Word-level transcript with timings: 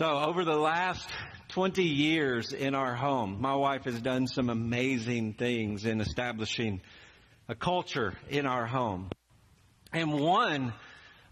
So 0.00 0.18
over 0.18 0.46
the 0.46 0.56
last 0.56 1.06
20 1.48 1.82
years 1.84 2.54
in 2.54 2.74
our 2.74 2.94
home, 2.94 3.36
my 3.38 3.54
wife 3.54 3.84
has 3.84 4.00
done 4.00 4.28
some 4.28 4.48
amazing 4.48 5.34
things 5.34 5.84
in 5.84 6.00
establishing 6.00 6.80
a 7.50 7.54
culture 7.54 8.14
in 8.30 8.46
our 8.46 8.64
home. 8.64 9.10
And 9.92 10.18
one 10.18 10.72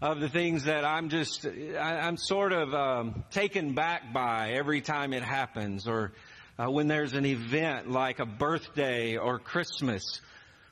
of 0.03 0.19
the 0.19 0.29
things 0.29 0.65
that 0.65 0.85
I'm 0.85 1.09
just, 1.09 1.47
I, 1.47 2.07
am 2.07 2.15
sort 2.15 2.53
of 2.53 2.71
um, 2.75 3.23
taken 3.31 3.73
back 3.73 4.13
by 4.13 4.51
every 4.51 4.81
time 4.81 5.13
it 5.13 5.23
happens 5.23 5.87
or 5.87 6.11
uh, 6.59 6.69
when 6.69 6.87
there's 6.87 7.13
an 7.13 7.25
event 7.25 7.89
like 7.89 8.19
a 8.19 8.25
birthday 8.27 9.17
or 9.17 9.39
Christmas. 9.39 10.21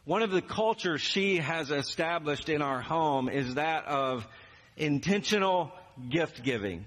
One 0.05 0.21
of 0.21 0.29
the 0.29 0.43
cultures 0.43 1.01
she 1.01 1.37
has 1.37 1.71
established 1.71 2.47
in 2.47 2.61
our 2.61 2.79
home 2.79 3.27
is 3.27 3.55
that 3.55 3.85
of 3.85 4.27
intentional 4.77 5.71
gift 6.11 6.43
giving. 6.43 6.85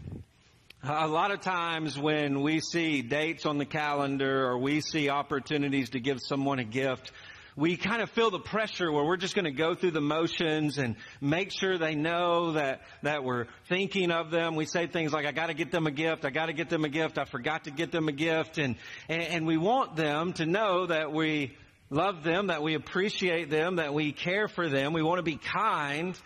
A 0.83 1.07
lot 1.07 1.31
of 1.31 1.43
times 1.43 1.99
when 1.99 2.41
we 2.41 2.61
see 2.61 3.03
dates 3.03 3.45
on 3.45 3.59
the 3.59 3.67
calendar 3.67 4.47
or 4.47 4.57
we 4.57 4.81
see 4.81 5.11
opportunities 5.11 5.91
to 5.91 6.01
give 6.01 6.21
someone 6.23 6.59
a 6.59 6.65
gift, 6.65 7.13
we 7.55 7.77
kind 7.77 8.01
of 8.01 8.09
feel 8.09 8.31
the 8.31 8.39
pressure 8.39 8.91
where 8.91 9.05
we're 9.05 9.19
just 9.19 9.35
going 9.35 9.45
to 9.45 9.51
go 9.51 9.75
through 9.75 9.91
the 9.91 10.01
motions 10.01 10.79
and 10.79 10.97
make 11.21 11.53
sure 11.53 11.77
they 11.77 11.95
know 11.95 12.53
that, 12.53 12.81
that 13.03 13.25
we're 13.25 13.45
thinking 13.69 14.11
of 14.11 14.31
them. 14.31 14.57
We 14.57 14.65
say 14.65 14.87
things 14.87 15.13
like, 15.13 15.27
I 15.27 15.33
gotta 15.33 15.53
get 15.53 15.71
them 15.71 15.87
a 15.87 15.91
gift, 15.91 16.25
I 16.25 16.31
gotta 16.31 16.55
get 16.55 16.71
them 16.71 16.87
a 16.87 16.89
gift, 16.89 17.19
I 17.19 17.27
forgot 17.27 17.65
to 17.65 17.71
get 17.71 17.93
them 17.93 18.09
a 18.09 18.13
gift, 18.13 18.57
and, 18.57 18.77
and, 19.07 19.23
and 19.23 19.47
we 19.47 19.59
want 19.59 19.97
them 19.97 20.33
to 20.35 20.47
know 20.47 20.87
that 20.87 21.13
we 21.13 21.59
love 21.91 22.23
them, 22.23 22.47
that 22.47 22.63
we 22.63 22.73
appreciate 22.75 23.51
them, 23.51 23.77
that 23.77 23.93
we 23.93 24.13
care 24.13 24.49
for 24.49 24.67
them, 24.67 24.95
we 24.95 25.03
want 25.03 25.19
to 25.19 25.23
be 25.25 25.37
kind, 25.37 26.19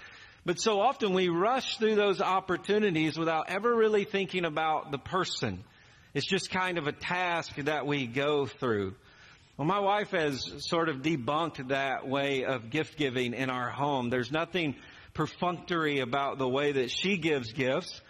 but 0.44 0.60
so 0.60 0.80
often 0.80 1.14
we 1.14 1.28
rush 1.28 1.78
through 1.78 1.94
those 1.94 2.20
opportunities 2.20 3.18
without 3.18 3.48
ever 3.48 3.74
really 3.74 4.04
thinking 4.04 4.44
about 4.44 4.90
the 4.90 4.98
person. 4.98 5.64
It's 6.12 6.26
just 6.26 6.50
kind 6.50 6.78
of 6.78 6.86
a 6.86 6.92
task 6.92 7.56
that 7.56 7.86
we 7.86 8.06
go 8.06 8.46
through. 8.46 8.94
Well, 9.56 9.66
my 9.66 9.80
wife 9.80 10.10
has 10.10 10.66
sort 10.66 10.88
of 10.88 10.96
debunked 10.96 11.68
that 11.68 12.08
way 12.08 12.44
of 12.44 12.70
gift 12.70 12.96
giving 12.96 13.34
in 13.34 13.50
our 13.50 13.70
home. 13.70 14.10
There's 14.10 14.32
nothing 14.32 14.76
perfunctory 15.14 16.00
about 16.00 16.38
the 16.38 16.48
way 16.48 16.72
that 16.72 16.90
she 16.90 17.16
gives 17.16 17.52
gifts, 17.52 18.00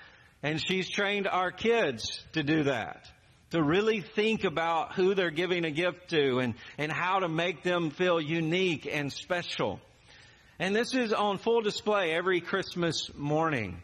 and 0.42 0.60
she's 0.60 0.88
trained 0.88 1.28
our 1.28 1.52
kids 1.52 2.24
to 2.32 2.42
do 2.42 2.64
that. 2.64 3.06
To 3.50 3.62
really 3.62 4.00
think 4.00 4.44
about 4.44 4.96
who 4.96 5.14
they're 5.14 5.30
giving 5.30 5.64
a 5.64 5.70
gift 5.70 6.10
to 6.10 6.38
and, 6.38 6.54
and 6.76 6.90
how 6.90 7.20
to 7.20 7.28
make 7.28 7.62
them 7.62 7.90
feel 7.90 8.20
unique 8.20 8.88
and 8.90 9.12
special. 9.12 9.80
And 10.60 10.74
this 10.74 10.94
is 10.94 11.12
on 11.12 11.38
full 11.38 11.62
display 11.62 12.12
every 12.12 12.40
Christmas 12.40 13.10
morning. 13.16 13.82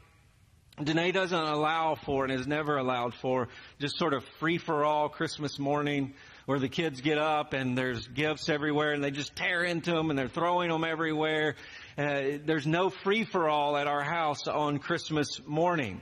Danae 0.80 1.10
doesn't 1.10 1.36
allow 1.36 1.96
for 1.96 2.24
and 2.24 2.32
has 2.32 2.46
never 2.46 2.76
allowed 2.76 3.12
for 3.12 3.48
just 3.80 3.98
sort 3.98 4.14
of 4.14 4.24
free 4.38 4.56
for 4.56 4.84
all 4.84 5.08
Christmas 5.08 5.58
morning 5.58 6.14
where 6.46 6.60
the 6.60 6.68
kids 6.68 7.00
get 7.00 7.18
up 7.18 7.54
and 7.54 7.76
there's 7.76 8.06
gifts 8.06 8.48
everywhere 8.48 8.92
and 8.92 9.02
they 9.02 9.10
just 9.10 9.34
tear 9.34 9.64
into 9.64 9.90
them 9.90 10.10
and 10.10 10.18
they're 10.18 10.28
throwing 10.28 10.70
them 10.70 10.84
everywhere. 10.84 11.56
Uh, 11.98 12.38
there's 12.46 12.68
no 12.68 12.88
free 12.88 13.24
for 13.24 13.48
all 13.48 13.76
at 13.76 13.88
our 13.88 14.04
house 14.04 14.46
on 14.46 14.78
Christmas 14.78 15.40
morning. 15.44 16.00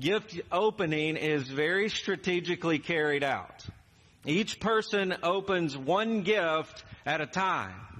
Gift 0.00 0.40
opening 0.50 1.16
is 1.16 1.46
very 1.48 1.90
strategically 1.90 2.78
carried 2.78 3.22
out. 3.22 3.62
Each 4.24 4.58
person 4.58 5.14
opens 5.22 5.76
one 5.76 6.22
gift 6.22 6.82
at 7.04 7.20
a 7.20 7.26
time. 7.26 7.95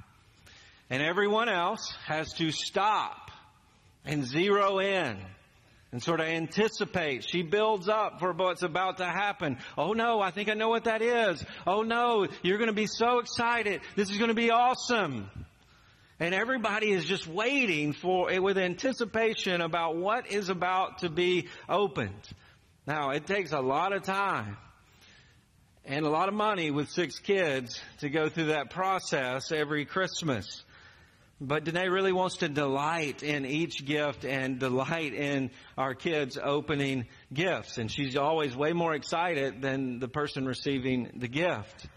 And 0.88 1.02
everyone 1.02 1.48
else 1.48 1.94
has 2.06 2.32
to 2.34 2.50
stop 2.52 3.30
and 4.04 4.24
zero 4.24 4.78
in 4.78 5.18
and 5.92 6.02
sort 6.02 6.20
of 6.20 6.26
anticipate. 6.26 7.24
She 7.28 7.42
builds 7.42 7.88
up 7.88 8.20
for 8.20 8.32
what's 8.32 8.62
about 8.62 8.98
to 8.98 9.04
happen. 9.04 9.58
Oh 9.76 9.92
no, 9.92 10.20
I 10.20 10.30
think 10.30 10.48
I 10.48 10.54
know 10.54 10.68
what 10.68 10.84
that 10.84 11.02
is. 11.02 11.44
Oh 11.66 11.82
no, 11.82 12.26
you're 12.42 12.58
going 12.58 12.68
to 12.68 12.74
be 12.74 12.86
so 12.86 13.18
excited. 13.18 13.80
This 13.96 14.10
is 14.10 14.18
going 14.18 14.28
to 14.28 14.34
be 14.34 14.50
awesome. 14.50 15.28
And 16.18 16.34
everybody 16.34 16.92
is 16.92 17.04
just 17.04 17.26
waiting 17.26 17.92
for 17.92 18.30
it 18.30 18.42
with 18.42 18.56
anticipation 18.56 19.60
about 19.60 19.96
what 19.96 20.30
is 20.30 20.48
about 20.48 21.00
to 21.00 21.10
be 21.10 21.48
opened. 21.68 22.22
Now, 22.86 23.10
it 23.10 23.26
takes 23.26 23.52
a 23.52 23.60
lot 23.60 23.92
of 23.92 24.02
time 24.02 24.56
and 25.84 26.06
a 26.06 26.08
lot 26.08 26.28
of 26.28 26.34
money 26.34 26.70
with 26.70 26.88
six 26.88 27.18
kids 27.18 27.80
to 27.98 28.08
go 28.08 28.28
through 28.28 28.46
that 28.46 28.70
process 28.70 29.52
every 29.52 29.84
Christmas. 29.84 30.62
But 31.38 31.64
Danae 31.64 31.88
really 31.88 32.12
wants 32.12 32.38
to 32.38 32.48
delight 32.48 33.22
in 33.22 33.44
each 33.44 33.84
gift 33.84 34.24
and 34.24 34.58
delight 34.58 35.12
in 35.12 35.50
our 35.76 35.94
kids 35.94 36.38
opening 36.42 37.06
gifts. 37.30 37.76
And 37.76 37.90
she's 37.90 38.16
always 38.16 38.56
way 38.56 38.72
more 38.72 38.94
excited 38.94 39.60
than 39.60 39.98
the 39.98 40.08
person 40.08 40.46
receiving 40.46 41.10
the 41.16 41.28
gift. 41.28 41.88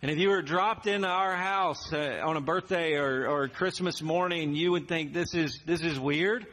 And 0.00 0.10
if 0.10 0.16
you 0.16 0.30
were 0.30 0.40
dropped 0.40 0.86
into 0.86 1.08
our 1.08 1.36
house 1.36 1.92
uh, 1.92 2.22
on 2.24 2.36
a 2.36 2.40
birthday 2.40 2.94
or, 2.94 3.28
or 3.28 3.48
Christmas 3.48 4.00
morning, 4.00 4.54
you 4.54 4.70
would 4.70 4.88
think 4.88 5.12
this 5.12 5.34
is, 5.34 5.60
this 5.66 5.82
is 5.82 6.00
weird. 6.00 6.46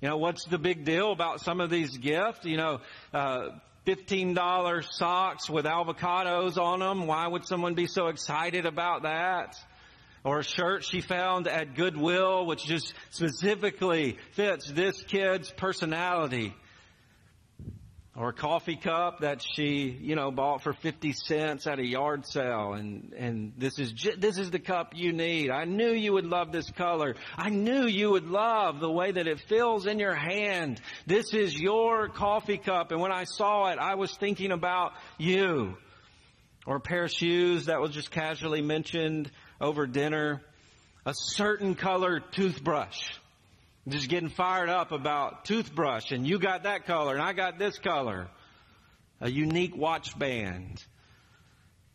You 0.00 0.10
know, 0.10 0.18
what's 0.18 0.44
the 0.44 0.58
big 0.58 0.84
deal 0.84 1.10
about 1.10 1.40
some 1.40 1.60
of 1.60 1.70
these 1.70 1.96
gifts? 1.96 2.44
You 2.44 2.58
know, 2.58 2.80
uh, 3.12 3.48
$15 3.86 4.84
socks 4.90 5.50
with 5.50 5.64
avocados 5.64 6.56
on 6.56 6.80
them. 6.80 7.06
Why 7.08 7.26
would 7.26 7.46
someone 7.46 7.74
be 7.74 7.86
so 7.86 8.08
excited 8.08 8.66
about 8.66 9.02
that? 9.02 9.56
Or 10.24 10.40
a 10.40 10.44
shirt 10.44 10.84
she 10.84 11.00
found 11.00 11.46
at 11.46 11.74
Goodwill, 11.74 12.46
which 12.46 12.64
just 12.64 12.92
specifically 13.10 14.18
fits 14.32 14.70
this 14.70 15.02
kid's 15.02 15.50
personality. 15.50 16.54
Or 18.18 18.30
a 18.30 18.32
coffee 18.32 18.76
cup 18.76 19.20
that 19.20 19.42
she, 19.42 19.94
you 20.00 20.16
know, 20.16 20.30
bought 20.30 20.62
for 20.62 20.72
50 20.72 21.12
cents 21.12 21.66
at 21.66 21.78
a 21.78 21.84
yard 21.84 22.26
sale. 22.26 22.72
And, 22.72 23.12
and 23.12 23.52
this 23.58 23.78
is, 23.78 23.92
this 24.16 24.38
is 24.38 24.50
the 24.50 24.58
cup 24.58 24.92
you 24.94 25.12
need. 25.12 25.50
I 25.50 25.64
knew 25.64 25.92
you 25.92 26.14
would 26.14 26.24
love 26.24 26.50
this 26.50 26.70
color. 26.70 27.14
I 27.36 27.50
knew 27.50 27.84
you 27.84 28.10
would 28.12 28.26
love 28.26 28.80
the 28.80 28.90
way 28.90 29.12
that 29.12 29.26
it 29.26 29.40
feels 29.40 29.86
in 29.86 29.98
your 29.98 30.14
hand. 30.14 30.80
This 31.06 31.34
is 31.34 31.60
your 31.60 32.08
coffee 32.08 32.56
cup. 32.56 32.90
And 32.90 33.02
when 33.02 33.12
I 33.12 33.24
saw 33.24 33.68
it, 33.68 33.78
I 33.78 33.96
was 33.96 34.16
thinking 34.16 34.50
about 34.50 34.92
you. 35.18 35.76
Or 36.66 36.76
a 36.76 36.80
pair 36.80 37.04
of 37.04 37.12
shoes 37.12 37.66
that 37.66 37.82
was 37.82 37.90
just 37.90 38.10
casually 38.10 38.62
mentioned 38.62 39.30
over 39.60 39.86
dinner, 39.86 40.42
a 41.04 41.12
certain 41.14 41.74
color 41.74 42.20
toothbrush. 42.20 43.00
Just 43.88 44.08
getting 44.08 44.28
fired 44.28 44.68
up 44.68 44.90
about 44.90 45.44
toothbrush 45.44 46.10
and 46.10 46.26
you 46.26 46.40
got 46.40 46.64
that 46.64 46.86
color 46.86 47.14
and 47.14 47.22
I 47.22 47.32
got 47.32 47.58
this 47.58 47.78
color. 47.78 48.28
A 49.20 49.30
unique 49.30 49.76
watch 49.76 50.18
band. 50.18 50.84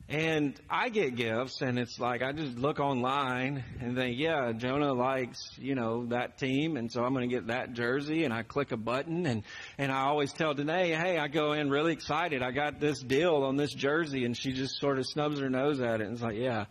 And 0.08 0.60
I 0.70 0.90
get 0.90 1.16
gifts 1.16 1.62
and 1.62 1.80
it's 1.80 1.98
like 2.00 2.22
I 2.22 2.34
just 2.34 2.58
look 2.58 2.80
online 2.80 3.64
and 3.80 3.96
think, 3.96 4.18
yeah, 4.18 4.52
Jonah 4.52 4.94
likes, 4.94 5.52
you 5.58 5.74
know, 5.76 6.06
that 6.08 6.38
team 6.38 6.76
and 6.76 6.92
so 6.92 7.04
I'm 7.04 7.14
going 7.14 7.30
to 7.30 7.34
get 7.34 7.48
that 7.48 7.74
jersey 7.74 8.26
and 8.26 8.34
I 8.34 8.44
click 8.44 8.72
a 8.74 8.78
button 8.78 9.26
and, 9.26 9.44
and 9.78 9.90
I 9.90 10.04
always 10.04 10.34
tell 10.34 10.54
Danae, 10.54 10.92
hey, 10.92 11.18
I 11.18 11.30
go 11.30 11.54
in 11.54 11.70
really 11.70 11.94
excited. 11.94 12.42
I 12.42 12.52
got 12.52 12.80
this 12.82 13.00
deal 13.00 13.44
on 13.44 13.56
this 13.56 13.74
jersey 13.74 14.26
and 14.26 14.36
she 14.36 14.52
just 14.52 14.80
sort 14.80 14.98
of 14.98 15.06
snubs 15.06 15.40
her 15.40 15.50
nose 15.50 15.80
at 15.80 16.02
it 16.02 16.08
and 16.08 16.14
it's 16.14 16.22
like, 16.22 16.36
yeah, 16.36 16.66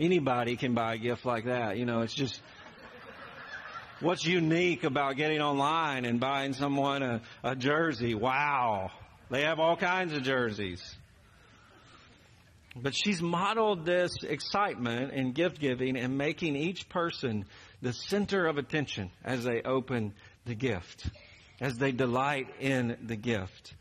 Anybody 0.00 0.56
can 0.56 0.72
buy 0.72 0.94
a 0.94 0.98
gift 0.98 1.26
like 1.26 1.44
that. 1.44 1.76
You 1.76 1.84
know, 1.84 2.00
it's 2.00 2.14
just, 2.14 2.40
what's 4.00 4.24
unique 4.24 4.82
about 4.82 5.16
getting 5.16 5.42
online 5.42 6.06
and 6.06 6.18
buying 6.18 6.54
someone 6.54 7.02
a, 7.02 7.20
a 7.44 7.54
jersey? 7.54 8.14
Wow. 8.14 8.92
They 9.30 9.42
have 9.42 9.60
all 9.60 9.76
kinds 9.76 10.14
of 10.14 10.22
jerseys. 10.22 10.82
But 12.74 12.94
she's 12.94 13.20
modeled 13.20 13.84
this 13.84 14.10
excitement 14.22 15.12
in 15.12 15.32
gift 15.32 15.60
giving 15.60 15.98
and 15.98 16.16
making 16.16 16.56
each 16.56 16.88
person 16.88 17.44
the 17.82 17.92
center 17.92 18.46
of 18.46 18.56
attention 18.56 19.10
as 19.22 19.44
they 19.44 19.60
open 19.62 20.14
the 20.46 20.54
gift, 20.54 21.10
as 21.60 21.76
they 21.76 21.92
delight 21.92 22.46
in 22.58 22.96
the 23.02 23.16
gift. 23.16 23.74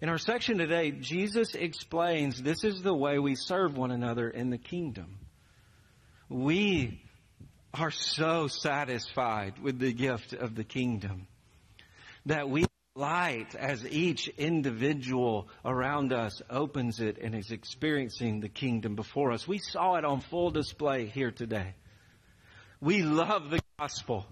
In 0.00 0.10
our 0.10 0.18
section 0.18 0.58
today, 0.58 0.92
Jesus 0.92 1.56
explains 1.56 2.40
this 2.40 2.62
is 2.62 2.82
the 2.82 2.94
way 2.94 3.18
we 3.18 3.34
serve 3.34 3.76
one 3.76 3.90
another 3.90 4.28
in 4.28 4.50
the 4.50 4.58
kingdom. 4.58 5.18
We 6.28 7.00
are 7.72 7.90
so 7.90 8.48
satisfied 8.48 9.58
with 9.62 9.78
the 9.78 9.92
gift 9.92 10.32
of 10.32 10.54
the 10.54 10.64
kingdom 10.64 11.26
that 12.26 12.48
we 12.48 12.66
light 12.96 13.54
as 13.54 13.86
each 13.86 14.28
individual 14.28 15.48
around 15.64 16.12
us 16.12 16.40
opens 16.48 16.98
it 16.98 17.18
and 17.18 17.34
is 17.34 17.50
experiencing 17.50 18.40
the 18.40 18.48
kingdom 18.48 18.96
before 18.96 19.32
us. 19.32 19.46
We 19.46 19.58
saw 19.58 19.96
it 19.96 20.04
on 20.04 20.20
full 20.20 20.50
display 20.50 21.06
here 21.06 21.30
today. 21.30 21.74
We 22.80 23.02
love 23.02 23.50
the 23.50 23.60
gospel. 23.78 24.26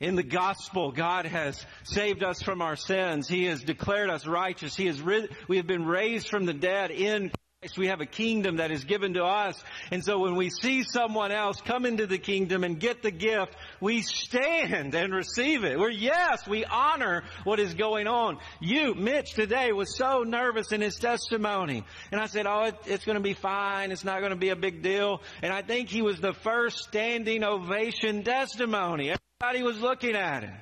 In 0.00 0.16
the 0.16 0.22
gospel, 0.22 0.92
God 0.92 1.26
has 1.26 1.64
saved 1.84 2.22
us 2.22 2.42
from 2.42 2.60
our 2.60 2.76
sins. 2.76 3.26
He 3.28 3.44
has 3.44 3.62
declared 3.62 4.10
us 4.10 4.26
righteous. 4.26 4.76
He 4.76 4.86
has 4.86 5.00
rid- 5.00 5.34
we 5.48 5.56
have 5.56 5.66
been 5.66 5.86
raised 5.86 6.28
from 6.28 6.44
the 6.44 6.54
dead 6.54 6.90
in 6.90 7.32
We 7.76 7.88
have 7.88 8.00
a 8.00 8.06
kingdom 8.06 8.58
that 8.58 8.70
is 8.70 8.84
given 8.84 9.14
to 9.14 9.24
us. 9.24 9.60
And 9.90 10.04
so 10.04 10.20
when 10.20 10.36
we 10.36 10.48
see 10.48 10.84
someone 10.84 11.32
else 11.32 11.60
come 11.60 11.86
into 11.86 12.06
the 12.06 12.16
kingdom 12.16 12.62
and 12.62 12.78
get 12.78 13.02
the 13.02 13.10
gift, 13.10 13.56
we 13.80 14.02
stand 14.02 14.94
and 14.94 15.12
receive 15.12 15.64
it. 15.64 15.76
We're, 15.76 15.90
yes, 15.90 16.46
we 16.46 16.64
honor 16.64 17.24
what 17.42 17.58
is 17.58 17.74
going 17.74 18.06
on. 18.06 18.38
You, 18.60 18.94
Mitch, 18.94 19.32
today 19.32 19.72
was 19.72 19.96
so 19.96 20.22
nervous 20.22 20.70
in 20.70 20.80
his 20.80 20.94
testimony. 21.00 21.82
And 22.12 22.20
I 22.20 22.26
said, 22.26 22.46
oh, 22.46 22.66
it, 22.66 22.76
it's 22.86 23.04
going 23.04 23.18
to 23.18 23.22
be 23.22 23.34
fine. 23.34 23.90
It's 23.90 24.04
not 24.04 24.20
going 24.20 24.30
to 24.30 24.36
be 24.36 24.50
a 24.50 24.56
big 24.56 24.80
deal. 24.80 25.20
And 25.42 25.52
I 25.52 25.62
think 25.62 25.88
he 25.88 26.00
was 26.00 26.20
the 26.20 26.34
first 26.34 26.78
standing 26.84 27.42
ovation 27.42 28.22
testimony. 28.22 29.16
Everybody 29.40 29.64
was 29.64 29.80
looking 29.80 30.14
at 30.14 30.44
him. 30.44 30.54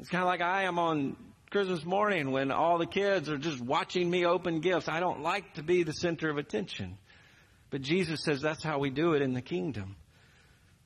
It's 0.00 0.08
kind 0.08 0.22
of 0.22 0.28
like 0.28 0.40
I 0.40 0.62
am 0.62 0.78
on 0.78 1.16
Christmas 1.56 1.86
morning 1.86 2.32
when 2.32 2.50
all 2.50 2.76
the 2.76 2.84
kids 2.84 3.30
are 3.30 3.38
just 3.38 3.62
watching 3.62 4.10
me 4.10 4.26
open 4.26 4.60
gifts. 4.60 4.88
I 4.90 5.00
don't 5.00 5.22
like 5.22 5.54
to 5.54 5.62
be 5.62 5.84
the 5.84 5.94
center 5.94 6.28
of 6.28 6.36
attention. 6.36 6.98
But 7.70 7.80
Jesus 7.80 8.22
says 8.22 8.42
that's 8.42 8.62
how 8.62 8.78
we 8.78 8.90
do 8.90 9.14
it 9.14 9.22
in 9.22 9.32
the 9.32 9.40
kingdom. 9.40 9.96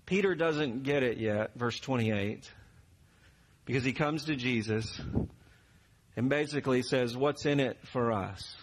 Peter 0.06 0.36
doesn't 0.36 0.84
get 0.84 1.02
it 1.02 1.18
yet, 1.18 1.56
verse 1.56 1.80
28, 1.80 2.48
because 3.64 3.82
he 3.82 3.92
comes 3.92 4.26
to 4.26 4.36
Jesus 4.36 5.00
and 6.14 6.28
basically 6.28 6.82
says, 6.82 7.16
What's 7.16 7.46
in 7.46 7.58
it 7.58 7.76
for 7.92 8.12
us? 8.12 8.54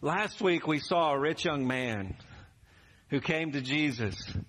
Last 0.00 0.40
week 0.40 0.68
we 0.68 0.78
saw 0.78 1.10
a 1.14 1.18
rich 1.18 1.44
young 1.44 1.66
man 1.66 2.14
who 3.10 3.20
came 3.20 3.50
to 3.50 3.60
Jesus. 3.60 4.14
And 4.32 4.44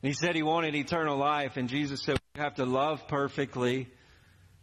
He 0.00 0.14
said 0.14 0.34
he 0.34 0.42
wanted 0.42 0.74
eternal 0.74 1.18
life, 1.18 1.58
and 1.58 1.68
Jesus 1.68 2.02
said, 2.02 2.16
You 2.34 2.42
have 2.42 2.54
to 2.54 2.64
love 2.64 3.06
perfectly 3.08 3.88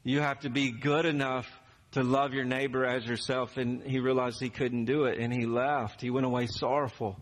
you 0.05 0.21
have 0.21 0.39
to 0.41 0.49
be 0.49 0.71
good 0.71 1.05
enough 1.05 1.47
to 1.93 2.03
love 2.03 2.33
your 2.33 2.45
neighbor 2.45 2.85
as 2.85 3.05
yourself. 3.05 3.57
And 3.57 3.81
he 3.81 3.99
realized 3.99 4.39
he 4.39 4.49
couldn't 4.49 4.85
do 4.85 5.05
it 5.05 5.19
and 5.19 5.33
he 5.33 5.45
left. 5.45 5.99
He 5.99 6.11
went 6.11 6.27
away 6.27 6.45
sorrowful. 6.47 7.17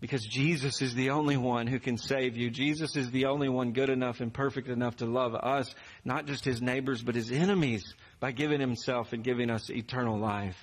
Because 0.00 0.24
Jesus 0.24 0.82
is 0.82 0.94
the 0.94 1.10
only 1.10 1.36
one 1.36 1.68
who 1.68 1.78
can 1.78 1.96
save 1.96 2.36
you. 2.36 2.50
Jesus 2.50 2.96
is 2.96 3.12
the 3.12 3.26
only 3.26 3.48
one 3.48 3.72
good 3.72 3.88
enough 3.88 4.20
and 4.20 4.34
perfect 4.34 4.66
enough 4.66 4.96
to 4.96 5.06
love 5.06 5.36
us, 5.36 5.72
not 6.04 6.26
just 6.26 6.44
his 6.44 6.60
neighbors, 6.60 7.00
but 7.00 7.14
his 7.14 7.30
enemies 7.30 7.94
by 8.18 8.32
giving 8.32 8.58
himself 8.58 9.12
and 9.12 9.22
giving 9.22 9.48
us 9.48 9.70
eternal 9.70 10.18
life. 10.18 10.58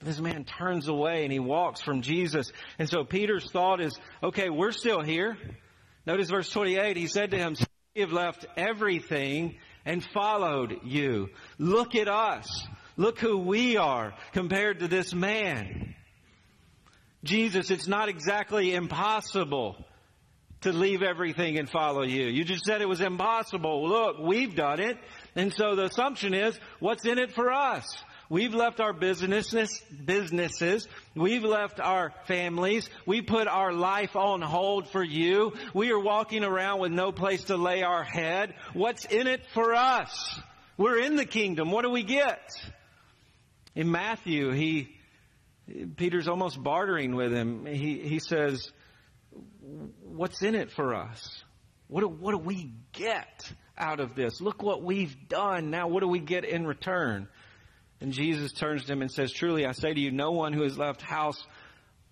This 0.00 0.18
man 0.18 0.44
turns 0.44 0.88
away 0.88 1.22
and 1.22 1.32
he 1.32 1.38
walks 1.38 1.80
from 1.80 2.02
Jesus. 2.02 2.50
And 2.80 2.88
so 2.88 3.04
Peter's 3.04 3.48
thought 3.52 3.80
is, 3.80 3.96
okay, 4.20 4.50
we're 4.50 4.72
still 4.72 5.02
here. 5.02 5.38
Notice 6.04 6.28
verse 6.28 6.50
28. 6.50 6.96
He 6.96 7.06
said 7.06 7.30
to 7.30 7.36
him, 7.38 7.54
we 7.94 8.00
have 8.00 8.12
left 8.12 8.44
everything 8.56 9.56
and 9.88 10.04
followed 10.12 10.80
you. 10.84 11.30
Look 11.58 11.94
at 11.94 12.08
us. 12.08 12.46
Look 12.98 13.18
who 13.18 13.38
we 13.38 13.78
are 13.78 14.12
compared 14.32 14.80
to 14.80 14.88
this 14.88 15.14
man. 15.14 15.94
Jesus, 17.24 17.70
it's 17.70 17.88
not 17.88 18.10
exactly 18.10 18.74
impossible 18.74 19.82
to 20.60 20.72
leave 20.72 21.02
everything 21.02 21.56
and 21.56 21.70
follow 21.70 22.02
you. 22.02 22.26
You 22.26 22.44
just 22.44 22.64
said 22.64 22.82
it 22.82 22.88
was 22.88 23.00
impossible. 23.00 23.88
Look, 23.88 24.18
we've 24.18 24.54
done 24.54 24.78
it. 24.78 24.98
And 25.34 25.54
so 25.54 25.74
the 25.74 25.84
assumption 25.84 26.34
is, 26.34 26.58
what's 26.80 27.06
in 27.06 27.18
it 27.18 27.32
for 27.32 27.50
us? 27.50 27.86
We've 28.30 28.52
left 28.52 28.78
our 28.78 28.92
businesses, 28.92 29.82
businesses. 30.04 30.86
We've 31.14 31.44
left 31.44 31.80
our 31.80 32.12
families. 32.26 32.88
We 33.06 33.22
put 33.22 33.48
our 33.48 33.72
life 33.72 34.16
on 34.16 34.42
hold 34.42 34.90
for 34.90 35.02
you. 35.02 35.54
We 35.72 35.92
are 35.92 35.98
walking 35.98 36.44
around 36.44 36.80
with 36.80 36.92
no 36.92 37.10
place 37.10 37.44
to 37.44 37.56
lay 37.56 37.82
our 37.82 38.04
head. 38.04 38.54
What's 38.74 39.06
in 39.06 39.26
it 39.26 39.46
for 39.54 39.74
us? 39.74 40.38
We're 40.76 40.98
in 40.98 41.16
the 41.16 41.24
kingdom. 41.24 41.70
What 41.70 41.82
do 41.82 41.90
we 41.90 42.02
get? 42.02 42.52
In 43.74 43.90
Matthew, 43.90 44.52
he, 44.52 44.94
Peter's 45.96 46.28
almost 46.28 46.62
bartering 46.62 47.14
with 47.14 47.32
him. 47.32 47.64
He, 47.64 47.98
he 48.00 48.18
says, 48.18 48.70
what's 50.02 50.42
in 50.42 50.54
it 50.54 50.70
for 50.70 50.94
us? 50.94 51.42
What 51.86 52.02
do, 52.02 52.08
what 52.08 52.32
do 52.32 52.38
we 52.38 52.72
get 52.92 53.50
out 53.78 54.00
of 54.00 54.14
this? 54.14 54.42
Look 54.42 54.62
what 54.62 54.82
we've 54.82 55.16
done. 55.28 55.70
Now 55.70 55.88
what 55.88 56.00
do 56.00 56.08
we 56.08 56.20
get 56.20 56.44
in 56.44 56.66
return? 56.66 57.28
And 58.00 58.12
Jesus 58.12 58.52
turns 58.52 58.84
to 58.84 58.92
him 58.92 59.02
and 59.02 59.10
says, 59.10 59.32
Truly 59.32 59.66
I 59.66 59.72
say 59.72 59.92
to 59.92 60.00
you, 60.00 60.10
no 60.10 60.30
one 60.30 60.52
who 60.52 60.62
has 60.62 60.78
left 60.78 61.02
house 61.02 61.44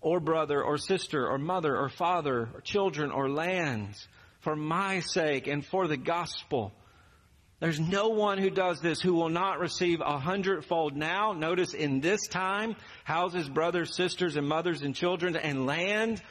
or 0.01 0.19
brother 0.19 0.61
or 0.61 0.77
sister 0.77 1.27
or 1.27 1.37
mother 1.37 1.75
or 1.77 1.89
father 1.89 2.49
or 2.53 2.61
children 2.61 3.11
or 3.11 3.29
lands 3.29 4.07
for 4.41 4.55
my 4.55 4.99
sake 4.99 5.47
and 5.47 5.65
for 5.65 5.87
the 5.87 5.97
gospel. 5.97 6.73
There's 7.59 7.79
no 7.79 8.09
one 8.09 8.37
who 8.37 8.51
does 8.51 8.81
this 8.81 9.01
who 9.01 9.13
will 9.13 9.29
not 9.29 9.59
receive 9.59 9.99
a 9.99 10.19
hundredfold 10.19 10.95
now. 10.95 11.33
Notice 11.33 11.73
in 11.73 12.01
this 12.01 12.27
time, 12.27 12.75
houses, 13.03 13.49
brothers, 13.49 13.95
sisters, 13.95 14.35
and 14.35 14.47
mothers 14.47 14.83
and 14.83 14.93
children 14.93 15.35
and 15.35 15.65
land. 15.65 16.21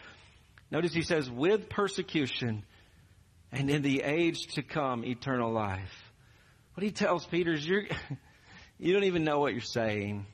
Notice 0.70 0.92
he 0.92 1.02
says, 1.02 1.28
with 1.28 1.68
persecution 1.68 2.64
and 3.50 3.68
in 3.70 3.82
the 3.82 4.02
age 4.02 4.46
to 4.54 4.62
come, 4.62 5.04
eternal 5.04 5.52
life. 5.52 6.12
What 6.74 6.84
he 6.84 6.92
tells 6.92 7.26
Peter 7.26 7.52
is, 7.54 7.66
you're, 7.66 7.84
You 8.78 8.92
don't 8.92 9.04
even 9.04 9.24
know 9.24 9.38
what 9.38 9.52
you're 9.52 9.60
saying. 9.62 10.26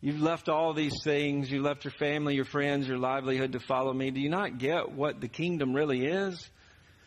You've 0.00 0.20
left 0.20 0.48
all 0.48 0.74
these 0.74 1.02
things. 1.04 1.50
You 1.50 1.62
left 1.62 1.84
your 1.84 1.92
family, 1.92 2.34
your 2.34 2.44
friends, 2.44 2.88
your 2.88 2.98
livelihood 2.98 3.52
to 3.52 3.60
follow 3.60 3.92
me. 3.92 4.10
Do 4.10 4.20
you 4.20 4.30
not 4.30 4.58
get 4.58 4.92
what 4.92 5.20
the 5.20 5.28
kingdom 5.28 5.74
really 5.74 6.04
is? 6.04 6.50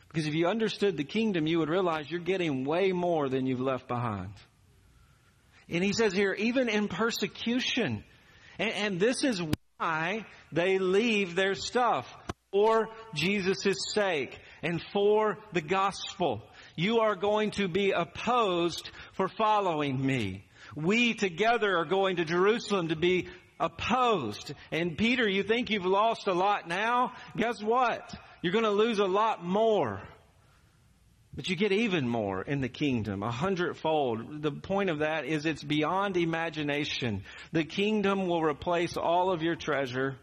Because 0.07 0.27
if 0.27 0.33
you 0.33 0.47
understood 0.47 0.95
the 0.95 1.03
kingdom, 1.03 1.45
you 1.45 1.59
would 1.59 1.69
realize 1.69 2.09
you're 2.09 2.21
getting 2.21 2.63
way 2.63 2.93
more 2.93 3.27
than 3.27 3.45
you've 3.45 3.59
left 3.59 3.87
behind. 3.87 4.31
And 5.69 5.83
he 5.83 5.93
says 5.93 6.13
here, 6.13 6.33
even 6.33 6.69
in 6.69 6.87
persecution. 6.87 8.03
And, 8.57 8.71
and 8.71 8.99
this 8.99 9.23
is 9.23 9.41
why 9.77 10.25
they 10.51 10.79
leave 10.79 11.35
their 11.35 11.55
stuff 11.55 12.07
for 12.51 12.87
Jesus' 13.13 13.75
sake 13.93 14.39
and 14.63 14.81
for 14.93 15.37
the 15.51 15.61
gospel. 15.61 16.43
You 16.75 16.99
are 16.99 17.15
going 17.15 17.51
to 17.51 17.67
be 17.67 17.91
opposed 17.91 18.89
for 19.13 19.27
following 19.27 20.03
me. 20.03 20.45
We 20.75 21.13
together 21.13 21.77
are 21.77 21.85
going 21.85 22.17
to 22.17 22.25
Jerusalem 22.25 22.89
to 22.89 22.95
be 22.95 23.27
opposed. 23.59 24.53
And 24.71 24.97
Peter, 24.97 25.27
you 25.27 25.43
think 25.43 25.69
you've 25.69 25.85
lost 25.85 26.27
a 26.27 26.33
lot 26.33 26.67
now? 26.67 27.13
Guess 27.37 27.63
what? 27.63 28.13
You're 28.41 28.53
going 28.53 28.65
to 28.65 28.71
lose 28.71 28.99
a 28.99 29.05
lot 29.05 29.43
more. 29.43 30.01
But 31.35 31.49
you 31.49 31.55
get 31.55 31.73
even 31.73 32.07
more 32.07 32.41
in 32.41 32.61
the 32.61 32.69
kingdom, 32.69 33.21
a 33.21 33.31
hundredfold. 33.31 34.41
The 34.41 34.51
point 34.51 34.89
of 34.89 34.99
that 34.99 35.25
is 35.25 35.45
it's 35.45 35.63
beyond 35.63 36.15
imagination. 36.15 37.23
The 37.51 37.65
kingdom 37.65 38.27
will 38.27 38.41
replace 38.41 38.95
all 38.95 39.31
of 39.31 39.41
your 39.41 39.55
treasure. 39.55 40.15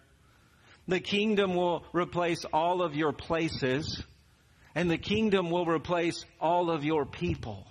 The 0.88 1.00
kingdom 1.00 1.54
will 1.54 1.84
replace 1.92 2.44
all 2.52 2.82
of 2.82 2.94
your 2.94 3.12
places 3.12 4.02
and 4.74 4.90
the 4.90 4.98
kingdom 4.98 5.50
will 5.50 5.66
replace 5.66 6.24
all 6.40 6.70
of 6.70 6.84
your 6.84 7.04
people. 7.04 7.66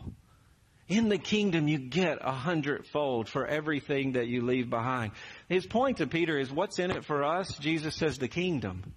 In 0.87 1.07
the 1.07 1.17
kingdom, 1.17 1.69
you 1.69 1.77
get 1.77 2.17
a 2.19 2.33
hundredfold 2.33 3.29
for 3.29 3.47
everything 3.47 4.13
that 4.13 4.27
you 4.27 4.41
leave 4.41 4.69
behind. 4.69 5.13
His 5.47 5.65
point 5.65 5.97
to 5.97 6.07
Peter 6.07 6.37
is 6.37 6.51
what's 6.51 6.79
in 6.79 6.91
it 6.91 7.05
for 7.05 7.23
us? 7.23 7.57
Jesus 7.59 7.95
says 7.95 8.17
the 8.17 8.27
kingdom. 8.27 8.93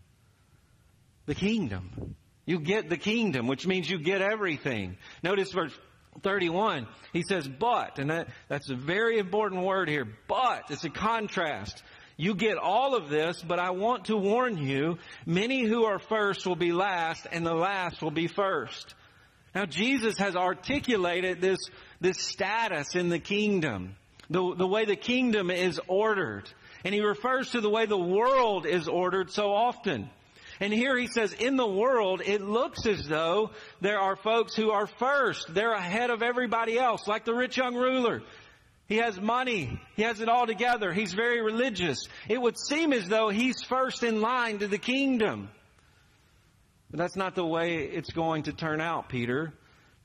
The 1.26 1.36
kingdom. 1.36 2.16
You 2.46 2.58
get 2.58 2.90
the 2.90 2.96
kingdom, 2.96 3.46
which 3.46 3.66
means 3.66 3.88
you 3.88 3.98
get 3.98 4.20
everything. 4.20 4.96
Notice 5.22 5.52
verse 5.52 5.72
31. 6.22 6.86
He 7.12 7.22
says, 7.22 7.48
but, 7.48 7.98
and 7.98 8.10
that, 8.10 8.28
that's 8.48 8.70
a 8.70 8.76
very 8.76 9.18
important 9.18 9.62
word 9.62 9.88
here, 9.88 10.06
but, 10.28 10.64
it's 10.70 10.84
a 10.84 10.90
contrast. 10.90 11.82
You 12.16 12.34
get 12.34 12.58
all 12.58 12.94
of 12.94 13.08
this, 13.08 13.42
but 13.42 13.58
I 13.58 13.70
want 13.70 14.06
to 14.06 14.16
warn 14.16 14.58
you, 14.58 14.98
many 15.26 15.64
who 15.64 15.84
are 15.84 15.98
first 15.98 16.46
will 16.46 16.56
be 16.56 16.72
last, 16.72 17.26
and 17.30 17.44
the 17.44 17.54
last 17.54 18.02
will 18.02 18.12
be 18.12 18.28
first. 18.28 18.94
Now 19.54 19.66
Jesus 19.66 20.18
has 20.18 20.36
articulated 20.36 21.40
this, 21.40 21.58
this 22.00 22.18
status 22.20 22.94
in 22.94 23.08
the 23.08 23.18
kingdom, 23.18 23.96
the, 24.30 24.54
the 24.56 24.66
way 24.66 24.84
the 24.84 24.96
kingdom 24.96 25.50
is 25.50 25.80
ordered. 25.88 26.48
And 26.84 26.94
he 26.94 27.00
refers 27.00 27.50
to 27.50 27.60
the 27.60 27.70
way 27.70 27.86
the 27.86 27.96
world 27.96 28.66
is 28.66 28.88
ordered 28.88 29.30
so 29.30 29.52
often. 29.52 30.10
And 30.60 30.72
here 30.72 30.96
he 30.96 31.08
says, 31.08 31.32
in 31.32 31.56
the 31.56 31.66
world, 31.66 32.22
it 32.24 32.40
looks 32.40 32.86
as 32.86 33.06
though 33.08 33.50
there 33.80 33.98
are 33.98 34.16
folks 34.16 34.54
who 34.54 34.70
are 34.70 34.86
first. 34.86 35.52
They're 35.52 35.72
ahead 35.72 36.10
of 36.10 36.22
everybody 36.22 36.78
else, 36.78 37.08
like 37.08 37.24
the 37.24 37.34
rich 37.34 37.56
young 37.56 37.74
ruler. 37.74 38.22
He 38.86 38.96
has 38.98 39.18
money. 39.18 39.80
He 39.96 40.02
has 40.02 40.20
it 40.20 40.28
all 40.28 40.46
together. 40.46 40.92
He's 40.92 41.14
very 41.14 41.40
religious. 41.40 42.06
It 42.28 42.40
would 42.40 42.58
seem 42.58 42.92
as 42.92 43.08
though 43.08 43.30
he's 43.30 43.62
first 43.62 44.02
in 44.02 44.20
line 44.20 44.58
to 44.58 44.68
the 44.68 44.78
kingdom. 44.78 45.48
But 46.90 46.98
that's 46.98 47.16
not 47.16 47.34
the 47.34 47.46
way 47.46 47.78
it's 47.78 48.12
going 48.12 48.44
to 48.44 48.52
turn 48.52 48.80
out, 48.80 49.08
Peter. 49.08 49.52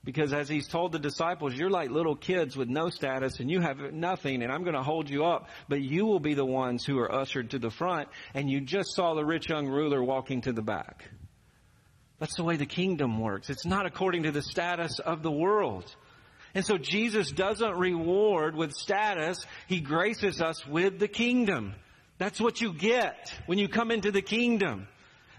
Because 0.06 0.32
as 0.32 0.48
he's 0.48 0.68
told 0.68 0.94
the 0.94 1.00
disciples, 1.00 1.54
you're 1.54 1.70
like 1.70 1.90
little 1.90 2.16
kids 2.16 2.56
with 2.56 2.70
no 2.70 2.90
status 2.90 3.42
and 3.42 3.52
you 3.52 3.60
have 3.60 3.92
nothing 3.92 4.42
and 4.42 4.52
I'm 4.52 4.64
going 4.64 4.76
to 4.76 4.82
hold 4.82 5.10
you 5.10 5.26
up, 5.26 5.50
but 5.68 5.82
you 5.82 6.06
will 6.06 6.22
be 6.22 6.36
the 6.36 6.46
ones 6.46 6.86
who 6.86 6.98
are 7.00 7.14
ushered 7.14 7.50
to 7.52 7.60
the 7.60 7.70
front 7.70 8.08
and 8.34 8.50
you 8.50 8.62
just 8.62 8.96
saw 8.96 9.14
the 9.14 9.26
rich 9.26 9.50
young 9.50 9.68
ruler 9.68 10.02
walking 10.02 10.42
to 10.42 10.54
the 10.54 10.62
back. 10.62 11.04
That's 12.18 12.36
the 12.36 12.46
way 12.46 12.56
the 12.56 12.66
kingdom 12.66 13.20
works. 13.20 13.50
It's 13.50 13.66
not 13.66 13.86
according 13.86 14.24
to 14.24 14.32
the 14.32 14.42
status 14.42 15.00
of 15.00 15.22
the 15.22 15.32
world. 15.32 15.94
And 16.56 16.66
so 16.66 16.78
Jesus 16.78 17.32
doesn't 17.32 17.78
reward 17.78 18.56
with 18.56 18.74
status. 18.74 19.46
He 19.68 19.82
graces 19.82 20.42
us 20.42 20.66
with 20.66 21.00
the 21.00 21.08
kingdom. 21.08 21.76
That's 22.18 22.42
what 22.42 22.60
you 22.60 22.74
get 22.74 23.34
when 23.46 23.60
you 23.60 23.68
come 23.68 23.92
into 23.92 24.12
the 24.12 24.22
kingdom. 24.22 24.88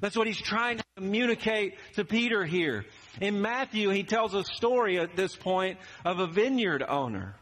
That's 0.00 0.16
what 0.16 0.26
he's 0.26 0.40
trying 0.40 0.78
to 0.78 0.84
communicate 0.96 1.74
to 1.94 2.04
Peter 2.04 2.44
here. 2.44 2.86
In 3.20 3.42
Matthew, 3.42 3.90
he 3.90 4.02
tells 4.02 4.34
a 4.34 4.44
story 4.44 4.98
at 4.98 5.14
this 5.14 5.36
point 5.36 5.78
of 6.04 6.20
a 6.20 6.26
vineyard 6.26 6.82
owner. 6.86 7.34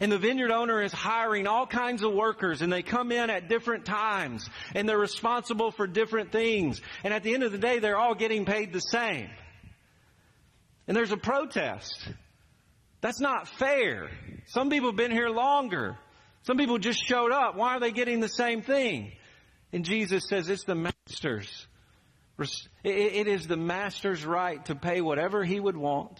And 0.00 0.10
the 0.10 0.18
vineyard 0.18 0.50
owner 0.50 0.82
is 0.82 0.92
hiring 0.92 1.46
all 1.46 1.66
kinds 1.66 2.02
of 2.02 2.12
workers 2.12 2.62
and 2.62 2.72
they 2.72 2.82
come 2.82 3.12
in 3.12 3.30
at 3.30 3.48
different 3.48 3.84
times 3.86 4.50
and 4.74 4.88
they're 4.88 4.98
responsible 4.98 5.70
for 5.70 5.86
different 5.86 6.32
things. 6.32 6.80
And 7.04 7.14
at 7.14 7.22
the 7.22 7.32
end 7.32 7.44
of 7.44 7.52
the 7.52 7.58
day, 7.58 7.78
they're 7.78 7.98
all 7.98 8.14
getting 8.14 8.44
paid 8.44 8.72
the 8.72 8.80
same. 8.80 9.30
And 10.86 10.96
there's 10.96 11.12
a 11.12 11.16
protest. 11.16 12.08
That's 13.04 13.20
not 13.20 13.48
fair. 13.58 14.08
Some 14.46 14.70
people 14.70 14.88
have 14.88 14.96
been 14.96 15.10
here 15.10 15.28
longer. 15.28 15.98
Some 16.44 16.56
people 16.56 16.78
just 16.78 17.06
showed 17.06 17.32
up. 17.32 17.54
Why 17.54 17.76
are 17.76 17.80
they 17.80 17.92
getting 17.92 18.20
the 18.20 18.30
same 18.30 18.62
thing? 18.62 19.12
And 19.74 19.84
Jesus 19.84 20.24
says 20.26 20.48
it's 20.48 20.64
the 20.64 20.74
master's. 20.74 21.66
It 22.82 23.28
is 23.28 23.46
the 23.46 23.58
master's 23.58 24.24
right 24.24 24.64
to 24.64 24.74
pay 24.74 25.02
whatever 25.02 25.44
he 25.44 25.60
would 25.60 25.76
want. 25.76 26.18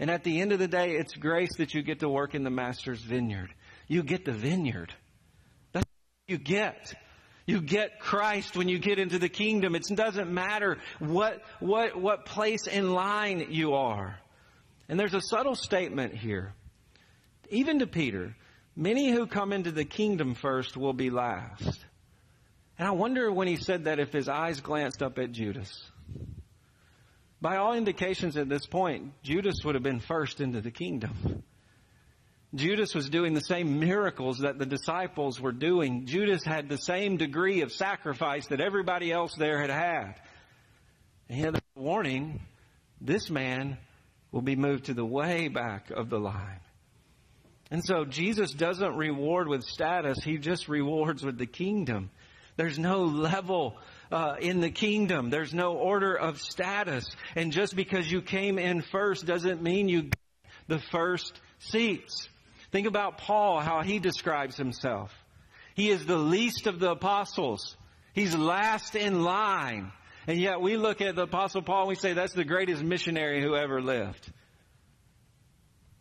And 0.00 0.10
at 0.10 0.24
the 0.24 0.40
end 0.40 0.50
of 0.50 0.58
the 0.58 0.66
day, 0.66 0.96
it's 0.96 1.14
grace 1.14 1.58
that 1.58 1.74
you 1.74 1.82
get 1.82 2.00
to 2.00 2.08
work 2.08 2.34
in 2.34 2.42
the 2.42 2.50
master's 2.50 3.00
vineyard. 3.00 3.54
You 3.86 4.02
get 4.02 4.24
the 4.24 4.32
vineyard. 4.32 4.92
That's 5.70 5.86
what 5.86 6.32
you 6.32 6.38
get. 6.38 6.92
You 7.46 7.60
get 7.60 8.00
Christ 8.00 8.56
when 8.56 8.68
you 8.68 8.80
get 8.80 8.98
into 8.98 9.20
the 9.20 9.28
kingdom. 9.28 9.76
It 9.76 9.84
doesn't 9.94 10.28
matter 10.28 10.78
what, 10.98 11.40
what, 11.60 11.94
what 11.94 12.26
place 12.26 12.66
in 12.66 12.92
line 12.92 13.46
you 13.50 13.74
are. 13.74 14.18
And 14.88 14.98
there's 14.98 15.14
a 15.14 15.20
subtle 15.20 15.54
statement 15.54 16.14
here. 16.14 16.52
Even 17.50 17.78
to 17.78 17.86
Peter, 17.86 18.34
many 18.76 19.10
who 19.10 19.26
come 19.26 19.52
into 19.52 19.72
the 19.72 19.84
kingdom 19.84 20.34
first 20.34 20.76
will 20.76 20.92
be 20.92 21.10
last. 21.10 21.84
And 22.78 22.88
I 22.88 22.90
wonder 22.90 23.30
when 23.32 23.48
he 23.48 23.56
said 23.56 23.84
that 23.84 24.00
if 24.00 24.12
his 24.12 24.28
eyes 24.28 24.60
glanced 24.60 25.02
up 25.02 25.18
at 25.18 25.32
Judas. 25.32 25.90
By 27.40 27.56
all 27.56 27.74
indications 27.74 28.36
at 28.36 28.48
this 28.48 28.66
point, 28.66 29.12
Judas 29.22 29.64
would 29.64 29.74
have 29.74 29.84
been 29.84 30.00
first 30.00 30.40
into 30.40 30.60
the 30.60 30.70
kingdom. 30.70 31.42
Judas 32.54 32.94
was 32.94 33.10
doing 33.10 33.34
the 33.34 33.40
same 33.40 33.80
miracles 33.80 34.38
that 34.38 34.58
the 34.58 34.66
disciples 34.66 35.40
were 35.40 35.52
doing. 35.52 36.06
Judas 36.06 36.44
had 36.44 36.68
the 36.68 36.78
same 36.78 37.16
degree 37.16 37.62
of 37.62 37.72
sacrifice 37.72 38.46
that 38.46 38.60
everybody 38.60 39.10
else 39.10 39.34
there 39.34 39.60
had 39.60 39.70
had. 39.70 40.14
And 41.28 41.36
he 41.36 41.42
had 41.42 41.56
a 41.56 41.60
warning, 41.74 42.40
this 43.00 43.28
man 43.28 43.76
will 44.34 44.42
be 44.42 44.56
moved 44.56 44.86
to 44.86 44.94
the 44.94 45.04
way 45.06 45.46
back 45.46 45.90
of 45.90 46.10
the 46.10 46.18
line. 46.18 46.58
And 47.70 47.84
so 47.84 48.04
Jesus 48.04 48.50
doesn't 48.50 48.96
reward 48.96 49.46
with 49.46 49.62
status, 49.62 50.18
he 50.24 50.38
just 50.38 50.66
rewards 50.66 51.24
with 51.24 51.38
the 51.38 51.46
kingdom. 51.46 52.10
There's 52.56 52.76
no 52.76 53.02
level 53.04 53.78
uh, 54.10 54.34
in 54.40 54.60
the 54.60 54.70
kingdom. 54.70 55.30
There's 55.30 55.54
no 55.54 55.74
order 55.74 56.16
of 56.16 56.40
status. 56.40 57.04
And 57.36 57.52
just 57.52 57.76
because 57.76 58.10
you 58.10 58.22
came 58.22 58.58
in 58.58 58.82
first 58.82 59.24
doesn't 59.24 59.62
mean 59.62 59.88
you 59.88 60.02
get 60.02 60.18
the 60.66 60.80
first 60.90 61.40
seats. 61.60 62.28
Think 62.72 62.88
about 62.88 63.18
Paul, 63.18 63.60
how 63.60 63.82
he 63.82 64.00
describes 64.00 64.56
himself. 64.56 65.12
He 65.74 65.90
is 65.90 66.06
the 66.06 66.18
least 66.18 66.66
of 66.66 66.80
the 66.80 66.90
apostles. 66.90 67.76
He's 68.14 68.36
last 68.36 68.96
in 68.96 69.22
line. 69.22 69.92
And 70.26 70.38
yet 70.38 70.60
we 70.60 70.76
look 70.76 71.00
at 71.00 71.16
the 71.16 71.22
apostle 71.22 71.62
Paul 71.62 71.80
and 71.80 71.88
we 71.88 71.94
say 71.94 72.12
that's 72.12 72.32
the 72.32 72.44
greatest 72.44 72.82
missionary 72.82 73.42
who 73.42 73.54
ever 73.54 73.82
lived. 73.82 74.32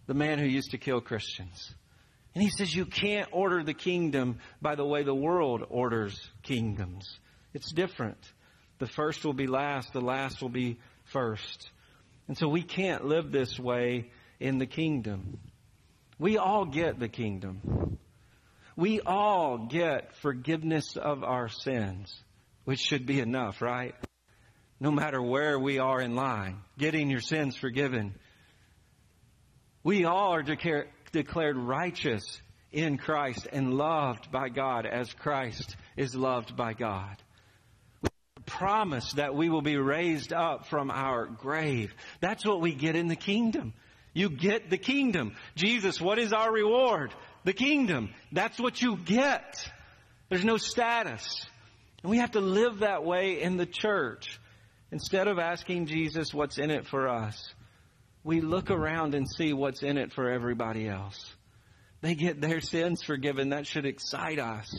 The 0.07 0.13
man 0.13 0.39
who 0.39 0.45
used 0.45 0.71
to 0.71 0.77
kill 0.77 1.01
Christians. 1.01 1.73
And 2.33 2.43
he 2.43 2.49
says 2.49 2.73
you 2.73 2.85
can't 2.85 3.29
order 3.31 3.63
the 3.63 3.73
kingdom 3.73 4.39
by 4.61 4.75
the 4.75 4.85
way 4.85 5.03
the 5.03 5.13
world 5.13 5.63
orders 5.69 6.19
kingdoms. 6.41 7.19
It's 7.53 7.71
different. 7.71 8.17
The 8.79 8.87
first 8.87 9.23
will 9.23 9.33
be 9.33 9.47
last, 9.47 9.93
the 9.93 10.01
last 10.01 10.41
will 10.41 10.49
be 10.49 10.79
first. 11.05 11.69
And 12.27 12.37
so 12.37 12.47
we 12.47 12.63
can't 12.63 13.05
live 13.05 13.31
this 13.31 13.59
way 13.59 14.11
in 14.39 14.57
the 14.57 14.65
kingdom. 14.65 15.39
We 16.17 16.37
all 16.37 16.65
get 16.65 16.99
the 16.99 17.09
kingdom. 17.09 17.99
We 18.75 19.01
all 19.01 19.67
get 19.67 20.15
forgiveness 20.15 20.95
of 20.95 21.23
our 21.23 21.49
sins, 21.49 22.15
which 22.63 22.79
should 22.79 23.05
be 23.05 23.19
enough, 23.19 23.61
right? 23.61 23.93
No 24.83 24.91
matter 24.91 25.21
where 25.21 25.57
we 25.57 25.79
are 25.79 26.01
in 26.01 26.13
line, 26.13 26.57
getting 26.77 27.09
your 27.09 27.21
sins 27.21 27.55
forgiven. 27.55 28.15
We 29.81 30.03
all 30.03 30.33
are 30.33 30.43
declared, 30.43 31.55
righteous 31.55 32.41
in 32.73 32.97
Christ 32.97 33.47
and 33.49 33.75
loved 33.75 34.29
by 34.29 34.49
God 34.49 34.85
as 34.85 35.13
Christ 35.13 35.77
is 35.95 36.13
loved 36.13 36.57
by 36.57 36.73
God. 36.73 37.15
We 38.01 38.09
promise 38.45 39.13
that 39.13 39.33
we 39.33 39.49
will 39.49 39.61
be 39.61 39.77
raised 39.77 40.33
up 40.33 40.67
from 40.67 40.91
our 40.91 41.27
grave. 41.27 41.95
That's 42.19 42.45
what 42.45 42.59
we 42.59 42.73
get 42.73 42.97
in 42.97 43.07
the 43.07 43.15
kingdom. 43.15 43.73
You 44.13 44.29
get 44.29 44.69
the 44.69 44.77
kingdom. 44.77 45.37
Jesus, 45.55 46.01
what 46.01 46.19
is 46.19 46.33
our 46.33 46.51
reward? 46.51 47.13
The 47.45 47.53
kingdom. 47.53 48.09
That's 48.33 48.59
what 48.59 48.81
you 48.81 48.97
get. 48.97 49.65
There's 50.27 50.43
no 50.43 50.57
status. 50.57 51.45
And 52.01 52.09
we 52.09 52.17
have 52.17 52.31
to 52.31 52.41
live 52.41 52.79
that 52.79 53.05
way 53.05 53.41
in 53.41 53.55
the 53.55 53.65
church. 53.65 54.41
Instead 54.93 55.27
of 55.27 55.39
asking 55.39 55.87
Jesus 55.87 56.35
what's 56.35 56.59
in 56.59 56.69
it 56.69 56.85
for 56.85 57.07
us, 57.07 57.55
we 58.23 58.41
look 58.41 58.69
around 58.69 59.15
and 59.15 59.27
see 59.27 59.51
what's 59.51 59.81
in 59.81 59.97
it 59.97 60.13
for 60.13 60.29
everybody 60.29 60.87
else. 60.87 61.33
They 62.01 62.13
get 62.13 62.39
their 62.39 62.61
sins 62.61 63.01
forgiven. 63.01 63.49
That 63.49 63.65
should 63.65 63.87
excite 63.87 64.37
us. 64.37 64.71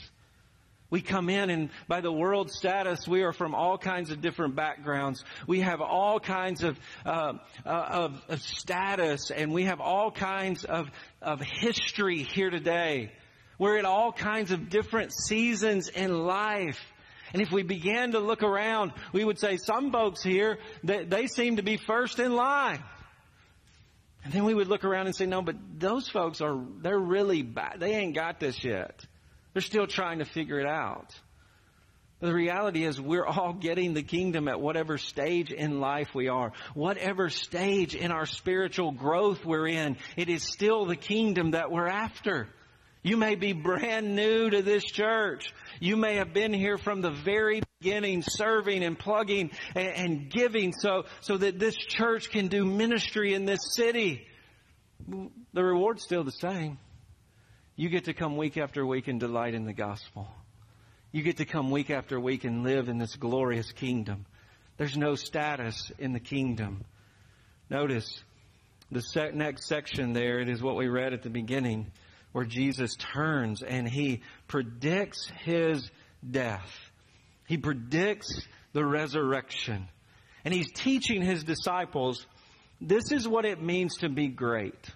We 0.88 1.00
come 1.00 1.28
in 1.28 1.50
and 1.50 1.70
by 1.88 2.00
the 2.00 2.12
world 2.12 2.52
status, 2.52 3.08
we 3.08 3.24
are 3.24 3.32
from 3.32 3.56
all 3.56 3.76
kinds 3.76 4.12
of 4.12 4.20
different 4.20 4.54
backgrounds. 4.54 5.24
We 5.48 5.62
have 5.62 5.80
all 5.80 6.20
kinds 6.20 6.62
of, 6.62 6.78
uh, 7.04 7.32
uh, 7.66 7.68
of, 7.68 8.24
of 8.28 8.40
status 8.40 9.32
and 9.32 9.52
we 9.52 9.64
have 9.64 9.80
all 9.80 10.12
kinds 10.12 10.64
of, 10.64 10.86
of 11.20 11.40
history 11.40 12.22
here 12.22 12.50
today. 12.50 13.10
We're 13.58 13.78
in 13.78 13.84
all 13.84 14.12
kinds 14.12 14.52
of 14.52 14.68
different 14.68 15.12
seasons 15.12 15.88
in 15.88 16.16
life. 16.16 16.78
And 17.34 17.42
if 17.42 17.50
we 17.50 17.64
began 17.64 18.12
to 18.12 18.20
look 18.20 18.44
around, 18.44 18.92
we 19.12 19.24
would 19.24 19.40
say 19.40 19.56
some 19.56 19.90
folks 19.90 20.22
here, 20.22 20.58
they, 20.84 21.04
they 21.04 21.26
seem 21.26 21.56
to 21.56 21.64
be 21.64 21.76
first 21.76 22.20
in 22.20 22.32
line. 22.32 22.80
And 24.22 24.32
then 24.32 24.44
we 24.44 24.54
would 24.54 24.68
look 24.68 24.84
around 24.84 25.06
and 25.06 25.16
say, 25.16 25.26
no, 25.26 25.42
but 25.42 25.56
those 25.76 26.08
folks 26.08 26.40
are, 26.40 26.56
they're 26.80 26.96
really 26.96 27.42
bad. 27.42 27.78
They 27.80 27.96
ain't 27.96 28.14
got 28.14 28.38
this 28.38 28.64
yet. 28.64 29.04
They're 29.52 29.62
still 29.62 29.88
trying 29.88 30.20
to 30.20 30.24
figure 30.24 30.60
it 30.60 30.66
out. 30.66 31.12
But 32.20 32.28
the 32.28 32.34
reality 32.34 32.84
is 32.84 33.00
we're 33.00 33.26
all 33.26 33.52
getting 33.52 33.94
the 33.94 34.04
kingdom 34.04 34.46
at 34.46 34.60
whatever 34.60 34.96
stage 34.96 35.50
in 35.50 35.80
life 35.80 36.14
we 36.14 36.28
are. 36.28 36.52
Whatever 36.74 37.30
stage 37.30 37.96
in 37.96 38.12
our 38.12 38.26
spiritual 38.26 38.92
growth 38.92 39.44
we're 39.44 39.66
in, 39.66 39.96
it 40.16 40.28
is 40.28 40.44
still 40.44 40.86
the 40.86 40.94
kingdom 40.94 41.50
that 41.50 41.72
we're 41.72 41.88
after. 41.88 42.46
You 43.04 43.18
may 43.18 43.34
be 43.34 43.52
brand 43.52 44.16
new 44.16 44.48
to 44.48 44.62
this 44.62 44.82
church. 44.82 45.52
You 45.78 45.94
may 45.94 46.16
have 46.16 46.32
been 46.32 46.54
here 46.54 46.78
from 46.78 47.02
the 47.02 47.10
very 47.10 47.62
beginning, 47.78 48.22
serving 48.22 48.82
and 48.82 48.98
plugging 48.98 49.50
and, 49.74 49.88
and 49.88 50.30
giving 50.30 50.72
so, 50.72 51.04
so 51.20 51.36
that 51.36 51.58
this 51.58 51.76
church 51.76 52.30
can 52.30 52.48
do 52.48 52.64
ministry 52.64 53.34
in 53.34 53.44
this 53.44 53.60
city. 53.76 54.26
The 55.06 55.62
reward's 55.62 56.02
still 56.02 56.24
the 56.24 56.32
same. 56.32 56.78
You 57.76 57.90
get 57.90 58.04
to 58.04 58.14
come 58.14 58.38
week 58.38 58.56
after 58.56 58.86
week 58.86 59.06
and 59.06 59.20
delight 59.20 59.52
in 59.52 59.64
the 59.64 59.74
gospel. 59.74 60.26
You 61.12 61.22
get 61.22 61.36
to 61.36 61.44
come 61.44 61.70
week 61.70 61.90
after 61.90 62.18
week 62.18 62.44
and 62.44 62.64
live 62.64 62.88
in 62.88 62.96
this 62.96 63.16
glorious 63.16 63.70
kingdom. 63.70 64.24
There's 64.78 64.96
no 64.96 65.14
status 65.14 65.92
in 65.98 66.14
the 66.14 66.20
kingdom. 66.20 66.86
Notice 67.68 68.22
the 68.90 69.30
next 69.34 69.68
section 69.68 70.14
there, 70.14 70.38
it 70.40 70.48
is 70.48 70.62
what 70.62 70.76
we 70.76 70.88
read 70.88 71.12
at 71.12 71.22
the 71.22 71.30
beginning, 71.30 71.90
where 72.34 72.44
Jesus 72.44 72.96
turns 72.96 73.62
and 73.62 73.88
he 73.88 74.20
predicts 74.48 75.30
his 75.44 75.88
death. 76.28 76.68
He 77.46 77.58
predicts 77.58 78.42
the 78.72 78.84
resurrection. 78.84 79.86
And 80.44 80.52
he's 80.52 80.72
teaching 80.72 81.22
his 81.22 81.44
disciples 81.44 82.26
this 82.80 83.12
is 83.12 83.28
what 83.28 83.44
it 83.44 83.62
means 83.62 83.98
to 83.98 84.08
be 84.08 84.26
great, 84.26 84.90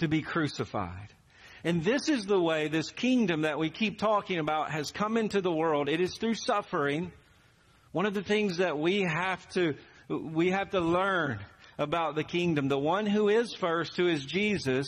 to 0.00 0.06
be 0.06 0.20
crucified. 0.20 1.14
And 1.64 1.82
this 1.82 2.10
is 2.10 2.26
the 2.26 2.38
way 2.38 2.68
this 2.68 2.90
kingdom 2.90 3.40
that 3.40 3.58
we 3.58 3.70
keep 3.70 3.98
talking 3.98 4.38
about 4.38 4.70
has 4.70 4.92
come 4.92 5.16
into 5.16 5.40
the 5.40 5.50
world. 5.50 5.88
It 5.88 6.02
is 6.02 6.18
through 6.18 6.34
suffering. 6.34 7.10
One 7.92 8.04
of 8.04 8.12
the 8.12 8.22
things 8.22 8.58
that 8.58 8.78
we 8.78 9.00
have 9.00 9.48
to, 9.54 9.76
we 10.10 10.50
have 10.50 10.70
to 10.72 10.80
learn 10.80 11.40
about 11.78 12.16
the 12.16 12.22
kingdom. 12.22 12.68
The 12.68 12.78
one 12.78 13.06
who 13.06 13.30
is 13.30 13.54
first, 13.54 13.96
who 13.96 14.08
is 14.08 14.26
Jesus, 14.26 14.86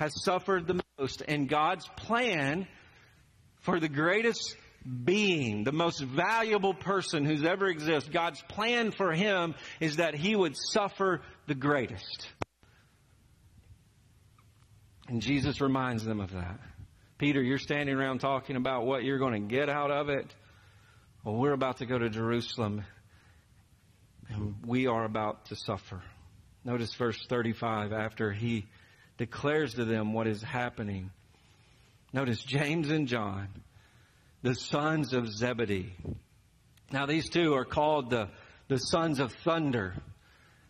has 0.00 0.24
suffered 0.24 0.66
the 0.66 0.80
most. 0.98 1.22
And 1.28 1.46
God's 1.46 1.86
plan 1.96 2.66
for 3.60 3.78
the 3.78 3.88
greatest 3.88 4.56
being, 5.04 5.62
the 5.62 5.72
most 5.72 6.00
valuable 6.00 6.72
person 6.72 7.26
who's 7.26 7.44
ever 7.44 7.66
existed, 7.68 8.10
God's 8.10 8.42
plan 8.48 8.92
for 8.92 9.12
him 9.12 9.54
is 9.78 9.96
that 9.96 10.14
he 10.14 10.34
would 10.34 10.56
suffer 10.56 11.20
the 11.46 11.54
greatest. 11.54 12.28
And 15.06 15.20
Jesus 15.20 15.60
reminds 15.60 16.02
them 16.02 16.20
of 16.20 16.32
that. 16.32 16.60
Peter, 17.18 17.42
you're 17.42 17.58
standing 17.58 17.94
around 17.94 18.20
talking 18.20 18.56
about 18.56 18.86
what 18.86 19.04
you're 19.04 19.18
going 19.18 19.48
to 19.48 19.54
get 19.54 19.68
out 19.68 19.90
of 19.90 20.08
it. 20.08 20.34
Well, 21.24 21.36
we're 21.36 21.52
about 21.52 21.78
to 21.78 21.86
go 21.86 21.98
to 21.98 22.08
Jerusalem 22.08 22.84
and 24.30 24.54
we 24.64 24.86
are 24.86 25.04
about 25.04 25.46
to 25.46 25.56
suffer. 25.56 26.00
Notice 26.64 26.94
verse 26.94 27.18
35 27.28 27.92
after 27.92 28.32
he 28.32 28.66
declares 29.20 29.74
to 29.74 29.84
them 29.84 30.14
what 30.14 30.26
is 30.26 30.42
happening. 30.42 31.10
Notice 32.10 32.42
James 32.42 32.88
and 32.88 33.06
John, 33.06 33.48
the 34.40 34.54
sons 34.54 35.12
of 35.12 35.30
Zebedee. 35.30 35.92
Now 36.90 37.04
these 37.04 37.28
two 37.28 37.52
are 37.52 37.66
called 37.66 38.08
the, 38.08 38.30
the 38.68 38.78
sons 38.78 39.20
of 39.20 39.30
thunder. 39.44 39.92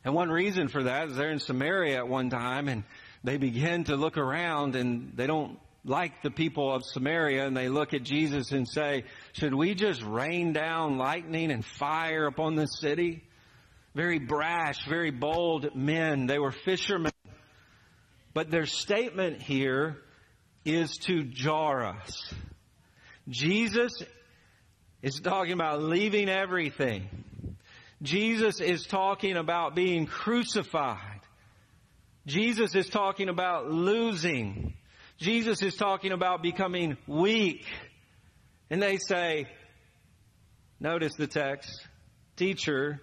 And 0.04 0.14
one 0.14 0.30
reason 0.30 0.66
for 0.66 0.82
that 0.82 1.10
is 1.10 1.16
they're 1.16 1.30
in 1.30 1.38
Samaria 1.38 1.98
at 1.98 2.08
one 2.08 2.28
time 2.28 2.66
and 2.66 2.82
they 3.22 3.36
begin 3.36 3.84
to 3.84 3.94
look 3.94 4.18
around 4.18 4.74
and 4.74 5.12
they 5.14 5.28
don't 5.28 5.56
like 5.84 6.20
the 6.24 6.32
people 6.32 6.74
of 6.74 6.82
Samaria 6.84 7.46
and 7.46 7.56
they 7.56 7.68
look 7.68 7.94
at 7.94 8.02
Jesus 8.02 8.50
and 8.50 8.66
say, 8.66 9.04
should 9.32 9.54
we 9.54 9.76
just 9.76 10.02
rain 10.02 10.52
down 10.52 10.98
lightning 10.98 11.52
and 11.52 11.64
fire 11.64 12.26
upon 12.26 12.56
this 12.56 12.80
city? 12.80 13.22
Very 13.94 14.18
brash, 14.18 14.88
very 14.88 15.12
bold 15.12 15.76
men. 15.76 16.26
They 16.26 16.40
were 16.40 16.50
fishermen. 16.50 17.12
But 18.40 18.50
their 18.50 18.64
statement 18.64 19.42
here 19.42 19.98
is 20.64 20.96
to 21.02 21.24
jar 21.24 21.84
us. 21.84 22.32
Jesus 23.28 23.92
is 25.02 25.20
talking 25.20 25.52
about 25.52 25.82
leaving 25.82 26.30
everything. 26.30 27.06
Jesus 28.00 28.62
is 28.62 28.84
talking 28.84 29.36
about 29.36 29.74
being 29.74 30.06
crucified. 30.06 31.20
Jesus 32.26 32.74
is 32.74 32.88
talking 32.88 33.28
about 33.28 33.70
losing. 33.70 34.72
Jesus 35.18 35.60
is 35.60 35.74
talking 35.74 36.10
about 36.10 36.42
becoming 36.42 36.96
weak. 37.06 37.66
And 38.70 38.82
they 38.82 38.96
say, 38.96 39.48
notice 40.80 41.12
the 41.14 41.26
text, 41.26 41.86
teacher, 42.36 43.02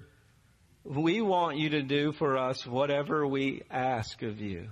we 0.83 1.21
want 1.21 1.59
you 1.59 1.69
to 1.69 1.83
do 1.83 2.11
for 2.11 2.39
us 2.39 2.65
whatever 2.65 3.27
we 3.27 3.61
ask 3.69 4.23
of 4.23 4.41
you. 4.41 4.69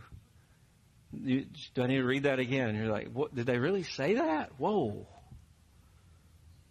You 1.24 1.46
do 1.74 1.84
I 1.84 1.88
need 1.88 1.98
to 1.98 2.04
read 2.06 2.24
that 2.24 2.40
again? 2.40 2.70
And 2.70 2.78
you're 2.78 2.92
like, 2.92 3.12
what, 3.12 3.34
did 3.34 3.46
they 3.46 3.58
really 3.58 3.84
say 3.84 4.16
that? 4.16 4.52
Whoa. 4.58 5.08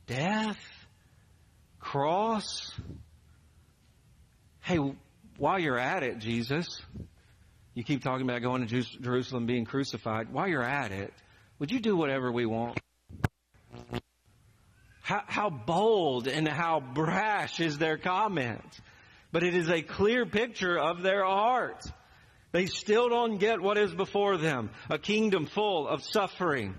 Death? 0.07 0.59
Cross? 1.81 2.73
Hey, 4.61 4.79
while 5.37 5.59
you're 5.59 5.79
at 5.79 6.03
it, 6.03 6.19
Jesus, 6.19 6.83
you 7.75 7.85
keep 7.85 8.03
talking 8.03 8.23
about 8.23 8.43
going 8.43 8.67
to 8.67 8.83
Jerusalem 9.01 9.47
being 9.47 9.65
crucified. 9.65 10.33
While 10.33 10.49
you're 10.49 10.63
at 10.63 10.93
it, 10.93 11.13
would 11.59 11.71
you 11.71 11.81
do 11.81 11.97
whatever 11.97 12.33
we 12.33 12.47
want? 12.47 12.79
How, 15.03 15.23
how 15.27 15.51
bold 15.51 16.29
and 16.29 16.49
how 16.49 16.81
brash 16.81 17.61
is 17.61 17.77
their 17.77 17.99
comment? 17.99 18.65
But 19.33 19.43
it 19.43 19.55
is 19.55 19.69
a 19.69 19.83
clear 19.83 20.25
picture 20.25 20.79
of 20.79 21.03
their 21.03 21.25
heart. 21.25 21.85
They 22.55 22.67
still 22.67 23.09
don't 23.09 23.39
get 23.39 23.61
what 23.61 23.77
is 23.79 23.93
before 23.93 24.37
them. 24.39 24.71
A 24.89 24.97
kingdom 24.97 25.47
full 25.47 25.89
of 25.89 26.05
suffering. 26.05 26.77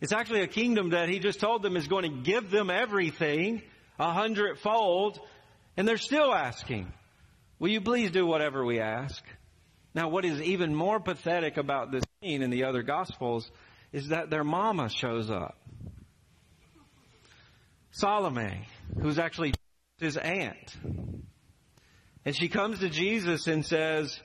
It's 0.00 0.12
actually 0.12 0.42
a 0.42 0.46
kingdom 0.46 0.90
that 0.90 1.08
he 1.08 1.18
just 1.18 1.40
told 1.40 1.60
them 1.60 1.76
is 1.76 1.88
going 1.88 2.04
to 2.04 2.22
give 2.22 2.52
them 2.52 2.70
everything 2.70 3.62
a 3.98 4.12
hundredfold. 4.12 5.18
And 5.76 5.88
they're 5.88 5.96
still 5.96 6.32
asking, 6.32 6.92
will 7.58 7.70
you 7.70 7.80
please 7.80 8.12
do 8.12 8.26
whatever 8.26 8.64
we 8.64 8.78
ask? 8.78 9.20
Now, 9.92 10.08
what 10.08 10.24
is 10.24 10.40
even 10.40 10.72
more 10.72 11.00
pathetic 11.00 11.56
about 11.56 11.90
this 11.90 12.04
scene 12.22 12.42
in 12.42 12.50
the 12.50 12.62
other 12.62 12.84
gospels 12.84 13.50
is 13.92 14.10
that 14.10 14.30
their 14.30 14.44
mama 14.44 14.88
shows 14.88 15.32
up. 15.32 15.58
Salome, 17.90 18.68
who's 19.02 19.18
actually 19.18 19.52
his 19.98 20.16
aunt. 20.16 20.76
And 22.24 22.36
she 22.36 22.48
comes 22.48 22.78
to 22.78 22.88
Jesus 22.88 23.48
and 23.48 23.66
says, 23.66 24.20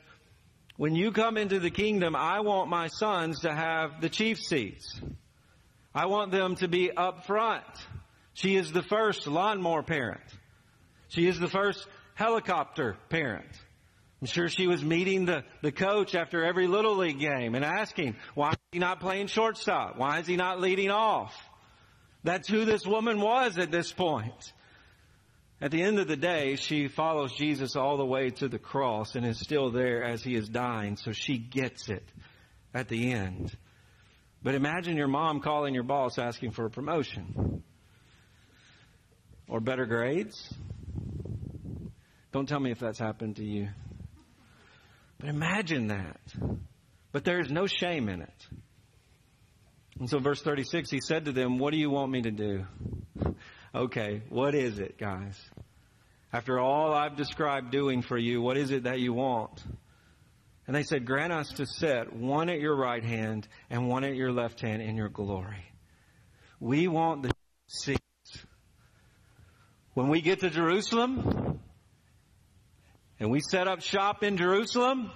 when 0.78 0.96
you 0.96 1.12
come 1.12 1.38
into 1.38 1.60
the 1.60 1.70
kingdom, 1.70 2.16
I 2.16 2.40
want 2.40 2.70
my 2.70 2.88
sons 2.88 3.42
to 3.42 3.54
have 3.54 4.02
the 4.02 4.10
chief 4.10 4.40
seats. 4.40 5.00
I 5.94 6.08
want 6.08 6.32
them 6.32 6.56
to 6.56 6.68
be 6.68 6.92
up 6.92 7.26
front. 7.26 7.64
She 8.34 8.56
is 8.56 8.72
the 8.72 8.82
first 8.82 9.28
lawnmower 9.28 9.84
parent. 9.84 10.24
She 11.10 11.28
is 11.28 11.40
the 11.40 11.48
first 11.48 11.86
helicopter 12.16 12.98
parent. 13.10 13.50
I'm 14.22 14.28
sure 14.28 14.50
she 14.50 14.68
was 14.68 14.84
meeting 14.84 15.26
the, 15.26 15.44
the 15.62 15.72
coach 15.72 16.16
after 16.16 16.44
every 16.44 16.68
Little 16.68 16.96
League 16.96 17.20
game 17.20 17.56
and 17.56 17.64
asking, 17.64 18.16
why 18.34 18.52
is 18.52 18.58
he 18.72 18.80
not 18.80 19.00
playing 19.00 19.28
shortstop? 19.28 19.98
Why 19.98 20.20
is 20.20 20.28
he 20.28 20.38
not 20.38 20.60
leading 20.60 20.90
off? 20.90 21.36
That's 22.24 22.48
who 22.48 22.66
this 22.66 22.88
woman 22.88 23.20
was 23.20 23.58
at 23.58 23.70
this 23.70 23.92
point. 23.92 24.54
At 25.64 25.72
the 25.72 25.82
end 25.82 25.98
of 25.98 26.10
the 26.10 26.18
day, 26.18 26.58
she 26.58 26.90
follows 26.90 27.32
Jesus 27.32 27.78
all 27.78 27.96
the 27.96 28.06
way 28.06 28.32
to 28.32 28.50
the 28.50 28.60
cross 28.60 29.16
and 29.16 29.26
is 29.26 29.40
still 29.40 29.72
there 29.72 30.04
as 30.04 30.22
he 30.22 30.36
is 30.36 30.50
dying, 30.50 30.98
so 30.98 31.14
she 31.14 31.38
gets 31.38 31.88
it 31.88 32.04
at 32.74 32.90
the 32.90 33.14
end. 33.14 33.56
But 34.44 34.56
imagine 34.56 34.98
your 34.98 35.08
mom 35.08 35.40
calling 35.40 35.74
your 35.74 35.86
boss 35.86 36.20
asking 36.20 36.52
for 36.52 36.66
a 36.66 36.70
promotion 36.70 37.64
or 39.48 39.62
better 39.62 39.86
grades. 39.86 40.54
Don't 42.34 42.50
tell 42.50 42.60
me 42.60 42.72
if 42.72 42.80
that's 42.80 43.00
happened 43.00 43.38
to 43.38 43.46
you. 43.46 43.70
But 45.18 45.30
imagine 45.30 45.88
that. 45.88 46.20
But 47.14 47.24
there 47.24 47.40
is 47.40 47.50
no 47.50 47.68
shame 47.68 48.10
in 48.10 48.22
it. 48.22 48.48
And 49.98 50.10
so, 50.10 50.20
verse 50.20 50.42
36, 50.42 50.92
he 50.92 51.00
said 51.00 51.24
to 51.24 51.32
them, 51.32 51.58
What 51.58 51.72
do 51.72 51.78
you 51.80 51.90
want 51.90 52.12
me 52.12 52.24
to 52.24 52.32
do? 52.32 52.66
Okay, 53.76 54.22
what 54.30 54.54
is 54.54 54.78
it, 54.78 55.00
guys? 55.00 55.36
After 56.34 56.60
all 56.60 56.92
I've 56.96 57.16
described 57.16 57.70
doing 57.70 58.02
for 58.02 58.18
you, 58.18 58.42
what 58.42 58.58
is 58.58 58.72
it 58.72 58.84
that 58.84 59.00
you 59.00 59.14
want? 59.14 59.64
And 60.66 60.76
they 60.76 60.82
said, 60.82 61.06
Grant 61.06 61.32
us 61.32 61.48
to 61.58 61.68
sit 61.68 62.12
one 62.12 62.50
at 62.50 62.60
your 62.60 62.76
right 62.76 63.04
hand 63.04 63.48
and 63.70 63.88
one 63.88 64.04
at 64.04 64.16
your 64.16 64.32
left 64.32 64.60
hand 64.60 64.82
in 64.82 64.98
your 64.98 65.10
glory. 65.10 65.64
We 66.60 66.88
want 66.88 67.22
the 67.22 67.32
seats. 67.68 68.00
When 69.94 70.08
we 70.08 70.22
get 70.22 70.40
to 70.40 70.50
Jerusalem 70.50 71.60
and 73.20 73.30
we 73.30 73.40
set 73.40 73.68
up 73.68 73.82
shop 73.82 74.24
in 74.24 74.38
Jerusalem 74.38 75.12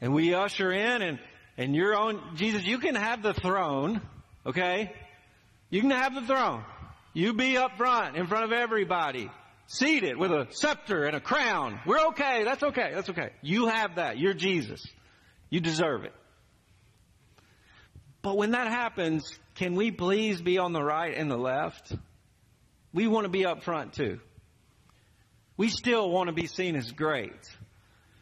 and 0.00 0.12
we 0.12 0.34
usher 0.34 0.72
in 0.72 1.02
and, 1.02 1.20
and 1.56 1.76
your 1.76 1.96
own, 1.96 2.20
Jesus, 2.34 2.64
you 2.64 2.78
can 2.78 2.96
have 2.96 3.22
the 3.22 3.32
throne, 3.32 4.00
okay? 4.44 4.92
You 5.70 5.82
can 5.82 5.90
have 5.90 6.16
the 6.16 6.22
throne. 6.22 6.64
You 7.12 7.32
be 7.32 7.56
up 7.56 7.76
front 7.76 8.16
in 8.16 8.26
front 8.26 8.44
of 8.44 8.50
everybody. 8.50 9.30
Seated 9.66 10.16
with 10.16 10.30
a 10.30 10.46
scepter 10.50 11.04
and 11.04 11.16
a 11.16 11.20
crown. 11.20 11.80
We're 11.86 12.08
okay. 12.08 12.44
That's 12.44 12.62
okay. 12.62 12.90
That's 12.94 13.10
okay. 13.10 13.30
You 13.42 13.66
have 13.66 13.96
that. 13.96 14.18
You're 14.18 14.34
Jesus. 14.34 14.84
You 15.48 15.60
deserve 15.60 16.04
it. 16.04 16.12
But 18.20 18.36
when 18.36 18.52
that 18.52 18.68
happens, 18.68 19.38
can 19.54 19.74
we 19.74 19.90
please 19.90 20.40
be 20.40 20.58
on 20.58 20.72
the 20.72 20.82
right 20.82 21.14
and 21.16 21.30
the 21.30 21.36
left? 21.36 21.94
We 22.92 23.06
want 23.06 23.24
to 23.24 23.30
be 23.30 23.44
up 23.46 23.62
front 23.62 23.94
too. 23.94 24.20
We 25.56 25.68
still 25.68 26.10
want 26.10 26.28
to 26.28 26.34
be 26.34 26.46
seen 26.46 26.74
as 26.74 26.90
great. 26.90 27.32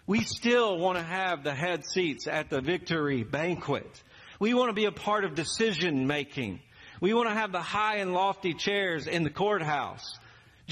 We 0.07 0.21
still 0.23 0.79
want 0.79 0.99
to 0.99 1.05
have 1.05 1.45
the 1.45 1.55
head 1.55 1.85
seats 1.87 2.27
at 2.27 2.51
the 2.51 2.61
victory 2.61 3.23
banquet. 3.23 4.03
We 4.39 4.55
want 4.55 4.71
to 4.71 4.75
be 4.75 4.87
a 4.87 4.93
part 4.93 5.25
of 5.25 5.35
decision 5.35 6.07
making. 6.07 6.61
We 7.01 7.15
want 7.15 7.29
to 7.29 7.35
have 7.35 7.53
the 7.53 7.63
high 7.63 7.99
and 7.99 8.13
lofty 8.13 8.55
chairs 8.55 9.07
in 9.07 9.23
the 9.23 9.31
courthouse. 9.31 10.19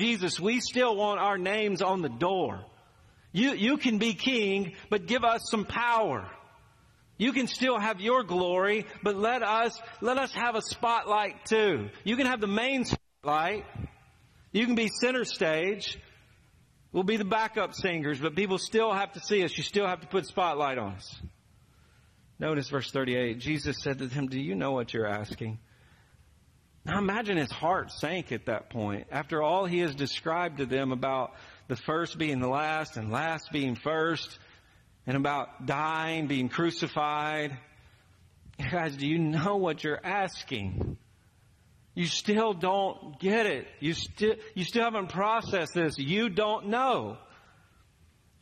Jesus, 0.01 0.41
we 0.41 0.61
still 0.61 0.97
want 0.97 1.21
our 1.21 1.37
names 1.37 1.83
on 1.83 2.01
the 2.01 2.09
door. 2.09 2.65
You, 3.33 3.53
you 3.53 3.77
can 3.77 3.99
be 3.99 4.15
king, 4.15 4.73
but 4.89 5.07
give 5.07 5.25
us 5.25 5.43
some 5.51 5.67
power. 5.67 6.27
You 7.19 7.35
can 7.35 7.47
still 7.47 7.79
have 7.79 8.01
your 8.01 8.23
glory, 8.23 8.87
but 9.03 9.15
let 9.15 9.43
us, 9.43 9.79
let 10.01 10.17
us 10.17 10.33
have 10.33 10.55
a 10.55 10.63
spotlight 10.63 11.45
too. 11.45 11.91
You 12.03 12.17
can 12.17 12.25
have 12.25 12.41
the 12.41 12.47
main 12.47 12.87
spotlight. 12.87 13.67
You 14.53 14.65
can 14.65 14.75
be 14.75 14.89
center 14.89 15.27
stage. 15.27 15.99
We'll 16.93 17.05
be 17.05 17.19
the 17.19 17.27
backup 17.27 17.75
singers, 17.75 18.19
but 18.19 18.35
people 18.35 18.57
still 18.57 18.95
have 18.95 19.13
to 19.13 19.21
see 19.21 19.45
us. 19.45 19.55
You 19.55 19.63
still 19.63 19.87
have 19.87 20.01
to 20.01 20.07
put 20.07 20.25
spotlight 20.25 20.79
on 20.79 20.95
us. 20.95 21.21
Notice 22.39 22.71
verse 22.71 22.91
38. 22.91 23.39
Jesus 23.39 23.77
said 23.83 23.99
to 23.99 24.07
them, 24.07 24.29
Do 24.29 24.41
you 24.41 24.55
know 24.55 24.73
what 24.73 24.95
you're 24.95 25.07
asking? 25.07 25.59
Now 26.85 26.99
imagine 26.99 27.37
his 27.37 27.51
heart 27.51 27.93
sank 27.93 28.33
at 28.33 28.47
that 28.47 28.71
point. 28.71 29.07
After 29.11 29.43
all 29.43 29.67
he 29.67 29.81
has 29.81 29.95
described 29.95 30.59
to 30.59 30.67
them 30.67 30.93
about 30.93 31.35
the 31.69 31.77
first 31.77 32.19
being 32.19 32.41
the 32.41 32.49
last 32.49 32.97
and 32.97 33.11
last 33.11 33.51
being 33.53 33.77
first, 33.77 34.39
and 35.07 35.17
about 35.17 35.67
dying, 35.67 36.27
being 36.27 36.49
crucified. 36.49 37.57
Guys, 38.71 38.97
do 38.97 39.09
you 39.09 39.19
know 39.19 39.57
what 39.57 39.83
you're 39.83 40.01
asking? 40.05 40.97
You 41.95 42.07
still 42.07 42.53
don't 42.53 43.19
get 43.19 43.47
it. 43.47 43.67
You 43.81 43.95
still, 43.95 44.35
you 44.55 44.65
still 44.65 44.85
haven't 44.85 45.09
processed 45.09 45.75
this. 45.75 45.99
You 45.99 46.29
don't 46.29 46.69
know. 46.69 47.19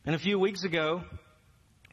And 0.05 0.15
a 0.15 0.19
few 0.19 0.37
weeks 0.37 0.63
ago, 0.63 1.03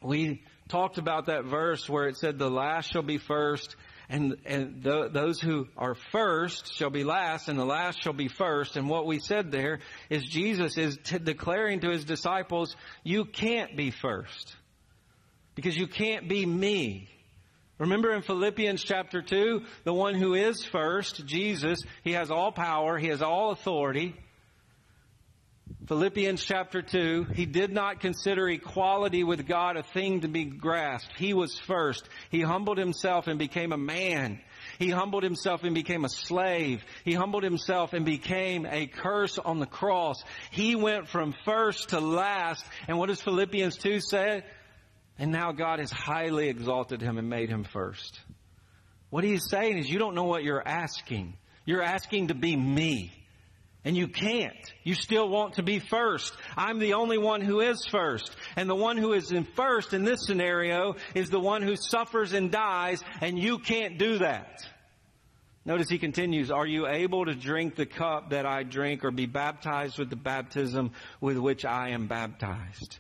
we 0.03 0.43
talked 0.69 0.99
about 0.99 1.27
that 1.27 1.45
verse 1.45 1.89
where 1.89 2.09
it 2.09 2.17
said 2.17 2.39
the 2.39 2.51
last 2.51 2.91
shall 2.91 3.03
be 3.03 3.19
first 3.19 3.77
and, 4.09 4.37
and 4.45 4.85
th- 4.85 5.13
those 5.13 5.41
who 5.41 5.67
are 5.77 5.95
first 5.95 6.75
shall 6.75 6.91
be 6.91 7.05
last 7.05 7.49
and 7.49 7.59
the 7.59 7.65
last 7.65 8.03
shall 8.03 8.13
be 8.13 8.29
first. 8.29 8.77
And 8.77 8.89
what 8.89 9.07
we 9.07 9.19
said 9.19 9.51
there 9.51 9.81
is 10.09 10.25
Jesus 10.25 10.79
is 10.79 10.99
t- 11.03 11.19
declaring 11.19 11.81
to 11.81 11.91
his 11.91 12.05
disciples, 12.05 12.77
you 13.03 13.25
can't 13.25 13.77
be 13.77 13.91
first 13.91 14.55
because 15.55 15.77
you 15.77 15.89
can't 15.89 16.29
be 16.29 16.47
me. 16.47 17.09
Remember 17.79 18.13
in 18.15 18.23
Philippians 18.23 18.83
chapter 18.83 19.21
2, 19.21 19.63
the 19.85 19.93
one 19.93 20.15
who 20.15 20.35
is 20.35 20.65
first, 20.65 21.27
Jesus, 21.27 21.79
he 22.05 22.13
has 22.13 22.31
all 22.31 22.53
power, 22.53 22.97
he 22.97 23.09
has 23.09 23.21
all 23.21 23.51
authority. 23.51 24.15
Philippians 25.89 26.45
chapter 26.45 26.83
2, 26.83 27.29
he 27.35 27.47
did 27.47 27.73
not 27.73 28.01
consider 28.01 28.49
equality 28.49 29.23
with 29.23 29.47
God 29.47 29.77
a 29.77 29.85
thing 29.85 30.23
to 30.23 30.29
be 30.29 30.45
grasped. 30.45 31.17
He 31.17 31.33
was 31.33 31.57
first. 31.61 32.09
He 32.29 32.41
humbled 32.41 32.77
himself 32.77 33.29
and 33.29 33.39
became 33.39 33.71
a 33.71 33.79
man. 33.79 34.41
He 34.81 34.91
humbled 34.91 35.23
himself 35.23 35.63
and 35.63 35.77
became 35.77 36.05
a 36.05 36.09
slave. 36.09 36.85
He 37.05 37.15
humbled 37.15 37.45
himself 37.45 37.93
and 37.93 38.05
became 38.05 38.67
a 38.67 38.89
curse 38.89 39.39
on 39.39 39.61
the 39.61 39.67
cross. 39.67 40.25
He 40.51 40.75
went 40.75 41.07
from 41.07 41.33
first 41.45 41.91
to 41.91 42.01
last. 42.01 42.67
And 42.89 42.99
what 42.99 43.09
does 43.09 43.23
Philippians 43.23 43.77
2 43.77 44.01
say? 44.01 44.43
And 45.21 45.31
now 45.31 45.53
God 45.53 45.79
has 45.79 45.93
highly 45.93 46.49
exalted 46.49 47.01
him 47.01 47.17
and 47.17 47.29
made 47.29 47.49
him 47.49 47.63
first. 47.63 48.21
What 49.11 49.23
he's 49.23 49.49
saying 49.49 49.79
is 49.79 49.89
you 49.89 50.01
don't 50.01 50.17
know 50.17 50.25
what 50.25 50.43
you're 50.43 50.67
asking. 50.67 51.37
You're 51.65 51.85
asking 51.85 52.29
to 52.29 52.35
be 52.35 52.57
me. 52.57 53.13
And 53.87 53.97
you 53.97 54.09
can't. 54.09 54.73
You 54.83 54.95
still 54.95 55.29
want 55.29 55.55
to 55.55 55.63
be 55.63 55.79
first. 55.79 56.37
I'm 56.57 56.81
the 56.81 56.95
only 56.95 57.19
one 57.19 57.41
who 57.41 57.61
is 57.61 57.87
first. 57.89 58.35
And 58.57 58.69
the 58.69 58.75
one 58.75 58.97
who 58.97 59.13
is 59.13 59.31
in 59.31 59.45
first 59.45 59.95
in 59.95 60.03
this 60.03 60.27
scenario 60.27 60.97
is 61.15 61.31
the 61.31 61.39
one 61.39 61.63
who 61.63 61.77
suffers 61.77 62.33
and 62.33 62.51
dies, 62.51 63.01
and 63.21 63.39
you 63.39 63.61
can't 63.61 63.97
do 63.97 64.19
that. 64.19 64.61
Notice 65.65 65.89
he 65.89 65.99
continues, 65.99 66.51
are 66.51 66.67
you 66.67 66.89
able 66.89 67.27
to 67.27 67.35
drink 67.37 67.77
the 67.77 67.87
cup 67.87 68.31
that 68.31 68.45
I 68.45 68.65
drink 68.65 69.05
or 69.05 69.13
be 69.13 69.27
baptized 69.27 70.01
with 70.01 70.11
the 70.11 70.17
baptism 70.17 70.91
with 71.21 71.37
which 71.39 71.65
I 71.65 71.91
am 71.91 72.09
baptized? 72.09 72.99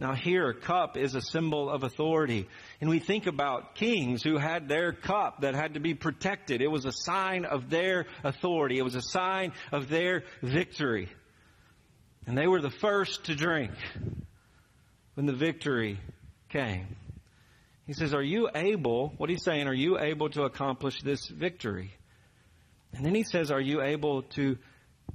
Now 0.00 0.14
here, 0.14 0.48
a 0.48 0.54
cup 0.54 0.96
is 0.96 1.14
a 1.14 1.20
symbol 1.20 1.68
of 1.68 1.82
authority. 1.82 2.48
And 2.80 2.88
we 2.88 3.00
think 3.00 3.26
about 3.26 3.74
kings 3.74 4.22
who 4.22 4.38
had 4.38 4.66
their 4.66 4.92
cup 4.92 5.42
that 5.42 5.54
had 5.54 5.74
to 5.74 5.80
be 5.80 5.92
protected. 5.92 6.62
It 6.62 6.70
was 6.70 6.86
a 6.86 6.92
sign 6.92 7.44
of 7.44 7.68
their 7.68 8.06
authority. 8.24 8.78
It 8.78 8.82
was 8.82 8.94
a 8.94 9.02
sign 9.02 9.52
of 9.70 9.90
their 9.90 10.24
victory. 10.42 11.10
And 12.26 12.36
they 12.36 12.46
were 12.46 12.62
the 12.62 12.70
first 12.70 13.24
to 13.24 13.34
drink 13.34 13.72
when 15.14 15.26
the 15.26 15.34
victory 15.34 16.00
came. 16.48 16.96
He 17.86 17.92
says, 17.92 18.14
are 18.14 18.22
you 18.22 18.48
able, 18.54 19.12
what 19.18 19.28
he's 19.28 19.44
saying, 19.44 19.66
are 19.66 19.74
you 19.74 19.98
able 19.98 20.30
to 20.30 20.44
accomplish 20.44 21.02
this 21.02 21.26
victory? 21.26 21.92
And 22.94 23.04
then 23.04 23.14
he 23.14 23.24
says, 23.24 23.50
are 23.50 23.60
you 23.60 23.82
able 23.82 24.22
to 24.34 24.56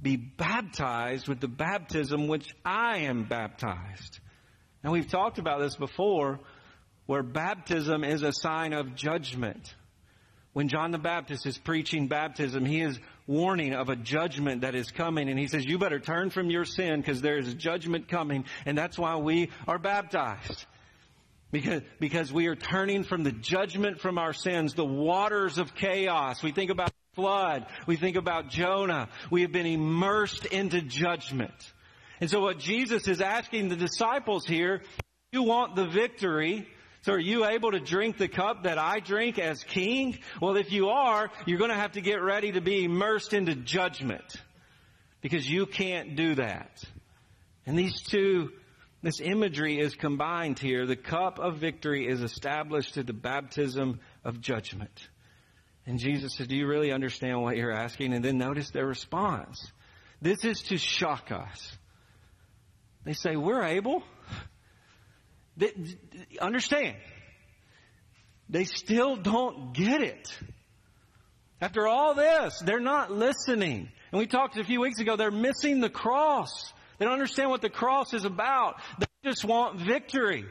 be 0.00 0.16
baptized 0.16 1.26
with 1.26 1.40
the 1.40 1.48
baptism 1.48 2.28
which 2.28 2.54
I 2.64 2.98
am 2.98 3.24
baptized? 3.24 4.20
And 4.86 4.92
we've 4.92 5.08
talked 5.08 5.38
about 5.40 5.60
this 5.60 5.74
before, 5.74 6.38
where 7.06 7.24
baptism 7.24 8.04
is 8.04 8.22
a 8.22 8.30
sign 8.32 8.72
of 8.72 8.94
judgment. 8.94 9.74
When 10.52 10.68
John 10.68 10.92
the 10.92 10.98
Baptist 10.98 11.44
is 11.44 11.58
preaching 11.58 12.06
baptism, 12.06 12.64
he 12.64 12.82
is 12.82 12.96
warning 13.26 13.74
of 13.74 13.88
a 13.88 13.96
judgment 13.96 14.60
that 14.60 14.76
is 14.76 14.92
coming. 14.92 15.28
And 15.28 15.40
he 15.40 15.48
says, 15.48 15.64
you 15.66 15.76
better 15.76 15.98
turn 15.98 16.30
from 16.30 16.50
your 16.50 16.64
sin 16.64 17.00
because 17.00 17.20
there 17.20 17.36
is 17.36 17.52
judgment 17.54 18.06
coming. 18.06 18.44
And 18.64 18.78
that's 18.78 18.96
why 18.96 19.16
we 19.16 19.50
are 19.66 19.80
baptized. 19.80 20.64
Because, 21.50 21.82
because 21.98 22.32
we 22.32 22.46
are 22.46 22.54
turning 22.54 23.02
from 23.02 23.24
the 23.24 23.32
judgment 23.32 24.00
from 24.00 24.18
our 24.18 24.32
sins, 24.32 24.74
the 24.74 24.84
waters 24.84 25.58
of 25.58 25.74
chaos. 25.74 26.44
We 26.44 26.52
think 26.52 26.70
about 26.70 26.92
flood. 27.16 27.66
We 27.88 27.96
think 27.96 28.14
about 28.14 28.50
Jonah. 28.50 29.08
We 29.32 29.42
have 29.42 29.50
been 29.50 29.66
immersed 29.66 30.46
into 30.46 30.80
judgment. 30.80 31.72
And 32.20 32.30
so 32.30 32.40
what 32.40 32.58
Jesus 32.58 33.08
is 33.08 33.20
asking 33.20 33.68
the 33.68 33.76
disciples 33.76 34.46
here, 34.46 34.82
you 35.32 35.42
want 35.42 35.76
the 35.76 35.86
victory, 35.86 36.66
so 37.02 37.12
are 37.12 37.20
you 37.20 37.44
able 37.44 37.70
to 37.70 37.78
drink 37.78 38.18
the 38.18 38.26
cup 38.26 38.64
that 38.64 38.78
I 38.78 38.98
drink 38.98 39.38
as 39.38 39.62
king? 39.62 40.18
Well, 40.40 40.56
if 40.56 40.72
you 40.72 40.88
are, 40.88 41.30
you're 41.46 41.58
going 41.58 41.70
to 41.70 41.76
have 41.76 41.92
to 41.92 42.00
get 42.00 42.20
ready 42.20 42.52
to 42.52 42.60
be 42.60 42.84
immersed 42.84 43.32
into 43.32 43.54
judgment 43.54 44.24
because 45.20 45.48
you 45.48 45.66
can't 45.66 46.16
do 46.16 46.34
that. 46.34 46.82
And 47.64 47.78
these 47.78 48.00
two, 48.02 48.50
this 49.02 49.20
imagery 49.20 49.78
is 49.78 49.94
combined 49.94 50.58
here. 50.58 50.86
The 50.86 50.96
cup 50.96 51.38
of 51.38 51.58
victory 51.58 52.08
is 52.08 52.22
established 52.22 52.94
to 52.94 53.04
the 53.04 53.12
baptism 53.12 54.00
of 54.24 54.40
judgment. 54.40 55.08
And 55.86 56.00
Jesus 56.00 56.34
said, 56.34 56.48
do 56.48 56.56
you 56.56 56.66
really 56.66 56.90
understand 56.90 57.40
what 57.40 57.56
you're 57.56 57.72
asking? 57.72 58.14
And 58.14 58.24
then 58.24 58.38
notice 58.38 58.70
their 58.70 58.86
response. 58.86 59.70
This 60.20 60.44
is 60.44 60.62
to 60.62 60.76
shock 60.76 61.30
us. 61.30 61.76
They 63.06 63.14
say, 63.14 63.36
We're 63.36 63.62
able. 63.62 64.02
They, 65.56 65.72
understand. 66.38 66.96
They 68.50 68.64
still 68.64 69.16
don't 69.16 69.72
get 69.72 70.02
it. 70.02 70.28
After 71.60 71.86
all 71.86 72.14
this, 72.14 72.60
they're 72.64 72.80
not 72.80 73.10
listening. 73.10 73.88
And 74.12 74.18
we 74.18 74.26
talked 74.26 74.58
a 74.58 74.64
few 74.64 74.80
weeks 74.80 75.00
ago, 75.00 75.16
they're 75.16 75.30
missing 75.30 75.80
the 75.80 75.88
cross. 75.88 76.50
They 76.98 77.06
don't 77.06 77.14
understand 77.14 77.48
what 77.48 77.62
the 77.62 77.70
cross 77.70 78.12
is 78.12 78.24
about. 78.24 78.80
They 78.98 79.06
just 79.24 79.44
want 79.44 79.80
victory. 79.80 80.44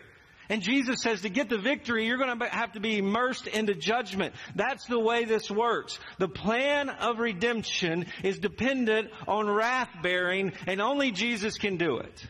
And 0.49 0.61
Jesus 0.61 1.01
says 1.01 1.21
to 1.21 1.29
get 1.29 1.49
the 1.49 1.57
victory, 1.57 2.05
you're 2.05 2.17
going 2.17 2.37
to 2.37 2.45
have 2.47 2.73
to 2.73 2.79
be 2.79 2.97
immersed 2.97 3.47
into 3.47 3.73
judgment. 3.73 4.35
That's 4.55 4.85
the 4.85 4.99
way 4.99 5.25
this 5.25 5.49
works. 5.49 5.99
The 6.19 6.27
plan 6.27 6.89
of 6.89 7.19
redemption 7.19 8.05
is 8.23 8.39
dependent 8.39 9.09
on 9.27 9.49
wrath 9.49 9.89
bearing, 10.03 10.53
and 10.67 10.81
only 10.81 11.11
Jesus 11.11 11.57
can 11.57 11.77
do 11.77 11.97
it. 11.97 12.27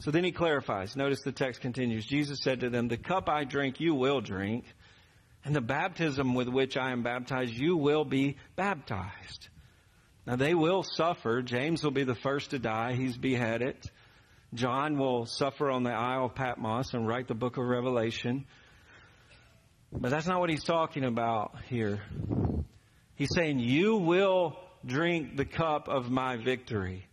So 0.00 0.10
then 0.10 0.24
he 0.24 0.32
clarifies. 0.32 0.96
Notice 0.96 1.20
the 1.20 1.32
text 1.32 1.60
continues. 1.60 2.06
Jesus 2.06 2.40
said 2.42 2.60
to 2.60 2.70
them, 2.70 2.88
The 2.88 2.96
cup 2.96 3.28
I 3.28 3.44
drink, 3.44 3.80
you 3.80 3.94
will 3.94 4.22
drink, 4.22 4.64
and 5.44 5.54
the 5.54 5.60
baptism 5.60 6.34
with 6.34 6.48
which 6.48 6.76
I 6.76 6.92
am 6.92 7.02
baptized, 7.02 7.52
you 7.52 7.76
will 7.76 8.04
be 8.04 8.36
baptized. 8.56 9.48
Now 10.26 10.36
they 10.36 10.54
will 10.54 10.82
suffer. 10.82 11.42
James 11.42 11.84
will 11.84 11.90
be 11.90 12.04
the 12.04 12.14
first 12.14 12.50
to 12.50 12.58
die. 12.58 12.94
He's 12.94 13.16
beheaded. 13.16 13.76
John 14.54 14.98
will 14.98 15.26
suffer 15.26 15.70
on 15.70 15.82
the 15.82 15.92
Isle 15.92 16.26
of 16.26 16.34
Patmos 16.34 16.94
and 16.94 17.06
write 17.06 17.28
the 17.28 17.34
book 17.34 17.58
of 17.58 17.64
Revelation. 17.64 18.46
But 19.92 20.10
that's 20.10 20.26
not 20.26 20.40
what 20.40 20.48
he's 20.48 20.64
talking 20.64 21.04
about 21.04 21.56
here. 21.68 22.00
He's 23.16 23.34
saying, 23.34 23.58
You 23.58 23.96
will 23.96 24.58
drink 24.84 25.36
the 25.36 25.44
cup 25.44 25.88
of 25.88 26.10
my 26.10 26.36
victory 26.36 27.04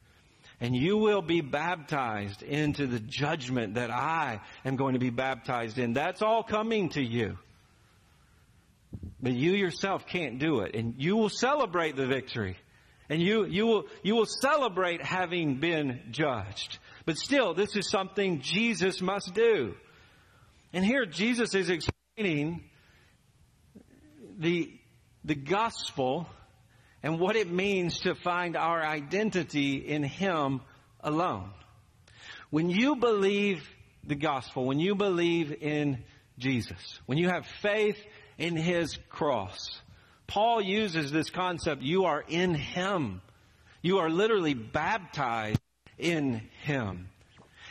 and 0.59 0.75
you 0.75 0.97
will 0.97 1.21
be 1.21 1.41
baptized 1.41 2.41
into 2.41 2.87
the 2.87 2.99
judgment 2.99 3.75
that 3.75 3.91
I 3.91 4.41
am 4.65 4.75
going 4.75 4.93
to 4.93 4.99
be 4.99 5.11
baptized 5.11 5.77
in. 5.77 5.93
That's 5.93 6.21
all 6.21 6.43
coming 6.43 6.89
to 6.89 7.01
you. 7.01 7.37
But 9.21 9.33
you 9.33 9.51
yourself 9.51 10.07
can't 10.07 10.39
do 10.39 10.61
it. 10.61 10.75
And 10.75 10.95
you 10.97 11.15
will 11.15 11.29
celebrate 11.29 11.95
the 11.95 12.07
victory. 12.07 12.57
And 13.09 13.21
you, 13.21 13.45
you 13.45 13.67
will, 13.67 13.83
you 14.03 14.15
will 14.15 14.25
celebrate 14.25 15.01
having 15.01 15.59
been 15.59 16.01
judged. 16.11 16.79
But 17.05 17.17
still, 17.17 17.53
this 17.53 17.75
is 17.75 17.89
something 17.89 18.41
Jesus 18.41 19.01
must 19.01 19.33
do. 19.33 19.75
And 20.73 20.83
here 20.83 21.05
Jesus 21.05 21.53
is 21.53 21.69
explaining 21.69 22.63
the, 24.37 24.71
the 25.23 25.35
gospel 25.35 26.27
and 27.03 27.19
what 27.19 27.35
it 27.35 27.49
means 27.49 27.99
to 28.01 28.15
find 28.15 28.55
our 28.55 28.83
identity 28.83 29.75
in 29.77 30.03
Him 30.03 30.61
alone. 31.01 31.51
When 32.49 32.69
you 32.69 32.95
believe 32.95 33.67
the 34.03 34.15
gospel, 34.15 34.65
when 34.65 34.79
you 34.79 34.95
believe 34.95 35.51
in 35.61 36.03
Jesus, 36.37 36.99
when 37.05 37.17
you 37.17 37.29
have 37.29 37.45
faith 37.61 37.97
in 38.37 38.55
His 38.55 38.97
cross, 39.09 39.81
Paul 40.27 40.61
uses 40.61 41.11
this 41.11 41.29
concept, 41.29 41.81
you 41.81 42.05
are 42.05 42.23
in 42.27 42.53
Him. 42.53 43.21
You 43.81 43.99
are 43.99 44.09
literally 44.09 44.53
baptized 44.53 45.59
in 45.97 46.41
Him. 46.63 47.09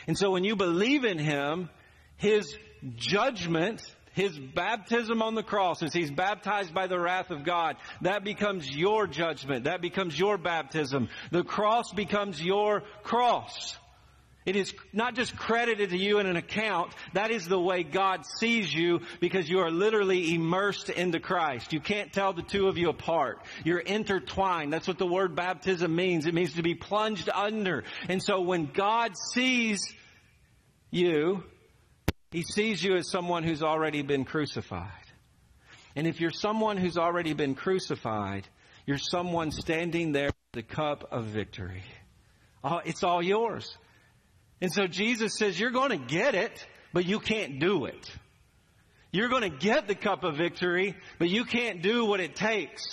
And 0.07 0.17
so 0.17 0.31
when 0.31 0.43
you 0.43 0.55
believe 0.55 1.03
in 1.05 1.19
Him, 1.19 1.69
His 2.17 2.55
judgment 2.95 3.81
his 4.17 4.37
baptism 4.37 5.21
on 5.21 5.35
the 5.35 5.43
cross, 5.43 5.83
as 5.83 5.93
he's 5.93 6.09
baptized 6.09 6.73
by 6.73 6.87
the 6.87 6.99
wrath 6.99 7.29
of 7.29 7.43
God, 7.43 7.77
that 8.01 8.23
becomes 8.23 8.67
your 8.75 9.05
judgment. 9.05 9.65
That 9.65 9.79
becomes 9.79 10.17
your 10.17 10.39
baptism. 10.39 11.09
The 11.29 11.43
cross 11.43 11.93
becomes 11.93 12.41
your 12.41 12.81
cross. 13.03 13.77
It 14.43 14.55
is 14.55 14.73
not 14.91 15.13
just 15.13 15.37
credited 15.37 15.91
to 15.91 15.97
you 15.97 16.17
in 16.17 16.25
an 16.25 16.35
account. 16.35 16.93
That 17.13 17.29
is 17.29 17.47
the 17.47 17.59
way 17.59 17.83
God 17.83 18.25
sees 18.39 18.73
you 18.73 19.01
because 19.19 19.47
you 19.47 19.59
are 19.59 19.69
literally 19.69 20.33
immersed 20.33 20.89
into 20.89 21.19
Christ. 21.19 21.71
You 21.71 21.79
can't 21.79 22.11
tell 22.11 22.33
the 22.33 22.41
two 22.41 22.69
of 22.69 22.79
you 22.79 22.89
apart. 22.89 23.43
You're 23.65 23.77
intertwined. 23.77 24.73
That's 24.73 24.87
what 24.87 24.97
the 24.97 25.05
word 25.05 25.35
baptism 25.35 25.95
means. 25.95 26.25
It 26.25 26.33
means 26.33 26.53
to 26.53 26.63
be 26.63 26.73
plunged 26.73 27.29
under. 27.29 27.83
And 28.09 28.23
so 28.23 28.41
when 28.41 28.71
God 28.73 29.11
sees 29.15 29.93
you, 30.89 31.43
He 32.31 32.43
sees 32.43 32.83
you 32.83 32.95
as 32.95 33.09
someone 33.09 33.43
who's 33.43 33.63
already 33.63 34.01
been 34.01 34.25
crucified. 34.25 34.91
And 35.95 36.05
if 36.05 36.19
you're 36.19 36.31
someone 36.31 36.77
who's 36.77 36.97
already 36.97 37.33
been 37.33 37.55
crucified, 37.55 38.47
you're 38.85 38.97
someone 38.97 39.51
standing 39.51 40.11
there 40.11 40.27
with 40.27 40.33
the 40.53 40.63
cup 40.63 41.07
of 41.11 41.25
victory. 41.25 41.83
It's 42.85 43.03
all 43.03 43.23
yours. 43.23 43.77
And 44.61 44.71
so 44.71 44.87
Jesus 44.87 45.37
says, 45.37 45.59
you're 45.59 45.71
going 45.71 45.91
to 45.91 45.97
get 45.97 46.35
it, 46.35 46.65
but 46.93 47.05
you 47.05 47.19
can't 47.19 47.59
do 47.59 47.85
it. 47.85 48.11
You're 49.11 49.29
going 49.29 49.43
to 49.43 49.57
get 49.57 49.87
the 49.87 49.95
cup 49.95 50.23
of 50.23 50.35
victory, 50.35 50.95
but 51.17 51.29
you 51.29 51.45
can't 51.45 51.81
do 51.81 52.05
what 52.05 52.19
it 52.19 52.35
takes 52.35 52.83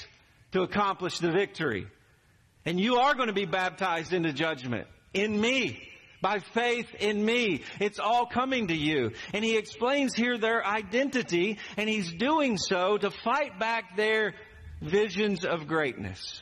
to 0.53 0.62
accomplish 0.62 1.18
the 1.18 1.33
victory. 1.33 1.87
And 2.64 2.81
you 2.81 2.97
are 2.97 3.14
going 3.14 3.27
to 3.27 3.35
be 3.35 3.47
baptized 3.47 4.12
into 4.12 4.33
judgment 4.33 4.87
in 5.12 5.38
me, 5.40 5.88
by 6.24 6.38
faith 6.38 6.87
in 7.00 7.22
me. 7.22 7.60
It's 7.80 7.98
all 7.98 8.24
coming 8.24 8.68
to 8.68 8.74
you. 8.74 9.10
And 9.34 9.44
he 9.44 9.58
explains 9.58 10.14
here 10.14 10.38
their 10.38 10.66
identity, 10.66 11.58
and 11.76 11.87
he's 11.87 12.10
doing 12.14 12.56
so 12.56 12.96
to 12.96 13.10
fight 13.10 13.58
back 13.58 13.94
their 13.94 14.32
visions 14.80 15.44
of 15.44 15.66
greatness. 15.66 16.40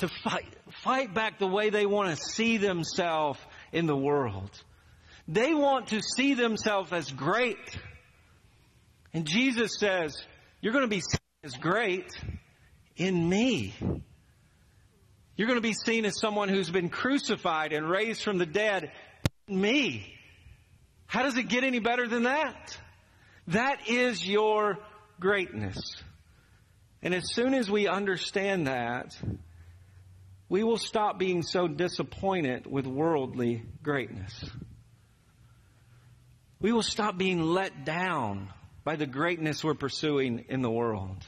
To 0.00 0.08
fight, 0.22 0.54
fight 0.84 1.14
back 1.14 1.38
the 1.38 1.46
way 1.46 1.70
they 1.70 1.86
want 1.86 2.10
to 2.10 2.16
see 2.16 2.58
themselves 2.58 3.40
in 3.72 3.86
the 3.86 3.96
world. 3.96 4.50
They 5.26 5.54
want 5.54 5.88
to 5.88 6.02
see 6.02 6.34
themselves 6.34 6.92
as 6.92 7.10
great. 7.10 7.56
And 9.14 9.24
Jesus 9.24 9.78
says, 9.80 10.14
you're 10.60 10.74
going 10.74 10.84
to 10.84 10.88
be 10.88 11.00
seen 11.00 11.20
as 11.42 11.54
great 11.54 12.10
in 12.98 13.30
me. 13.30 13.72
You're 15.38 15.46
going 15.46 15.56
to 15.56 15.62
be 15.62 15.72
seen 15.72 16.04
as 16.04 16.18
someone 16.18 16.48
who's 16.48 16.68
been 16.68 16.88
crucified 16.88 17.72
and 17.72 17.88
raised 17.88 18.22
from 18.22 18.38
the 18.38 18.44
dead 18.44 18.90
me. 19.46 20.12
How 21.06 21.22
does 21.22 21.38
it 21.38 21.48
get 21.48 21.62
any 21.62 21.78
better 21.78 22.08
than 22.08 22.24
that? 22.24 22.76
That 23.46 23.88
is 23.88 24.26
your 24.26 24.78
greatness. 25.20 25.78
And 27.02 27.14
as 27.14 27.32
soon 27.32 27.54
as 27.54 27.70
we 27.70 27.86
understand 27.86 28.66
that, 28.66 29.16
we 30.48 30.64
will 30.64 30.76
stop 30.76 31.20
being 31.20 31.42
so 31.42 31.68
disappointed 31.68 32.66
with 32.66 32.88
worldly 32.88 33.62
greatness. 33.80 34.44
We 36.60 36.72
will 36.72 36.82
stop 36.82 37.16
being 37.16 37.42
let 37.42 37.84
down 37.84 38.48
by 38.82 38.96
the 38.96 39.06
greatness 39.06 39.62
we're 39.62 39.74
pursuing 39.74 40.46
in 40.48 40.62
the 40.62 40.70
world. 40.70 41.24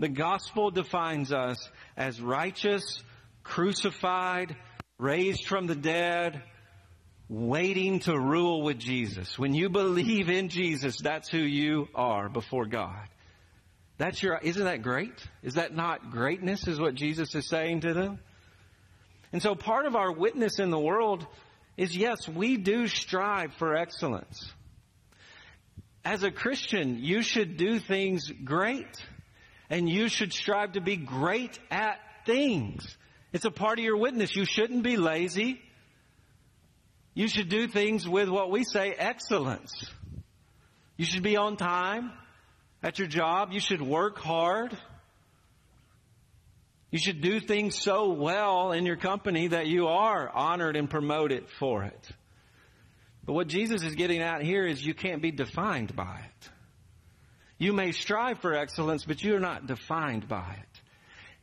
The 0.00 0.08
gospel 0.08 0.72
defines 0.72 1.32
us 1.32 1.70
as 1.96 2.20
righteous, 2.20 3.04
crucified, 3.42 4.56
raised 4.98 5.46
from 5.46 5.66
the 5.66 5.74
dead, 5.74 6.42
waiting 7.28 8.00
to 8.00 8.18
rule 8.18 8.62
with 8.62 8.78
Jesus. 8.78 9.38
When 9.38 9.54
you 9.54 9.68
believe 9.68 10.28
in 10.28 10.48
Jesus, 10.48 10.98
that's 10.98 11.28
who 11.28 11.38
you 11.38 11.88
are 11.94 12.28
before 12.28 12.66
God. 12.66 13.08
That's 13.98 14.22
your, 14.22 14.38
isn't 14.42 14.64
that 14.64 14.82
great? 14.82 15.12
Is 15.42 15.54
that 15.54 15.74
not 15.74 16.10
greatness 16.10 16.66
is 16.66 16.80
what 16.80 16.94
Jesus 16.94 17.34
is 17.34 17.48
saying 17.48 17.80
to 17.80 17.94
them? 17.94 18.18
And 19.32 19.40
so 19.40 19.54
part 19.54 19.86
of 19.86 19.96
our 19.96 20.12
witness 20.12 20.58
in 20.58 20.70
the 20.70 20.78
world 20.78 21.26
is 21.76 21.96
yes, 21.96 22.28
we 22.28 22.56
do 22.56 22.86
strive 22.86 23.54
for 23.54 23.76
excellence. 23.76 24.52
As 26.04 26.22
a 26.22 26.30
Christian, 26.30 26.98
you 26.98 27.22
should 27.22 27.56
do 27.56 27.78
things 27.78 28.30
great. 28.44 29.02
And 29.70 29.88
you 29.88 30.08
should 30.08 30.32
strive 30.34 30.72
to 30.72 30.82
be 30.82 30.96
great 30.96 31.58
at 31.70 31.98
things. 32.26 32.96
It's 33.32 33.44
a 33.44 33.50
part 33.50 33.78
of 33.78 33.84
your 33.84 33.96
witness. 33.96 34.36
You 34.36 34.44
shouldn't 34.44 34.82
be 34.82 34.96
lazy. 34.96 35.60
You 37.14 37.28
should 37.28 37.48
do 37.48 37.66
things 37.66 38.08
with 38.08 38.28
what 38.28 38.50
we 38.50 38.64
say 38.64 38.92
excellence. 38.92 39.72
You 40.96 41.04
should 41.04 41.22
be 41.22 41.36
on 41.36 41.56
time 41.56 42.12
at 42.82 42.98
your 42.98 43.08
job. 43.08 43.52
You 43.52 43.60
should 43.60 43.82
work 43.82 44.18
hard. 44.18 44.76
You 46.90 46.98
should 46.98 47.22
do 47.22 47.40
things 47.40 47.74
so 47.78 48.12
well 48.12 48.72
in 48.72 48.84
your 48.84 48.96
company 48.96 49.48
that 49.48 49.66
you 49.66 49.86
are 49.88 50.28
honored 50.28 50.76
and 50.76 50.88
promoted 50.88 51.48
for 51.58 51.84
it. 51.84 52.08
But 53.24 53.32
what 53.32 53.48
Jesus 53.48 53.82
is 53.82 53.94
getting 53.94 54.20
at 54.20 54.42
here 54.42 54.66
is 54.66 54.84
you 54.84 54.94
can't 54.94 55.22
be 55.22 55.30
defined 55.30 55.96
by 55.96 56.20
it. 56.26 56.50
You 57.56 57.72
may 57.72 57.92
strive 57.92 58.40
for 58.40 58.54
excellence, 58.54 59.04
but 59.04 59.22
you're 59.22 59.40
not 59.40 59.66
defined 59.66 60.28
by 60.28 60.58
it. 60.60 60.71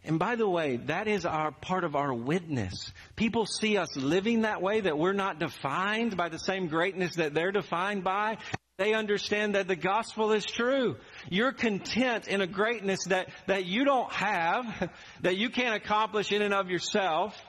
And 0.10 0.18
by 0.18 0.38
the 0.38 0.50
way, 0.50 0.78
that 0.88 1.08
is 1.08 1.24
our 1.24 1.52
part 1.52 1.84
of 1.84 1.96
our 1.96 2.12
witness. 2.12 2.92
People 3.16 3.46
see 3.46 3.78
us 3.78 3.96
living 3.96 4.42
that 4.42 4.60
way, 4.60 4.82
that 4.82 4.98
we're 4.98 5.14
not 5.14 5.40
defined 5.40 6.18
by 6.18 6.30
the 6.30 6.40
same 6.40 6.68
greatness 6.68 7.18
that 7.18 7.36
they're 7.36 7.52
defined 7.52 8.04
by. 8.04 8.40
They 8.78 8.96
understand 8.96 9.54
that 9.54 9.68
the 9.68 9.76
gospel 9.76 10.32
is 10.32 10.46
true. 10.46 10.96
You're 11.30 11.52
content 11.52 12.28
in 12.28 12.42
a 12.42 12.48
greatness 12.48 13.02
that, 13.10 13.30
that 13.46 13.68
you 13.68 13.86
don't 13.86 14.12
have, 14.12 14.90
that 15.22 15.38
you 15.38 15.52
can't 15.52 15.76
accomplish 15.76 16.32
in 16.32 16.42
and 16.42 16.56
of 16.56 16.72
yourself. 16.72 17.40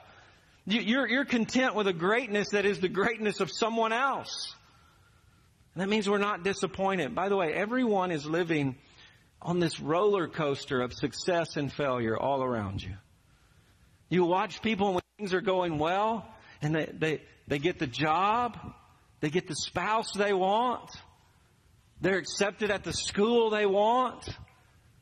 You're, 0.67 1.07
you're 1.07 1.25
content 1.25 1.73
with 1.73 1.87
a 1.87 1.93
greatness 1.93 2.49
that 2.51 2.67
is 2.67 2.79
the 2.79 2.89
greatness 2.89 3.39
of 3.39 3.49
someone 3.49 3.91
else. 3.91 4.53
And 5.73 5.81
that 5.81 5.89
means 5.89 6.07
we're 6.07 6.19
not 6.19 6.43
disappointed. 6.43 7.15
By 7.15 7.27
the 7.27 7.37
way, 7.37 7.53
everyone 7.55 8.11
is 8.11 8.23
living 8.23 8.75
on 9.41 9.59
this 9.59 9.79
roller 9.79 10.27
coaster 10.27 10.81
of 10.81 10.93
success 10.93 11.57
and 11.57 11.71
failure 11.71 12.17
all 12.17 12.43
around 12.43 12.83
you. 12.83 12.93
You 14.09 14.25
watch 14.25 14.61
people 14.61 14.93
when 14.93 15.01
things 15.17 15.33
are 15.33 15.41
going 15.41 15.77
well 15.77 16.25
and 16.61 16.75
they, 16.75 16.89
they, 16.91 17.21
they 17.47 17.59
get 17.59 17.79
the 17.79 17.87
job, 17.87 18.57
they 19.19 19.29
get 19.29 19.47
the 19.47 19.55
spouse 19.55 20.11
they 20.13 20.33
want, 20.33 20.91
they're 22.01 22.17
accepted 22.17 22.71
at 22.71 22.83
the 22.83 22.93
school 22.93 23.51
they 23.51 23.67
want. 23.67 24.27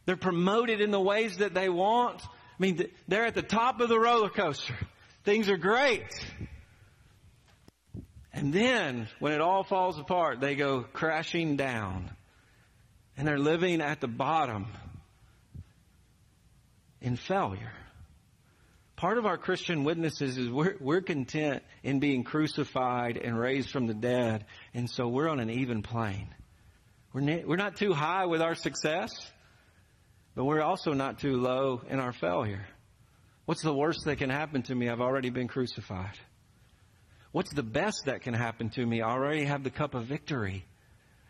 They're 0.06 0.18
promoted 0.18 0.82
in 0.82 0.92
the 0.92 1.00
ways 1.00 1.38
that 1.38 1.54
they 1.54 1.70
want. 1.70 2.22
I 2.22 2.28
mean, 2.60 2.90
they're 3.08 3.26
at 3.26 3.36
the 3.36 3.42
top 3.42 3.80
of 3.80 3.88
the 3.88 4.00
roller 4.00 4.30
coaster. 4.30 4.76
Things 5.24 5.50
are 5.50 5.58
great. 5.58 6.04
And 8.34 8.54
then, 8.54 9.08
when 9.20 9.32
it 9.34 9.42
all 9.42 9.64
falls 9.64 9.98
apart, 9.98 10.40
they 10.40 10.56
go 10.56 10.82
crashing 10.94 11.56
down. 11.56 12.12
And 13.20 13.28
they're 13.28 13.38
living 13.38 13.82
at 13.82 14.00
the 14.00 14.08
bottom 14.08 14.68
in 17.02 17.18
failure. 17.18 17.74
Part 18.96 19.18
of 19.18 19.26
our 19.26 19.38
Christian 19.38 19.84
witnesses 19.84 20.38
is 20.38 20.50
we're, 20.50 20.78
we're 20.80 21.02
content 21.02 21.64
in 21.84 22.00
being 22.00 22.24
crucified 22.24 23.18
and 23.18 23.38
raised 23.38 23.72
from 23.72 23.88
the 23.88 23.94
dead. 23.94 24.46
And 24.74 24.90
so 24.90 25.10
we're 25.10 25.28
on 25.28 25.42
an 25.42 25.50
even 25.50 25.82
plane. 25.82 26.34
We're, 27.12 27.20
ne- 27.20 27.44
we're 27.44 27.58
not 27.58 27.76
too 27.76 27.92
high 27.92 28.26
with 28.26 28.42
our 28.42 28.56
success, 28.56 29.12
but 30.34 30.46
we're 30.46 30.62
also 30.62 30.94
not 30.94 31.20
too 31.20 31.42
low 31.42 31.82
in 31.90 32.00
our 32.00 32.14
failure. 32.14 32.66
What's 33.44 33.64
the 33.64 33.76
worst 33.76 34.06
that 34.06 34.20
can 34.20 34.30
happen 34.30 34.62
to 34.64 34.74
me? 34.74 34.88
I've 34.88 35.02
already 35.02 35.30
been 35.30 35.50
crucified. 35.50 36.18
What's 37.34 37.54
the 37.54 37.64
best 37.64 38.04
that 38.06 38.22
can 38.22 38.34
happen 38.34 38.70
to 38.70 38.86
me? 38.86 39.02
I 39.02 39.12
already 39.12 39.44
have 39.44 39.66
the 39.66 39.72
cup 39.72 39.94
of 39.94 40.06
victory. 40.06 40.64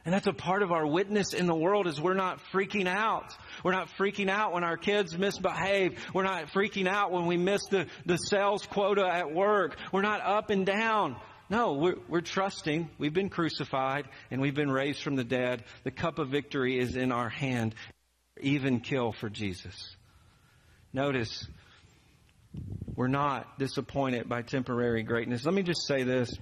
And 0.10 0.14
that's 0.16 0.26
a 0.26 0.34
part 0.34 0.64
of 0.64 0.72
our 0.72 0.88
witness 0.88 1.36
in 1.36 1.46
the 1.46 1.54
world 1.54 1.86
is 1.86 2.02
we're 2.02 2.16
not 2.16 2.40
freaking 2.52 2.88
out. 2.88 3.32
We're 3.64 3.74
not 3.74 3.90
freaking 3.90 4.28
out 4.28 4.54
when 4.54 4.64
our 4.64 4.76
kids 4.76 5.16
misbehave. 5.16 6.04
We're 6.16 6.24
not 6.24 6.48
freaking 6.48 6.88
out 6.88 7.12
when 7.12 7.28
we 7.28 7.38
miss 7.38 7.62
the, 7.70 7.86
the 8.08 8.18
sales 8.18 8.66
quota 8.66 9.06
at 9.06 9.32
work. 9.32 9.78
We're 9.92 10.02
not 10.02 10.22
up 10.22 10.50
and 10.50 10.66
down. 10.66 11.16
No, 11.48 11.74
we're, 11.74 11.98
we're 12.08 12.22
trusting. 12.22 12.90
We've 12.98 13.14
been 13.14 13.30
crucified 13.30 14.08
and 14.32 14.42
we've 14.42 14.56
been 14.56 14.72
raised 14.72 15.04
from 15.04 15.16
the 15.16 15.24
dead. 15.24 15.64
The 15.84 15.92
cup 15.92 16.18
of 16.18 16.30
victory 16.30 16.80
is 16.80 16.96
in 16.96 17.12
our 17.12 17.30
hand. 17.30 17.76
Even 18.42 18.80
kill 18.80 19.12
for 19.12 19.30
Jesus. 19.30 19.96
Notice, 20.92 21.48
we're 22.96 23.10
not 23.10 23.60
disappointed 23.60 24.28
by 24.28 24.42
temporary 24.42 25.04
greatness. 25.04 25.46
Let 25.46 25.54
me 25.54 25.62
just 25.62 25.86
say 25.86 26.02
this. 26.02 26.34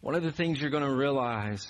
One 0.00 0.14
of 0.14 0.22
the 0.22 0.30
things 0.30 0.60
you're 0.60 0.70
going 0.70 0.84
to 0.84 0.94
realize 0.94 1.66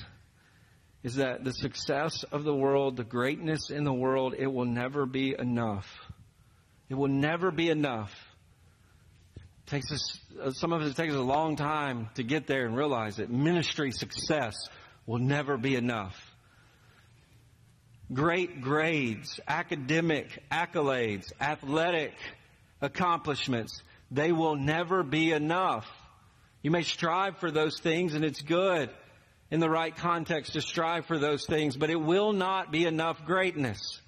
is 1.03 1.17
that 1.17 1.45
the 1.45 1.53
success 1.53 2.25
of 2.25 2.45
the 2.45 2.55
world, 2.55 2.97
the 2.97 3.05
greatness 3.05 3.71
in 3.71 3.85
the 3.85 3.93
world, 3.93 4.35
it 4.37 4.47
will 4.47 4.65
never 4.65 5.07
be 5.07 5.35
enough. 5.39 5.87
It 6.89 6.95
will 6.95 7.09
never 7.09 7.51
be 7.51 7.71
enough 7.71 8.13
takes 9.69 9.93
us, 9.93 10.19
uh, 10.43 10.51
some 10.51 10.73
of 10.73 10.83
us, 10.83 10.93
it 10.93 10.97
takes 10.97 11.15
a 11.15 11.21
long 11.21 11.57
time 11.57 12.09
to 12.15 12.23
get 12.23 12.47
there 12.47 12.65
and 12.65 12.77
realize 12.77 13.17
that 13.17 13.31
ministry 13.31 13.93
success 13.93 14.55
will 15.07 15.19
never 15.19 15.57
be 15.57 15.77
enough. 15.77 16.17
Great 18.13 18.63
grades, 18.63 19.39
academic 19.47 20.43
accolades, 20.51 21.31
athletic 21.41 22.15
accomplishments, 22.81 23.83
they 24.11 24.33
will 24.33 24.57
never 24.57 25.03
be 25.03 25.33
enough. 25.33 25.87
You 26.63 26.71
may 26.71 26.83
strive 26.83 27.37
for 27.39 27.51
those 27.51 27.79
things 27.79 28.15
and 28.15 28.25
it's 28.25 28.41
good 28.41 28.91
in 29.51 29.61
the 29.61 29.71
right 29.71 29.95
context 29.95 30.53
to 30.53 30.61
strive 30.61 31.07
for 31.07 31.19
those 31.19 31.47
things, 31.47 31.77
but 31.77 31.91
it 31.91 32.01
will 32.01 32.33
not 32.33 32.71
be 32.71 32.85
enough 32.85 33.25
greatness. 33.25 34.01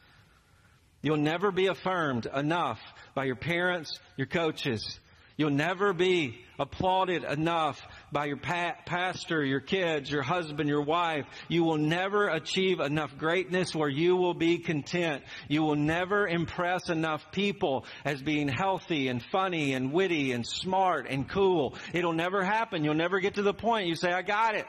You'll 1.03 1.17
never 1.17 1.51
be 1.51 1.67
affirmed 1.69 2.27
enough 2.27 2.81
by 3.15 3.25
your 3.25 3.37
parents, 3.37 3.99
your 4.17 4.27
coaches, 4.27 5.01
You'll 5.41 5.49
never 5.49 5.95
be 5.95 6.39
applauded 6.59 7.25
enough 7.25 7.81
by 8.13 8.27
your 8.27 8.37
pa- 8.37 8.77
pastor, 8.85 9.43
your 9.43 9.61
kids, 9.61 10.11
your 10.11 10.21
husband, 10.21 10.69
your 10.69 10.83
wife. 10.83 11.25
You 11.49 11.65
will 11.65 11.79
never 11.79 12.29
achieve 12.29 12.79
enough 12.79 13.17
greatness 13.17 13.75
where 13.75 13.89
you 13.89 14.17
will 14.17 14.35
be 14.35 14.59
content. 14.59 15.23
You 15.49 15.63
will 15.63 15.77
never 15.77 16.29
impress 16.29 16.91
enough 16.91 17.33
people 17.33 17.87
as 18.05 18.21
being 18.21 18.49
healthy 18.49 19.09
and 19.09 19.23
funny 19.33 19.73
and 19.73 19.95
witty 19.95 20.33
and 20.33 20.47
smart 20.47 21.07
and 21.09 21.27
cool. 21.27 21.75
It'll 21.95 22.13
never 22.13 22.45
happen. 22.45 22.85
You'll 22.85 22.93
never 22.93 23.19
get 23.19 23.37
to 23.37 23.43
the 23.43 23.55
point 23.55 23.87
you 23.87 23.95
say, 23.95 24.13
I 24.13 24.21
got 24.21 24.57
it. 24.57 24.67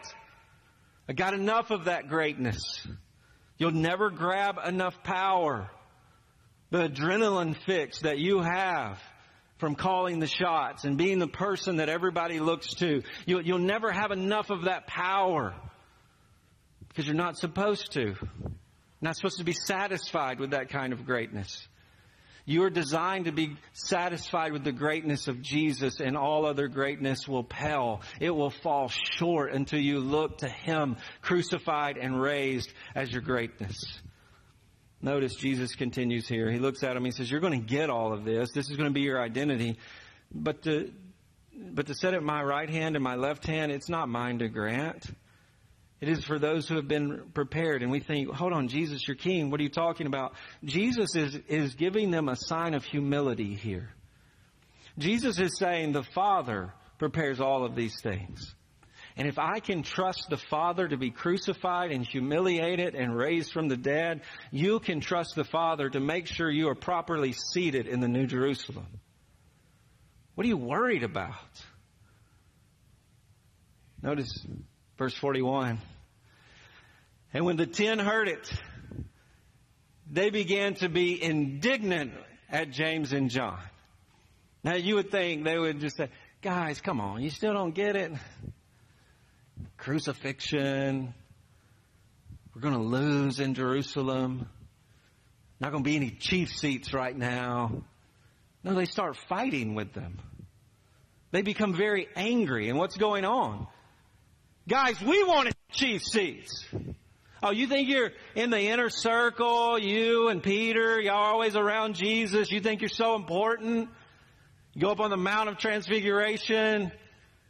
I 1.12 1.14
got 1.14 1.34
enough 1.34 1.72
of 1.72 1.86
that 1.86 2.08
greatness. 2.08 2.88
You'll 3.58 3.72
never 3.72 4.10
grab 4.10 4.56
enough 4.66 5.04
power. 5.04 5.70
The 6.70 6.88
adrenaline 6.88 7.54
fix 7.66 8.04
that 8.04 8.18
you 8.18 8.40
have 8.40 8.98
from 9.58 9.76
calling 9.76 10.20
the 10.20 10.26
shots 10.26 10.86
and 10.86 10.98
being 10.98 11.20
the 11.20 11.28
person 11.28 11.76
that 11.78 11.90
everybody 11.90 12.40
looks 12.40 12.76
to. 12.76 13.02
You'll, 13.26 13.42
you'll 13.42 13.60
never 13.60 13.92
have 13.92 14.12
enough 14.12 14.52
of 14.52 14.64
that 14.64 14.88
power 14.88 15.54
because 16.88 17.06
you're 17.06 17.14
not 17.14 17.38
supposed 17.38 17.92
to. 17.92 18.02
You're 18.02 18.52
not 19.02 19.18
supposed 19.18 19.40
to 19.40 19.44
be 19.44 19.52
satisfied 19.52 20.40
with 20.40 20.52
that 20.52 20.70
kind 20.70 20.94
of 20.94 21.06
greatness. 21.06 21.68
You 22.46 22.64
are 22.64 22.70
designed 22.70 23.26
to 23.26 23.32
be 23.32 23.56
satisfied 23.74 24.52
with 24.52 24.64
the 24.64 24.72
greatness 24.72 25.28
of 25.28 25.42
Jesus 25.42 26.00
and 26.00 26.18
all 26.18 26.46
other 26.46 26.68
greatness 26.68 27.28
will 27.28 27.44
pale. 27.44 28.02
It 28.20 28.32
will 28.32 28.50
fall 28.50 28.90
short 28.90 29.54
until 29.54 29.80
you 29.80 30.00
look 30.00 30.40
to 30.40 30.50
Him 30.50 30.98
crucified 31.22 31.98
and 31.98 32.20
raised 32.20 32.74
as 32.96 33.12
your 33.12 33.22
greatness. 33.22 34.02
Notice 35.02 35.36
Jesus 35.36 35.74
continues 35.74 36.28
here. 36.28 36.52
He 36.52 36.60
looks 36.60 36.84
at 36.84 36.96
him. 36.96 37.04
He 37.06 37.12
says, 37.12 37.30
You're 37.30 37.40
going 37.40 37.60
to 37.60 37.66
get 37.66 37.90
all 37.90 38.14
of 38.14 38.24
this. 38.24 38.52
This 38.52 38.70
is 38.70 38.78
going 38.78 38.90
to 38.90 38.94
be 38.94 39.02
your 39.02 39.22
identity. 39.22 39.78
But 40.32 40.62
to, 40.64 40.92
but 41.56 41.88
to 41.88 41.96
set 41.96 42.14
at 42.14 42.22
my 42.22 42.44
right 42.44 42.70
hand 42.70 42.96
and 42.96 43.04
my 43.04 43.16
left 43.16 43.48
hand, 43.48 43.72
it's 43.72 43.90
not 43.90 44.10
mine 44.10 44.40
to 44.40 44.48
grant. 44.48 45.06
It 46.02 46.10
is 46.10 46.26
for 46.26 46.40
those 46.40 46.68
who 46.68 46.76
have 46.76 46.88
been 46.88 47.30
prepared. 47.36 47.84
And 47.84 47.92
we 47.92 48.00
think, 48.00 48.30
hold 48.30 48.54
on, 48.54 48.68
Jesus, 48.68 49.08
you're 49.08 49.16
king. 49.16 49.52
What 49.52 49.60
are 49.60 49.64
you 49.64 49.70
talking 49.70 50.08
about? 50.08 50.34
Jesus 50.66 51.16
is, 51.16 51.38
is 51.48 51.76
giving 51.76 52.10
them 52.10 52.28
a 52.28 52.36
sign 52.36 52.74
of 52.74 52.84
humility 52.84 53.54
here. 53.54 53.90
Jesus 54.98 55.40
is 55.40 55.58
saying 55.58 55.92
the 55.92 56.04
Father 56.04 56.74
prepares 56.98 57.40
all 57.40 57.64
of 57.64 57.76
these 57.76 57.96
things. 58.02 58.56
And 59.16 59.28
if 59.28 59.38
I 59.38 59.60
can 59.60 59.84
trust 59.84 60.28
the 60.30 60.38
Father 60.38 60.88
to 60.88 60.98
be 60.98 61.12
crucified 61.12 61.92
and 61.92 62.06
humiliated 62.06 62.96
and 62.96 63.16
raised 63.16 63.52
from 63.52 63.68
the 63.68 63.78
dead, 63.78 64.22
you 64.52 64.80
can 64.80 65.02
trust 65.02 65.36
the 65.36 65.44
Father 65.44 65.90
to 65.90 66.00
make 66.00 66.28
sure 66.28 66.50
you 66.50 66.70
are 66.70 66.76
properly 66.76 67.34
seated 67.54 67.88
in 67.88 68.00
the 68.00 68.08
New 68.08 68.26
Jerusalem. 68.26 68.88
What 70.34 70.46
are 70.46 70.48
you 70.48 70.58
worried 70.58 71.04
about? 71.04 71.36
Notice 74.02 74.46
verse 74.98 75.14
41. 75.14 75.80
And 77.34 77.46
when 77.46 77.56
the 77.56 77.66
ten 77.68 78.00
heard 78.00 78.28
it, 78.28 78.52
they 80.10 80.30
began 80.30 80.76
to 80.76 80.90
be 80.90 81.22
indignant 81.22 82.14
at 82.50 82.72
James 82.72 83.14
and 83.14 83.30
John. 83.30 83.60
Now 84.64 84.76
you 84.76 84.96
would 84.96 85.12
think 85.12 85.44
they 85.44 85.58
would 85.58 85.80
just 85.80 85.98
say, 85.98 86.10
guys, 86.42 86.82
come 86.82 87.00
on, 87.00 87.22
you 87.22 87.30
still 87.30 87.54
don't 87.54 87.74
get 87.74 87.96
it? 87.96 88.12
crucifixion. 89.82 91.14
We're 92.54 92.62
going 92.62 92.76
to 92.76 92.80
lose 92.80 93.40
in 93.40 93.56
Jerusalem. 93.56 94.48
Not 95.60 95.72
going 95.72 95.84
to 95.84 95.90
be 95.90 95.96
any 95.96 96.12
chief 96.12 96.50
seats 96.56 96.94
right 96.94 97.16
now. 97.16 97.84
No, 98.64 98.76
they 98.76 98.86
start 98.86 99.18
fighting 99.28 99.74
with 99.74 99.94
them. 99.94 100.20
They 101.32 101.42
become 101.42 101.74
very 101.74 102.08
angry. 102.16 102.70
And 102.70 102.78
what's 102.78 102.98
going 102.98 103.26
on? 103.26 103.68
Guys, 104.68 105.02
we 105.02 105.24
wanted 105.24 105.56
chief 105.72 106.04
seats. 106.04 106.66
Oh, 107.44 107.50
you 107.52 107.66
think 107.66 107.90
you're 107.90 108.12
in 108.36 108.52
the 108.52 108.60
inner 108.60 108.90
circle, 108.90 109.80
you 109.80 110.28
and 110.28 110.44
Peter, 110.44 111.02
y'all 111.02 111.16
always 111.16 111.56
around 111.56 111.96
Jesus. 111.96 112.52
You 112.52 112.60
think 112.60 112.82
you're 112.82 112.90
so 112.90 113.16
important. 113.16 113.90
You 114.74 114.82
go 114.82 114.92
up 114.92 115.00
on 115.00 115.10
the 115.10 115.18
Mount 115.18 115.50
of 115.50 115.58
Transfiguration. 115.58 116.92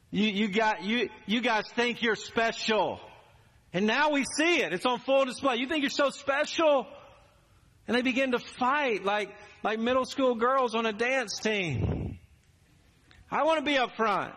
You, 0.09 0.27
you 0.27 0.47
got, 0.47 0.83
you, 0.83 1.09
you 1.25 1.41
guys 1.41 1.65
think 1.75 2.01
you're 2.01 2.15
special. 2.15 3.01
And 3.73 3.85
now 3.85 4.11
we 4.11 4.23
see 4.37 4.61
it. 4.61 4.71
It's 4.71 4.85
on 4.85 4.99
full 4.99 5.25
display. 5.25 5.57
You 5.57 5.67
think 5.67 5.81
you're 5.81 5.89
so 5.89 6.09
special? 6.09 6.87
And 7.85 7.97
they 7.97 8.01
begin 8.01 8.31
to 8.31 8.39
fight 8.39 9.03
like, 9.03 9.29
like 9.61 9.77
middle 9.77 10.05
school 10.05 10.35
girls 10.35 10.73
on 10.73 10.85
a 10.85 10.93
dance 10.93 11.37
team. 11.39 12.17
I 13.29 13.43
want 13.43 13.59
to 13.59 13.65
be 13.65 13.77
up 13.77 13.97
front. 13.97 14.35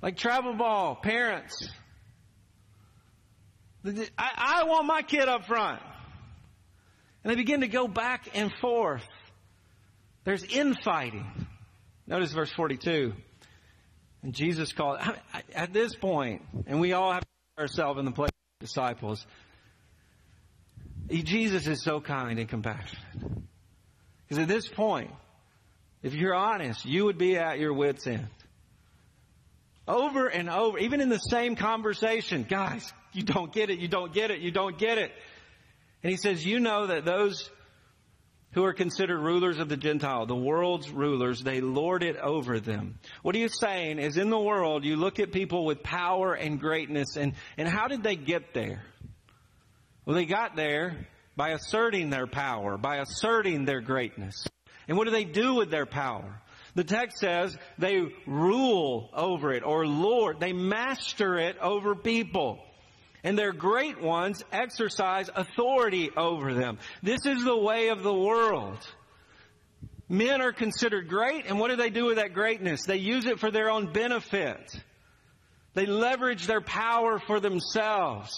Like 0.00 0.16
travel 0.16 0.54
ball, 0.54 0.94
parents. 0.94 1.68
I, 4.18 4.60
I 4.62 4.64
want 4.64 4.86
my 4.86 5.02
kid 5.02 5.28
up 5.28 5.46
front. 5.46 5.80
And 7.22 7.30
they 7.30 7.36
begin 7.36 7.60
to 7.60 7.68
go 7.68 7.88
back 7.88 8.28
and 8.34 8.52
forth. 8.60 9.06
There's 10.24 10.44
infighting. 10.44 11.26
Notice 12.06 12.32
verse 12.32 12.52
42. 12.52 13.12
And 14.22 14.34
Jesus 14.34 14.72
called, 14.72 14.98
at 15.54 15.72
this 15.72 15.94
point, 15.94 16.42
and 16.66 16.80
we 16.80 16.92
all 16.92 17.12
have 17.12 17.24
ourselves 17.58 17.98
in 17.98 18.04
the 18.04 18.12
place 18.12 18.30
of 18.30 18.66
disciples, 18.66 19.26
Jesus 21.08 21.66
is 21.66 21.82
so 21.82 22.00
kind 22.00 22.38
and 22.38 22.48
compassionate. 22.48 23.02
Because 24.26 24.42
at 24.42 24.48
this 24.48 24.66
point, 24.66 25.10
if 26.02 26.14
you're 26.14 26.34
honest, 26.34 26.84
you 26.84 27.04
would 27.04 27.18
be 27.18 27.36
at 27.36 27.58
your 27.58 27.72
wits' 27.72 28.06
end. 28.06 28.26
Over 29.86 30.26
and 30.26 30.50
over, 30.50 30.78
even 30.78 31.00
in 31.00 31.08
the 31.08 31.18
same 31.18 31.54
conversation, 31.54 32.44
guys, 32.48 32.92
you 33.16 33.22
don't 33.22 33.52
get 33.52 33.70
it, 33.70 33.78
you 33.78 33.88
don't 33.88 34.12
get 34.12 34.30
it, 34.30 34.40
you 34.40 34.50
don't 34.50 34.78
get 34.78 34.98
it. 34.98 35.12
And 36.02 36.10
he 36.10 36.16
says, 36.16 36.44
you 36.44 36.60
know 36.60 36.86
that 36.86 37.04
those 37.04 37.50
who 38.52 38.64
are 38.64 38.72
considered 38.72 39.18
rulers 39.18 39.58
of 39.58 39.68
the 39.68 39.76
Gentile, 39.76 40.24
the 40.26 40.34
world's 40.34 40.88
rulers, 40.88 41.42
they 41.42 41.60
lord 41.60 42.02
it 42.02 42.16
over 42.16 42.58
them. 42.58 42.98
What 43.22 43.34
he 43.34 43.42
is 43.42 43.58
saying 43.58 43.98
is 43.98 44.16
in 44.16 44.30
the 44.30 44.40
world, 44.40 44.84
you 44.84 44.96
look 44.96 45.18
at 45.18 45.32
people 45.32 45.64
with 45.64 45.82
power 45.82 46.32
and 46.32 46.58
greatness, 46.58 47.16
and, 47.16 47.34
and 47.58 47.68
how 47.68 47.86
did 47.88 48.02
they 48.02 48.16
get 48.16 48.54
there? 48.54 48.82
Well, 50.04 50.16
they 50.16 50.24
got 50.24 50.56
there 50.56 51.06
by 51.36 51.50
asserting 51.50 52.08
their 52.10 52.26
power, 52.26 52.78
by 52.78 52.96
asserting 52.96 53.64
their 53.64 53.80
greatness. 53.80 54.46
And 54.88 54.96
what 54.96 55.04
do 55.04 55.10
they 55.10 55.24
do 55.24 55.54
with 55.54 55.70
their 55.70 55.86
power? 55.86 56.40
The 56.74 56.84
text 56.84 57.18
says 57.18 57.56
they 57.78 58.02
rule 58.26 59.10
over 59.12 59.52
it 59.52 59.64
or 59.64 59.86
lord, 59.86 60.40
they 60.40 60.52
master 60.52 61.36
it 61.38 61.58
over 61.58 61.94
people 61.94 62.60
and 63.26 63.36
their 63.36 63.52
great 63.52 64.00
ones 64.00 64.44
exercise 64.52 65.28
authority 65.34 66.10
over 66.16 66.54
them. 66.54 66.78
This 67.02 67.26
is 67.26 67.42
the 67.42 67.56
way 67.56 67.88
of 67.88 68.04
the 68.04 68.14
world. 68.14 68.78
Men 70.08 70.40
are 70.40 70.52
considered 70.52 71.08
great, 71.08 71.44
and 71.46 71.58
what 71.58 71.70
do 71.70 71.76
they 71.76 71.90
do 71.90 72.04
with 72.04 72.18
that 72.18 72.34
greatness? 72.34 72.84
They 72.86 72.98
use 72.98 73.26
it 73.26 73.40
for 73.40 73.50
their 73.50 73.68
own 73.68 73.92
benefit. 73.92 74.80
They 75.74 75.86
leverage 75.86 76.46
their 76.46 76.60
power 76.60 77.18
for 77.18 77.40
themselves 77.40 78.30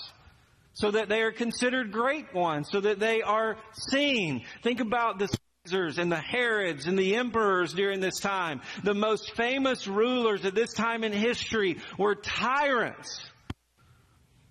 so 0.72 0.90
that 0.92 1.10
they 1.10 1.20
are 1.20 1.32
considered 1.32 1.92
great 1.92 2.32
ones, 2.32 2.70
so 2.72 2.80
that 2.80 2.98
they 2.98 3.20
are 3.20 3.58
seen. 3.90 4.46
Think 4.62 4.80
about 4.80 5.18
the 5.18 5.28
Caesars 5.66 5.98
and 5.98 6.10
the 6.10 6.16
Herods 6.16 6.86
and 6.86 6.98
the 6.98 7.16
emperors 7.16 7.74
during 7.74 8.00
this 8.00 8.20
time. 8.20 8.62
The 8.84 8.94
most 8.94 9.36
famous 9.36 9.86
rulers 9.86 10.46
at 10.46 10.54
this 10.54 10.72
time 10.72 11.04
in 11.04 11.12
history 11.12 11.76
were 11.98 12.14
tyrants 12.14 13.20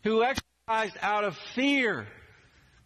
who 0.07 0.23
exercised 0.23 0.97
out 1.01 1.23
of 1.23 1.37
fear. 1.55 2.07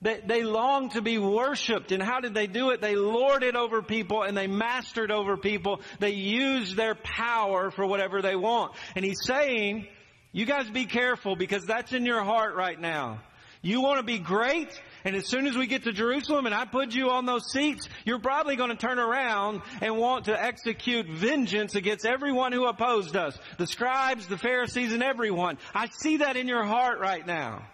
They, 0.01 0.19
they 0.25 0.43
longed 0.43 0.91
to 0.91 1.01
be 1.01 1.19
worshiped. 1.19 1.91
And 1.91 2.01
how 2.01 2.19
did 2.19 2.33
they 2.33 2.47
do 2.47 2.71
it? 2.71 2.81
They 2.81 2.95
lorded 2.95 3.55
over 3.55 3.81
people 3.83 4.23
and 4.23 4.35
they 4.35 4.47
mastered 4.47 5.11
over 5.11 5.37
people. 5.37 5.81
They 5.99 6.11
used 6.11 6.75
their 6.75 6.95
power 6.95 7.69
for 7.69 7.85
whatever 7.85 8.21
they 8.21 8.35
want. 8.35 8.73
And 8.95 9.05
he's 9.05 9.19
saying, 9.23 9.87
you 10.31 10.45
guys 10.45 10.69
be 10.69 10.85
careful 10.85 11.35
because 11.35 11.65
that's 11.65 11.93
in 11.93 12.05
your 12.05 12.23
heart 12.23 12.55
right 12.55 12.79
now. 12.79 13.21
You 13.61 13.81
want 13.81 13.99
to 13.99 14.03
be 14.03 14.17
great, 14.17 14.69
and 15.03 15.15
as 15.15 15.27
soon 15.27 15.47
as 15.47 15.55
we 15.55 15.67
get 15.67 15.83
to 15.83 15.91
Jerusalem 15.91 16.45
and 16.45 16.53
I 16.53 16.65
put 16.65 16.93
you 16.93 17.09
on 17.09 17.25
those 17.25 17.51
seats, 17.51 17.87
you're 18.05 18.19
probably 18.19 18.55
going 18.55 18.69
to 18.69 18.75
turn 18.75 18.99
around 18.99 19.61
and 19.81 19.97
want 19.97 20.25
to 20.25 20.41
execute 20.41 21.07
vengeance 21.07 21.75
against 21.75 22.05
everyone 22.05 22.51
who 22.51 22.65
opposed 22.65 23.15
us. 23.15 23.37
The 23.57 23.67
scribes, 23.67 24.27
the 24.27 24.37
Pharisees, 24.37 24.93
and 24.93 25.01
everyone. 25.01 25.57
I 25.73 25.87
see 26.01 26.17
that 26.17 26.37
in 26.37 26.47
your 26.47 26.63
heart 26.63 26.99
right 26.99 27.25
now. 27.25 27.67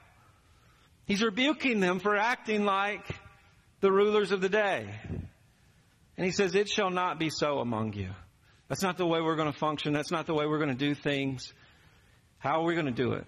He's 1.05 1.21
rebuking 1.21 1.79
them 1.79 1.99
for 1.99 2.15
acting 2.17 2.65
like 2.65 3.05
the 3.81 3.91
rulers 3.91 4.31
of 4.31 4.41
the 4.41 4.49
day. 4.49 4.87
And 6.17 6.25
he 6.25 6.31
says, 6.31 6.55
it 6.55 6.67
shall 6.67 6.89
not 6.89 7.19
be 7.19 7.29
so 7.29 7.59
among 7.59 7.93
you. 7.93 8.09
That's 8.67 8.81
not 8.81 8.97
the 8.97 9.05
way 9.05 9.21
we're 9.21 9.35
going 9.35 9.51
to 9.51 9.57
function. 9.57 9.93
That's 9.93 10.11
not 10.11 10.25
the 10.25 10.33
way 10.33 10.45
we're 10.45 10.57
going 10.57 10.75
to 10.75 10.75
do 10.75 10.95
things. 10.95 11.53
How 12.39 12.61
are 12.61 12.65
we 12.65 12.73
going 12.73 12.87
to 12.87 12.91
do 12.91 13.13
it? 13.13 13.25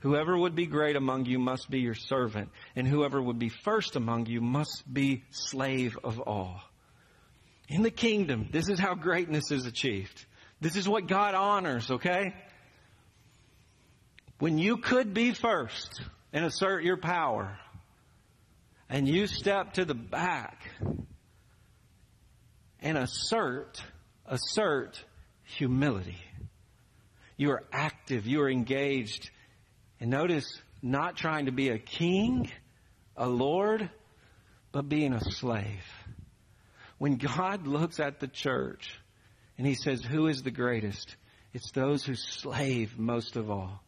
Whoever 0.00 0.36
would 0.36 0.54
be 0.54 0.66
great 0.66 0.96
among 0.96 1.26
you 1.26 1.38
must 1.38 1.68
be 1.70 1.80
your 1.80 1.94
servant, 1.94 2.50
and 2.76 2.86
whoever 2.86 3.20
would 3.20 3.38
be 3.38 3.48
first 3.48 3.96
among 3.96 4.26
you 4.26 4.40
must 4.40 4.82
be 4.92 5.24
slave 5.30 5.98
of 6.04 6.20
all. 6.20 6.60
In 7.68 7.82
the 7.82 7.90
kingdom, 7.90 8.48
this 8.52 8.68
is 8.68 8.78
how 8.78 8.94
greatness 8.94 9.50
is 9.50 9.66
achieved. 9.66 10.24
This 10.60 10.76
is 10.76 10.88
what 10.88 11.06
God 11.08 11.34
honors, 11.34 11.90
okay? 11.90 12.34
When 14.38 14.58
you 14.58 14.76
could 14.78 15.14
be 15.14 15.32
first 15.32 16.00
and 16.32 16.44
assert 16.44 16.84
your 16.84 16.96
power, 16.96 17.58
and 18.88 19.06
you 19.08 19.26
step 19.26 19.74
to 19.74 19.84
the 19.84 19.94
back 19.94 20.62
and 22.80 22.96
assert, 22.96 23.82
assert 24.26 25.02
humility. 25.42 26.18
You 27.36 27.50
are 27.50 27.64
active, 27.72 28.26
you 28.26 28.40
are 28.42 28.50
engaged. 28.50 29.30
And 30.00 30.10
notice, 30.10 30.60
not 30.82 31.16
trying 31.16 31.46
to 31.46 31.52
be 31.52 31.70
a 31.70 31.78
king, 31.78 32.50
a 33.16 33.28
lord, 33.28 33.90
but 34.72 34.88
being 34.88 35.12
a 35.12 35.20
slave. 35.20 35.84
When 36.98 37.16
God 37.16 37.66
looks 37.66 38.00
at 38.00 38.20
the 38.20 38.28
church 38.28 38.90
and 39.56 39.66
he 39.66 39.74
says, 39.74 40.02
who 40.02 40.26
is 40.26 40.42
the 40.42 40.50
greatest? 40.50 41.16
It's 41.52 41.72
those 41.72 42.04
who 42.04 42.14
slave 42.14 42.98
most 42.98 43.36
of 43.36 43.50
all 43.50 43.82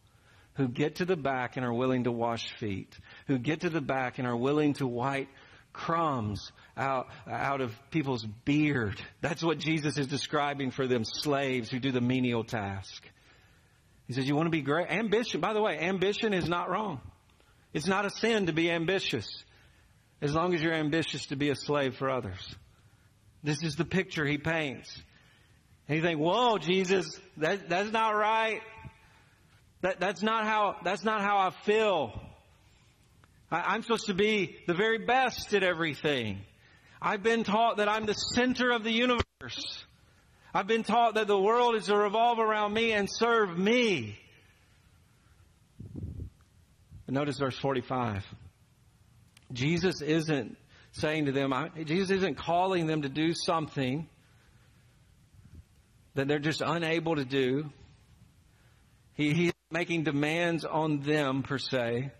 who 0.60 0.68
get 0.68 0.96
to 0.96 1.04
the 1.04 1.16
back 1.16 1.56
and 1.56 1.64
are 1.64 1.72
willing 1.72 2.04
to 2.04 2.12
wash 2.12 2.52
feet, 2.58 2.94
who 3.26 3.38
get 3.38 3.60
to 3.60 3.70
the 3.70 3.80
back 3.80 4.18
and 4.18 4.28
are 4.28 4.36
willing 4.36 4.74
to 4.74 4.86
wipe 4.86 5.28
crumbs 5.72 6.52
out, 6.76 7.06
out 7.26 7.60
of 7.60 7.72
people's 7.90 8.24
beard. 8.44 9.00
That's 9.20 9.42
what 9.42 9.58
Jesus 9.58 9.96
is 9.96 10.06
describing 10.06 10.70
for 10.70 10.86
them 10.86 11.04
slaves 11.04 11.70
who 11.70 11.78
do 11.78 11.92
the 11.92 12.00
menial 12.00 12.44
task. 12.44 13.02
He 14.10 14.14
says, 14.14 14.26
you 14.26 14.34
want 14.34 14.46
to 14.46 14.50
be 14.50 14.62
great? 14.62 14.88
Ambition, 14.90 15.40
by 15.40 15.52
the 15.52 15.62
way, 15.62 15.78
ambition 15.78 16.34
is 16.34 16.48
not 16.48 16.68
wrong. 16.68 17.00
It's 17.72 17.86
not 17.86 18.04
a 18.04 18.10
sin 18.10 18.46
to 18.46 18.52
be 18.52 18.68
ambitious 18.68 19.44
as 20.20 20.34
long 20.34 20.52
as 20.52 20.60
you're 20.60 20.74
ambitious 20.74 21.26
to 21.26 21.36
be 21.36 21.48
a 21.50 21.54
slave 21.54 21.94
for 21.94 22.10
others. 22.10 22.56
This 23.44 23.62
is 23.62 23.76
the 23.76 23.84
picture 23.84 24.26
he 24.26 24.36
paints. 24.36 25.00
And 25.86 25.96
you 25.96 26.02
think, 26.02 26.18
whoa, 26.18 26.58
Jesus, 26.58 27.20
that, 27.36 27.68
that's 27.68 27.92
not 27.92 28.16
right. 28.16 28.62
That, 29.82 30.00
that's 30.00 30.24
not 30.24 30.44
how, 30.44 30.78
that's 30.82 31.04
not 31.04 31.20
how 31.20 31.38
I 31.38 31.50
feel. 31.62 32.20
I, 33.48 33.60
I'm 33.60 33.82
supposed 33.82 34.06
to 34.06 34.14
be 34.14 34.56
the 34.66 34.74
very 34.74 34.98
best 34.98 35.54
at 35.54 35.62
everything. 35.62 36.40
I've 37.00 37.22
been 37.22 37.44
taught 37.44 37.76
that 37.76 37.88
I'm 37.88 38.06
the 38.06 38.14
center 38.14 38.72
of 38.72 38.82
the 38.82 38.90
universe. 38.90 39.84
I've 40.52 40.66
been 40.66 40.82
taught 40.82 41.14
that 41.14 41.26
the 41.26 41.38
world 41.38 41.76
is 41.76 41.86
to 41.86 41.96
revolve 41.96 42.38
around 42.38 42.72
me 42.72 42.92
and 42.92 43.08
serve 43.10 43.56
me. 43.56 44.18
But 47.06 47.14
notice 47.14 47.38
verse 47.38 47.58
45. 47.58 48.24
Jesus 49.52 50.02
isn't 50.02 50.56
saying 50.92 51.26
to 51.26 51.32
them, 51.32 51.52
Jesus 51.84 52.10
isn't 52.10 52.36
calling 52.36 52.86
them 52.86 53.02
to 53.02 53.08
do 53.08 53.32
something 53.34 54.08
that 56.14 56.26
they're 56.26 56.38
just 56.38 56.62
unable 56.64 57.16
to 57.16 57.24
do. 57.24 57.70
He, 59.14 59.32
he's 59.32 59.52
making 59.70 60.04
demands 60.04 60.64
on 60.64 61.00
them 61.00 61.42
per 61.42 61.58
se. 61.58 62.10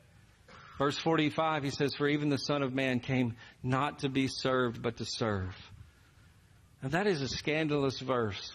Verse 0.78 0.96
45, 0.98 1.64
he 1.64 1.70
says, 1.70 1.94
For 1.94 2.08
even 2.08 2.28
the 2.28 2.38
Son 2.38 2.62
of 2.62 2.72
Man 2.72 3.00
came 3.00 3.36
not 3.62 4.00
to 4.00 4.08
be 4.08 4.28
served, 4.28 4.80
but 4.80 4.96
to 4.98 5.04
serve. 5.04 5.54
Now 6.82 6.88
that 6.90 7.06
is 7.06 7.20
a 7.20 7.28
scandalous 7.28 7.98
verse. 8.00 8.52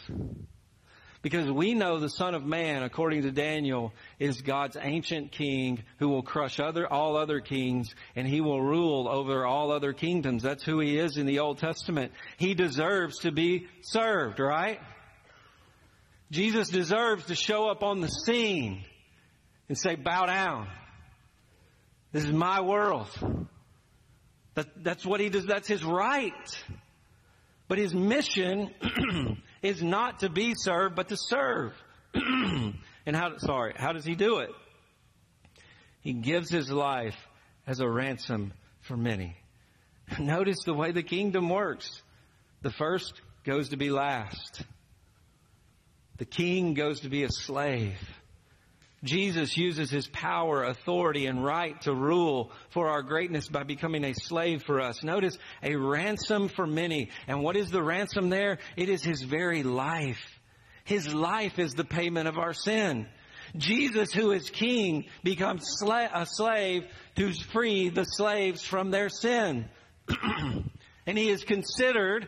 Because 1.22 1.50
we 1.50 1.74
know 1.74 2.00
the 2.00 2.10
Son 2.10 2.36
of 2.36 2.46
Man, 2.46 2.84
according 2.84 3.24
to 3.24 3.32
Daniel, 3.32 3.94
is 4.20 4.44
God's 4.44 4.78
ancient 4.80 5.32
king 5.32 5.84
who 5.98 6.10
will 6.10 6.22
crush 6.22 6.60
other, 6.60 6.86
all 6.92 7.18
other 7.18 7.40
kings 7.40 7.96
and 8.16 8.28
he 8.28 8.42
will 8.42 8.62
rule 8.62 9.08
over 9.10 9.44
all 9.44 9.72
other 9.72 9.92
kingdoms. 9.92 10.44
That's 10.44 10.64
who 10.64 10.80
he 10.80 11.00
is 11.00 11.18
in 11.18 11.26
the 11.26 11.40
Old 11.40 11.58
Testament. 11.58 12.12
He 12.38 12.54
deserves 12.54 13.20
to 13.22 13.32
be 13.32 13.66
served, 13.82 14.40
right? 14.40 14.80
Jesus 16.30 16.70
deserves 16.70 17.26
to 17.26 17.36
show 17.36 17.70
up 17.70 17.82
on 17.82 18.02
the 18.02 18.08
scene 18.08 18.84
and 19.68 19.78
say, 19.78 19.96
bow 19.96 20.28
down. 20.28 20.68
This 22.12 22.24
is 22.24 22.32
my 22.32 22.62
world. 22.62 23.10
That, 24.54 24.68
that's 24.84 25.06
what 25.06 25.20
he 25.20 25.30
does. 25.30 25.46
That's 25.46 25.68
his 25.68 25.84
right. 25.84 26.64
But 27.68 27.78
his 27.78 27.94
mission 27.94 28.72
is 29.62 29.82
not 29.82 30.20
to 30.20 30.30
be 30.30 30.54
served, 30.56 30.96
but 30.96 31.10
to 31.10 31.18
serve. 31.18 31.74
and 32.14 33.16
how, 33.16 33.38
sorry, 33.38 33.74
how 33.76 33.92
does 33.94 34.06
he 34.06 34.16
do 34.16 34.40
it? 34.40 34.52
He 36.02 36.14
gives 36.14 36.50
his 36.52 36.70
life 36.70 37.18
as 37.66 37.80
a 37.80 37.90
ransom 37.90 38.54
for 38.82 38.96
many. 38.96 39.36
Notice 40.20 40.64
the 40.66 40.74
way 40.74 40.92
the 40.92 41.04
kingdom 41.04 41.50
works. 41.50 42.02
The 42.62 42.72
first 42.72 43.22
goes 43.44 43.70
to 43.70 43.78
be 43.78 43.90
last. 43.90 44.62
The 46.18 46.26
king 46.26 46.76
goes 46.76 47.02
to 47.02 47.10
be 47.10 47.24
a 47.24 47.30
slave. 47.30 47.98
Jesus 49.06 49.56
uses 49.56 49.90
his 49.90 50.08
power, 50.08 50.64
authority, 50.64 51.28
and 51.28 51.44
right 51.44 51.80
to 51.82 51.94
rule 51.94 52.52
for 52.72 52.90
our 52.90 53.04
greatness 53.04 53.48
by 53.48 53.64
becoming 53.64 54.04
a 54.04 54.14
slave 54.14 54.64
for 54.66 54.82
us. 54.82 55.04
Notice 55.04 55.38
a 55.64 55.76
ransom 55.76 56.50
for 56.50 56.66
many. 56.66 57.12
And 57.28 57.42
what 57.42 57.56
is 57.56 57.70
the 57.70 57.84
ransom 57.84 58.30
there? 58.30 58.58
It 58.76 58.90
is 58.90 59.04
his 59.04 59.22
very 59.22 59.64
life. 59.64 60.22
His 60.84 61.14
life 61.14 61.60
is 61.60 61.74
the 61.74 61.86
payment 61.86 62.28
of 62.28 62.38
our 62.38 62.54
sin. 62.54 63.08
Jesus, 63.56 64.12
who 64.12 64.32
is 64.32 64.50
king, 64.50 65.06
becomes 65.24 65.66
sla- 65.82 66.10
a 66.14 66.26
slave 66.26 66.84
to 67.16 67.32
free 67.32 67.90
the 67.90 68.04
slaves 68.04 68.64
from 68.64 68.92
their 68.92 69.10
sin. 69.10 69.70
and 71.06 71.18
he 71.18 71.30
is 71.30 71.44
considered 71.44 72.28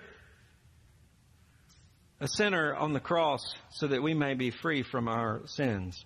a 2.19 2.27
sinner 2.27 2.73
on 2.75 2.93
the 2.93 2.99
cross 2.99 3.43
so 3.71 3.87
that 3.87 4.01
we 4.01 4.13
may 4.13 4.33
be 4.33 4.51
free 4.51 4.83
from 4.83 5.07
our 5.07 5.41
sins. 5.45 6.03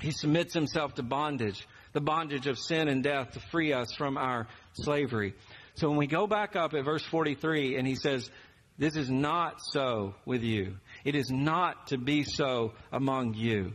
He 0.00 0.10
submits 0.10 0.54
himself 0.54 0.94
to 0.94 1.02
bondage, 1.02 1.66
the 1.92 2.00
bondage 2.00 2.46
of 2.46 2.58
sin 2.58 2.88
and 2.88 3.02
death 3.02 3.32
to 3.32 3.40
free 3.50 3.72
us 3.72 3.92
from 3.92 4.16
our 4.16 4.48
slavery. 4.74 5.34
So 5.74 5.88
when 5.88 5.98
we 5.98 6.06
go 6.06 6.26
back 6.26 6.56
up 6.56 6.74
at 6.74 6.84
verse 6.84 7.04
43 7.04 7.76
and 7.76 7.86
he 7.86 7.94
says, 7.94 8.30
this 8.78 8.96
is 8.96 9.10
not 9.10 9.60
so 9.60 10.14
with 10.24 10.42
you. 10.42 10.76
It 11.04 11.14
is 11.14 11.30
not 11.30 11.88
to 11.88 11.98
be 11.98 12.24
so 12.24 12.72
among 12.90 13.34
you. 13.34 13.74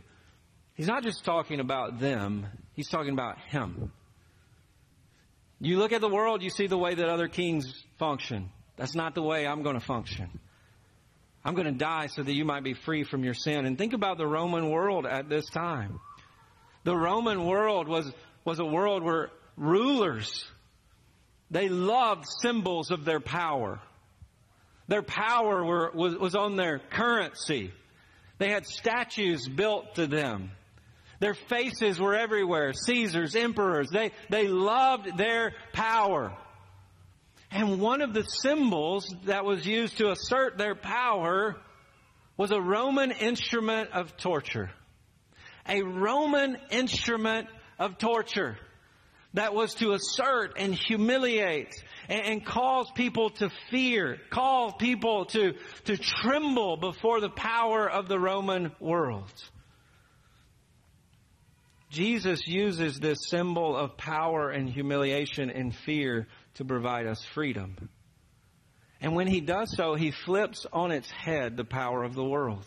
He's 0.74 0.88
not 0.88 1.02
just 1.02 1.24
talking 1.24 1.60
about 1.60 1.98
them. 1.98 2.46
He's 2.74 2.88
talking 2.88 3.12
about 3.12 3.38
him. 3.38 3.90
You 5.60 5.78
look 5.78 5.92
at 5.92 6.00
the 6.00 6.08
world, 6.08 6.42
you 6.42 6.50
see 6.50 6.66
the 6.66 6.78
way 6.78 6.94
that 6.94 7.08
other 7.08 7.26
kings 7.26 7.84
function. 7.98 8.50
That's 8.76 8.94
not 8.94 9.14
the 9.14 9.22
way 9.22 9.46
I'm 9.46 9.62
going 9.62 9.78
to 9.78 9.84
function. 9.84 10.38
I'm 11.44 11.54
going 11.54 11.66
to 11.66 11.72
die 11.72 12.06
so 12.06 12.22
that 12.22 12.32
you 12.32 12.44
might 12.44 12.62
be 12.62 12.74
free 12.74 13.02
from 13.02 13.24
your 13.24 13.34
sin. 13.34 13.66
And 13.66 13.76
think 13.76 13.92
about 13.92 14.18
the 14.18 14.26
Roman 14.26 14.70
world 14.70 15.06
at 15.06 15.28
this 15.28 15.46
time. 15.46 16.00
The 16.84 16.96
Roman 16.96 17.44
world 17.44 17.88
was, 17.88 18.10
was 18.44 18.58
a 18.58 18.64
world 18.64 19.02
where 19.02 19.30
rulers, 19.56 20.44
they 21.50 21.68
loved 21.68 22.24
symbols 22.40 22.90
of 22.90 23.04
their 23.04 23.20
power. 23.20 23.80
Their 24.86 25.02
power 25.02 25.64
were, 25.64 25.90
was, 25.94 26.16
was 26.16 26.34
on 26.34 26.56
their 26.56 26.78
currency. 26.78 27.72
They 28.38 28.50
had 28.50 28.66
statues 28.66 29.48
built 29.48 29.96
to 29.96 30.06
them. 30.06 30.50
Their 31.20 31.34
faces 31.34 32.00
were 32.00 32.14
everywhere. 32.14 32.72
Caesars, 32.72 33.34
emperors, 33.34 33.88
they, 33.92 34.12
they 34.30 34.46
loved 34.46 35.18
their 35.18 35.52
power. 35.72 36.32
And 37.50 37.80
one 37.80 38.02
of 38.02 38.14
the 38.14 38.22
symbols 38.22 39.12
that 39.24 39.44
was 39.44 39.66
used 39.66 39.98
to 39.98 40.10
assert 40.10 40.58
their 40.58 40.74
power 40.74 41.56
was 42.36 42.50
a 42.50 42.60
Roman 42.60 43.10
instrument 43.10 43.90
of 43.92 44.16
torture. 44.16 44.70
A 45.68 45.82
Roman 45.82 46.56
instrument 46.70 47.48
of 47.78 47.98
torture 47.98 48.56
that 49.34 49.54
was 49.54 49.74
to 49.74 49.92
assert 49.92 50.54
and 50.56 50.74
humiliate 50.74 51.74
and, 52.08 52.22
and 52.24 52.46
cause 52.46 52.90
people 52.94 53.30
to 53.30 53.50
fear, 53.70 54.18
cause 54.30 54.72
people 54.78 55.26
to, 55.26 55.54
to 55.84 55.96
tremble 55.96 56.76
before 56.76 57.20
the 57.20 57.30
power 57.30 57.88
of 57.88 58.08
the 58.08 58.18
Roman 58.18 58.72
world. 58.80 59.30
Jesus 61.90 62.46
uses 62.46 62.98
this 62.98 63.18
symbol 63.28 63.76
of 63.76 63.96
power 63.96 64.50
and 64.50 64.68
humiliation 64.68 65.50
and 65.50 65.74
fear 65.74 66.26
to 66.54 66.64
provide 66.64 67.06
us 67.06 67.24
freedom. 67.24 67.88
And 69.00 69.14
when 69.14 69.26
he 69.26 69.40
does 69.40 69.74
so, 69.74 69.94
he 69.94 70.10
flips 70.10 70.66
on 70.72 70.90
its 70.90 71.10
head 71.10 71.56
the 71.56 71.64
power 71.64 72.02
of 72.02 72.14
the 72.14 72.24
world. 72.24 72.66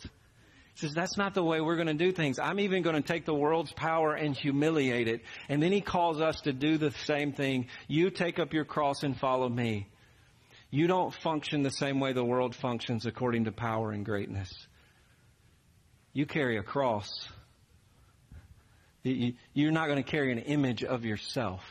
He 0.74 0.88
says, 0.88 0.93
that's 0.93 1.17
not 1.17 1.34
the 1.34 1.43
way 1.43 1.59
we're 1.61 1.76
going 1.76 1.88
to 1.88 1.93
do 1.93 2.11
things. 2.11 2.39
I'm 2.39 2.59
even 2.59 2.82
going 2.82 2.95
to 2.95 3.01
take 3.01 3.26
the 3.26 3.34
world's 3.34 3.72
power 3.74 4.13
and 4.13 4.36
humiliate 4.36 5.07
it. 5.07 5.22
And 5.49 5.61
then 5.61 5.72
he 5.72 5.82
calls 5.82 6.22
us 6.22 6.41
to 6.41 6.53
do 6.53 6.78
the 6.78 6.91
same 7.05 7.34
thing. 7.34 7.67
You 7.88 8.09
take 8.09 8.39
up 8.39 8.53
your 8.53 8.65
cross 8.65 9.03
and 9.03 9.17
follow 9.17 9.49
me. 9.49 9.88
You 10.69 10.88
don't 10.88 11.13
function 11.13 11.63
the 11.63 11.72
same 11.72 11.99
way 11.99 12.13
the 12.13 12.24
world 12.24 12.55
functions 12.55 13.05
according 13.05 13.45
to 13.45 13.51
power 13.51 13.91
and 13.91 14.05
greatness. 14.05 14.53
You 16.13 16.26
carry 16.26 16.57
a 16.57 16.63
cross. 16.63 17.28
You're 19.03 19.72
not 19.72 19.88
going 19.88 20.01
to 20.01 20.09
carry 20.09 20.32
an 20.32 20.39
image 20.39 20.84
of 20.84 21.03
yourself. 21.03 21.61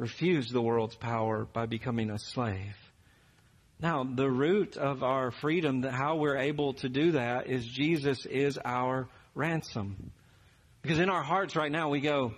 refuse 0.00 0.50
the 0.50 0.62
world's 0.62 0.94
power 0.94 1.44
by 1.44 1.66
becoming 1.66 2.10
a 2.10 2.18
slave. 2.18 2.74
Now, 3.82 4.04
the 4.04 4.30
root 4.30 4.76
of 4.76 5.02
our 5.02 5.30
freedom, 5.30 5.82
how 5.82 6.16
we're 6.16 6.36
able 6.36 6.74
to 6.74 6.88
do 6.88 7.12
that 7.12 7.46
is 7.48 7.64
Jesus 7.64 8.26
is 8.26 8.58
our 8.62 9.08
ransom. 9.34 10.12
Because 10.82 10.98
in 10.98 11.08
our 11.08 11.22
hearts 11.22 11.56
right 11.56 11.72
now 11.72 11.88
we 11.88 12.00
go, 12.00 12.34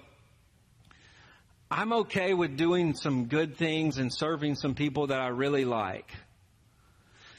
I'm 1.69 1.93
okay 1.95 2.33
with 2.33 2.57
doing 2.57 2.95
some 2.95 3.27
good 3.27 3.57
things 3.57 3.99
and 3.99 4.13
serving 4.13 4.55
some 4.55 4.75
people 4.75 5.09
that 5.09 5.21
I 5.21 5.29
really 5.29 5.65
like. 5.65 6.09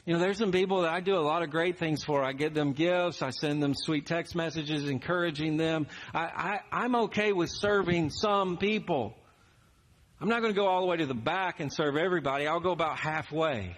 You 0.04 0.12
know, 0.12 0.18
there's 0.18 0.36
some 0.36 0.52
people 0.52 0.82
that 0.82 0.92
I 0.92 1.00
do 1.00 1.16
a 1.16 1.24
lot 1.24 1.42
of 1.42 1.50
great 1.50 1.78
things 1.78 2.04
for. 2.04 2.22
I 2.22 2.34
get 2.34 2.52
them 2.52 2.74
gifts. 2.74 3.22
I 3.22 3.30
send 3.30 3.62
them 3.62 3.72
sweet 3.74 4.04
text 4.04 4.34
messages 4.34 4.86
encouraging 4.86 5.56
them. 5.56 5.86
I, 6.12 6.24
I, 6.24 6.60
I'm 6.70 6.94
okay 7.04 7.32
with 7.32 7.48
serving 7.50 8.10
some 8.10 8.58
people. 8.58 9.14
I'm 10.20 10.28
not 10.28 10.42
going 10.42 10.52
to 10.52 10.60
go 10.60 10.66
all 10.66 10.82
the 10.82 10.86
way 10.88 10.98
to 10.98 11.06
the 11.06 11.14
back 11.14 11.60
and 11.60 11.72
serve 11.72 11.96
everybody. 11.96 12.46
I'll 12.46 12.60
go 12.60 12.72
about 12.72 12.98
halfway. 12.98 13.74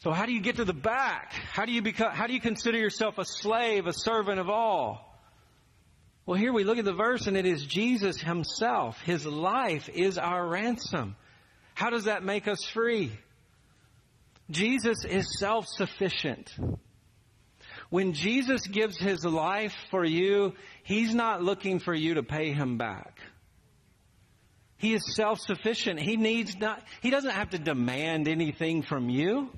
So 0.00 0.12
how 0.12 0.26
do 0.26 0.32
you 0.32 0.40
get 0.40 0.56
to 0.56 0.64
the 0.64 0.72
back? 0.72 1.32
How 1.32 1.64
do 1.64 1.72
you 1.72 1.82
become, 1.82 2.12
how 2.12 2.26
do 2.26 2.32
you 2.32 2.40
consider 2.40 2.78
yourself 2.78 3.18
a 3.18 3.24
slave, 3.24 3.86
a 3.86 3.92
servant 3.92 4.38
of 4.38 4.48
all? 4.48 5.04
Well, 6.24 6.38
here 6.38 6.52
we 6.52 6.62
look 6.62 6.78
at 6.78 6.84
the 6.84 6.92
verse 6.92 7.26
and 7.26 7.36
it 7.36 7.46
is 7.46 7.64
Jesus 7.64 8.20
himself. 8.20 9.00
His 9.00 9.26
life 9.26 9.88
is 9.88 10.18
our 10.18 10.46
ransom. 10.46 11.16
How 11.74 11.90
does 11.90 12.04
that 12.04 12.22
make 12.22 12.46
us 12.46 12.64
free? 12.64 13.12
Jesus 14.50 15.04
is 15.04 15.38
self-sufficient. 15.38 16.54
When 17.90 18.12
Jesus 18.12 18.66
gives 18.66 18.98
his 18.98 19.24
life 19.24 19.74
for 19.90 20.04
you, 20.04 20.54
he's 20.84 21.14
not 21.14 21.42
looking 21.42 21.78
for 21.78 21.94
you 21.94 22.14
to 22.14 22.22
pay 22.22 22.52
him 22.52 22.78
back. 22.78 23.18
He 24.76 24.94
is 24.94 25.16
self-sufficient. 25.16 25.98
He 25.98 26.16
needs 26.16 26.56
not, 26.56 26.82
he 27.00 27.10
doesn't 27.10 27.30
have 27.30 27.50
to 27.50 27.58
demand 27.58 28.28
anything 28.28 28.82
from 28.82 29.08
you. 29.08 29.50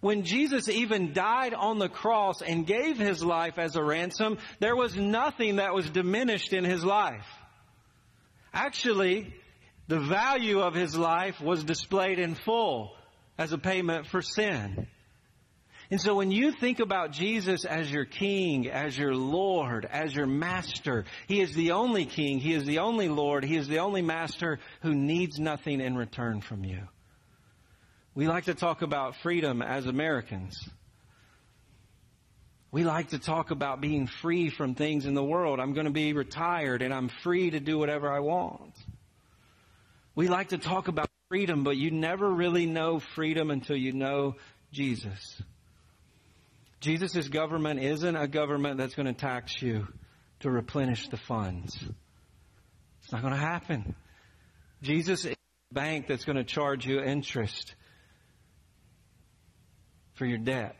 When 0.00 0.24
Jesus 0.24 0.68
even 0.68 1.12
died 1.12 1.54
on 1.54 1.78
the 1.78 1.88
cross 1.88 2.42
and 2.42 2.66
gave 2.66 2.98
his 2.98 3.24
life 3.24 3.58
as 3.58 3.76
a 3.76 3.82
ransom, 3.82 4.38
there 4.60 4.76
was 4.76 4.96
nothing 4.96 5.56
that 5.56 5.74
was 5.74 5.88
diminished 5.90 6.52
in 6.52 6.64
his 6.64 6.84
life. 6.84 7.26
Actually, 8.52 9.32
the 9.88 10.00
value 10.00 10.60
of 10.60 10.74
his 10.74 10.96
life 10.96 11.40
was 11.40 11.64
displayed 11.64 12.18
in 12.18 12.34
full 12.34 12.94
as 13.38 13.52
a 13.52 13.58
payment 13.58 14.06
for 14.06 14.22
sin. 14.22 14.86
And 15.90 16.00
so 16.00 16.16
when 16.16 16.32
you 16.32 16.50
think 16.50 16.80
about 16.80 17.12
Jesus 17.12 17.64
as 17.64 17.90
your 17.90 18.04
king, 18.04 18.68
as 18.68 18.98
your 18.98 19.14
Lord, 19.14 19.86
as 19.88 20.14
your 20.14 20.26
master, 20.26 21.04
He 21.28 21.40
is 21.40 21.54
the 21.54 21.72
only 21.72 22.06
king, 22.06 22.40
He 22.40 22.54
is 22.54 22.64
the 22.64 22.80
only 22.80 23.08
Lord, 23.08 23.44
He 23.44 23.56
is 23.56 23.68
the 23.68 23.78
only 23.78 24.02
master 24.02 24.58
who 24.82 24.94
needs 24.94 25.38
nothing 25.38 25.80
in 25.80 25.96
return 25.96 26.40
from 26.40 26.64
you. 26.64 26.88
We 28.16 28.26
like 28.28 28.44
to 28.44 28.54
talk 28.54 28.80
about 28.80 29.14
freedom 29.16 29.60
as 29.60 29.84
Americans. 29.84 30.58
We 32.72 32.82
like 32.82 33.10
to 33.10 33.18
talk 33.18 33.50
about 33.50 33.82
being 33.82 34.06
free 34.06 34.48
from 34.48 34.74
things 34.74 35.04
in 35.04 35.12
the 35.12 35.22
world. 35.22 35.60
I'm 35.60 35.74
going 35.74 35.84
to 35.84 35.92
be 35.92 36.14
retired 36.14 36.80
and 36.80 36.94
I'm 36.94 37.10
free 37.22 37.50
to 37.50 37.60
do 37.60 37.76
whatever 37.76 38.10
I 38.10 38.20
want. 38.20 38.72
We 40.14 40.28
like 40.28 40.48
to 40.48 40.58
talk 40.58 40.88
about 40.88 41.10
freedom, 41.28 41.62
but 41.62 41.76
you 41.76 41.90
never 41.90 42.26
really 42.26 42.64
know 42.64 43.00
freedom 43.00 43.50
until 43.50 43.76
you 43.76 43.92
know 43.92 44.36
Jesus. 44.72 45.42
Jesus' 46.80 47.28
government 47.28 47.80
isn't 47.80 48.16
a 48.16 48.26
government 48.26 48.78
that's 48.78 48.94
going 48.94 49.06
to 49.06 49.12
tax 49.12 49.60
you 49.60 49.88
to 50.40 50.50
replenish 50.50 51.08
the 51.08 51.18
funds. 51.18 51.76
It's 53.02 53.12
not 53.12 53.20
going 53.20 53.34
to 53.34 53.38
happen. 53.38 53.94
Jesus 54.80 55.26
is 55.26 55.36
a 55.70 55.74
bank 55.74 56.06
that's 56.06 56.24
going 56.24 56.36
to 56.36 56.44
charge 56.44 56.86
you 56.86 57.02
interest 57.02 57.74
for 60.16 60.26
your 60.26 60.38
debt. 60.38 60.76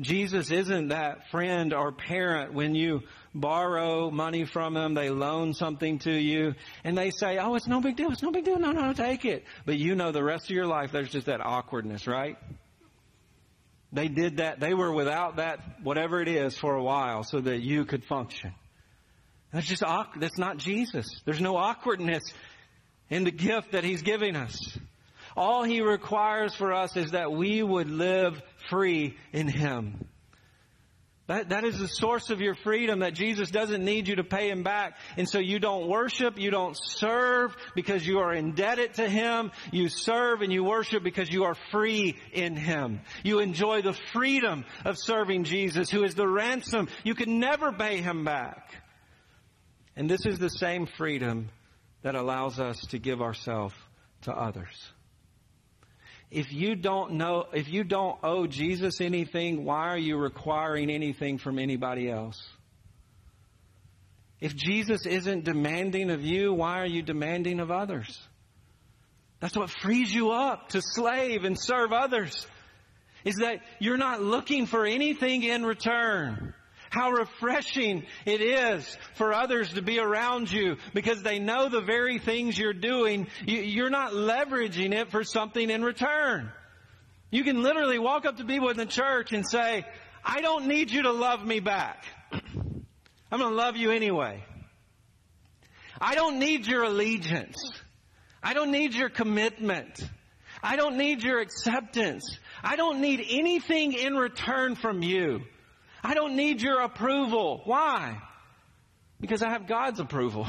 Jesus 0.00 0.50
isn't 0.50 0.88
that 0.88 1.30
friend 1.30 1.72
or 1.72 1.92
parent 1.92 2.52
when 2.52 2.74
you 2.74 3.02
borrow 3.32 4.10
money 4.10 4.44
from 4.44 4.74
them, 4.74 4.94
they 4.94 5.08
loan 5.08 5.54
something 5.54 6.00
to 6.00 6.12
you, 6.12 6.54
and 6.82 6.98
they 6.98 7.10
say, 7.10 7.38
oh, 7.38 7.54
it's 7.54 7.68
no 7.68 7.80
big 7.80 7.96
deal, 7.96 8.10
it's 8.10 8.22
no 8.22 8.32
big 8.32 8.44
deal, 8.44 8.58
no, 8.58 8.72
no, 8.72 8.92
take 8.92 9.24
it. 9.24 9.44
But 9.64 9.78
you 9.78 9.94
know 9.94 10.10
the 10.10 10.24
rest 10.24 10.46
of 10.46 10.50
your 10.50 10.66
life 10.66 10.90
there's 10.90 11.10
just 11.10 11.26
that 11.26 11.40
awkwardness, 11.40 12.08
right? 12.08 12.36
They 13.92 14.08
did 14.08 14.38
that, 14.38 14.58
they 14.58 14.74
were 14.74 14.92
without 14.92 15.36
that, 15.36 15.60
whatever 15.84 16.20
it 16.20 16.28
is, 16.28 16.56
for 16.56 16.74
a 16.74 16.82
while 16.82 17.22
so 17.22 17.40
that 17.40 17.60
you 17.60 17.84
could 17.84 18.04
function. 18.04 18.52
That's 19.52 19.66
just, 19.66 19.84
awkward. 19.84 20.20
that's 20.20 20.38
not 20.38 20.56
Jesus. 20.56 21.06
There's 21.24 21.40
no 21.40 21.56
awkwardness 21.56 22.24
in 23.08 23.22
the 23.22 23.30
gift 23.30 23.70
that 23.72 23.84
He's 23.84 24.02
giving 24.02 24.34
us. 24.34 24.76
All 25.36 25.64
He 25.64 25.80
requires 25.80 26.54
for 26.54 26.72
us 26.72 26.96
is 26.96 27.12
that 27.12 27.32
we 27.32 27.62
would 27.62 27.90
live 27.90 28.40
free 28.68 29.16
in 29.32 29.48
Him. 29.48 30.06
That, 31.26 31.48
that 31.48 31.64
is 31.64 31.78
the 31.78 31.88
source 31.88 32.28
of 32.28 32.42
your 32.42 32.54
freedom 32.54 32.98
that 32.98 33.14
Jesus 33.14 33.50
doesn't 33.50 33.82
need 33.82 34.08
you 34.08 34.16
to 34.16 34.24
pay 34.24 34.50
Him 34.50 34.62
back. 34.62 34.98
And 35.16 35.26
so 35.26 35.38
you 35.38 35.58
don't 35.58 35.88
worship, 35.88 36.38
you 36.38 36.50
don't 36.50 36.76
serve 36.78 37.56
because 37.74 38.06
you 38.06 38.18
are 38.18 38.34
indebted 38.34 38.94
to 38.94 39.08
Him. 39.08 39.50
You 39.72 39.88
serve 39.88 40.42
and 40.42 40.52
you 40.52 40.62
worship 40.62 41.02
because 41.02 41.30
you 41.30 41.44
are 41.44 41.56
free 41.70 42.16
in 42.32 42.56
Him. 42.56 43.00
You 43.22 43.38
enjoy 43.38 43.80
the 43.80 43.98
freedom 44.12 44.66
of 44.84 44.98
serving 44.98 45.44
Jesus 45.44 45.90
who 45.90 46.04
is 46.04 46.14
the 46.14 46.28
ransom. 46.28 46.88
You 47.04 47.14
can 47.14 47.38
never 47.38 47.72
pay 47.72 48.02
Him 48.02 48.24
back. 48.24 48.74
And 49.96 50.10
this 50.10 50.26
is 50.26 50.38
the 50.38 50.50
same 50.50 50.86
freedom 50.86 51.48
that 52.02 52.16
allows 52.16 52.60
us 52.60 52.78
to 52.88 52.98
give 52.98 53.22
ourselves 53.22 53.74
to 54.22 54.32
others 54.32 54.92
if 56.34 56.52
you 56.52 56.74
don't 56.74 57.12
know, 57.12 57.44
if 57.52 57.68
you 57.68 57.84
don't 57.84 58.18
owe 58.24 58.48
Jesus 58.48 59.00
anything, 59.00 59.64
why 59.64 59.88
are 59.90 59.98
you 59.98 60.16
requiring 60.16 60.90
anything 60.90 61.38
from 61.38 61.60
anybody 61.60 62.10
else? 62.10 62.44
If 64.40 64.56
Jesus 64.56 65.06
isn't 65.06 65.44
demanding 65.44 66.10
of 66.10 66.22
you, 66.22 66.52
why 66.52 66.80
are 66.80 66.86
you 66.86 67.02
demanding 67.02 67.60
of 67.60 67.70
others? 67.70 68.20
That's 69.38 69.56
what 69.56 69.70
frees 69.70 70.12
you 70.12 70.32
up 70.32 70.70
to 70.70 70.82
slave 70.82 71.44
and 71.44 71.56
serve 71.56 71.92
others. 71.92 72.46
Is 73.24 73.36
that 73.36 73.60
you're 73.78 73.96
not 73.96 74.20
looking 74.20 74.66
for 74.66 74.84
anything 74.84 75.44
in 75.44 75.64
return. 75.64 76.52
How 76.94 77.10
refreshing 77.10 78.04
it 78.24 78.40
is 78.40 78.96
for 79.16 79.34
others 79.34 79.72
to 79.72 79.82
be 79.82 79.98
around 79.98 80.52
you 80.52 80.76
because 80.92 81.24
they 81.24 81.40
know 81.40 81.68
the 81.68 81.80
very 81.80 82.20
things 82.20 82.56
you're 82.56 82.72
doing. 82.72 83.26
You're 83.44 83.90
not 83.90 84.12
leveraging 84.12 84.94
it 84.94 85.10
for 85.10 85.24
something 85.24 85.70
in 85.70 85.82
return. 85.82 86.52
You 87.32 87.42
can 87.42 87.64
literally 87.64 87.98
walk 87.98 88.26
up 88.26 88.36
to 88.36 88.44
people 88.44 88.68
in 88.68 88.76
the 88.76 88.86
church 88.86 89.32
and 89.32 89.44
say, 89.44 89.84
I 90.24 90.40
don't 90.40 90.68
need 90.68 90.92
you 90.92 91.02
to 91.02 91.10
love 91.10 91.44
me 91.44 91.58
back. 91.58 92.04
I'm 92.32 93.40
going 93.40 93.50
to 93.50 93.56
love 93.56 93.76
you 93.76 93.90
anyway. 93.90 94.44
I 96.00 96.14
don't 96.14 96.38
need 96.38 96.64
your 96.64 96.84
allegiance. 96.84 97.56
I 98.40 98.54
don't 98.54 98.70
need 98.70 98.94
your 98.94 99.08
commitment. 99.08 100.00
I 100.62 100.76
don't 100.76 100.96
need 100.96 101.24
your 101.24 101.40
acceptance. 101.40 102.38
I 102.62 102.76
don't 102.76 103.00
need 103.00 103.26
anything 103.28 103.94
in 103.94 104.14
return 104.14 104.76
from 104.76 105.02
you. 105.02 105.40
I 106.04 106.12
don't 106.12 106.36
need 106.36 106.60
your 106.60 106.80
approval. 106.80 107.62
Why? 107.64 108.20
Because 109.20 109.42
I 109.42 109.48
have 109.48 109.66
God's 109.66 110.00
approval. 110.00 110.46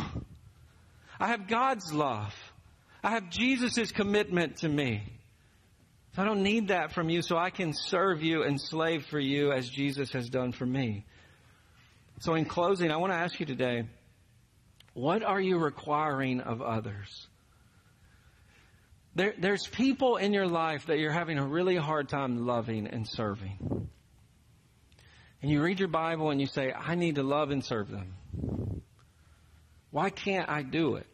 I 1.17 1.29
have 1.29 1.47
God's 1.47 1.93
love. 1.93 2.35
I 3.01 3.11
have 3.11 3.29
Jesus' 3.29 3.93
commitment 3.93 4.57
to 4.57 4.69
me. 4.69 5.03
I 6.17 6.25
don't 6.25 6.43
need 6.43 6.67
that 6.69 6.91
from 6.91 7.09
you 7.09 7.21
so 7.21 7.37
I 7.37 7.51
can 7.51 7.73
serve 7.73 8.21
you 8.21 8.43
and 8.43 8.59
slave 8.59 9.05
for 9.05 9.19
you 9.19 9.53
as 9.53 9.69
Jesus 9.69 10.11
has 10.11 10.29
done 10.29 10.51
for 10.51 10.65
me. 10.65 11.05
So 12.19 12.35
in 12.35 12.45
closing, 12.45 12.91
I 12.91 12.97
want 12.97 13.13
to 13.13 13.17
ask 13.17 13.39
you 13.39 13.45
today, 13.45 13.83
what 14.93 15.23
are 15.23 15.39
you 15.39 15.57
requiring 15.57 16.41
of 16.41 16.61
others? 16.61 17.27
There, 19.13 19.33
there's 19.37 19.67
people 19.67 20.17
in 20.17 20.33
your 20.33 20.47
life 20.47 20.87
that 20.87 20.99
you're 20.99 21.11
having 21.11 21.37
a 21.37 21.45
really 21.45 21.77
hard 21.77 22.09
time 22.09 22.45
loving 22.45 22.87
and 22.87 23.07
serving 23.07 23.89
and 25.41 25.51
you 25.51 25.61
read 25.61 25.79
your 25.79 25.87
Bible 25.87 26.31
and 26.31 26.39
you 26.39 26.47
say, 26.47 26.71
I 26.71 26.95
need 26.95 27.15
to 27.15 27.23
love 27.23 27.51
and 27.51 27.63
serve 27.63 27.89
them. 27.89 28.81
Why 29.91 30.09
can't 30.09 30.49
I 30.49 30.63
do 30.63 30.95
it? 30.95 31.07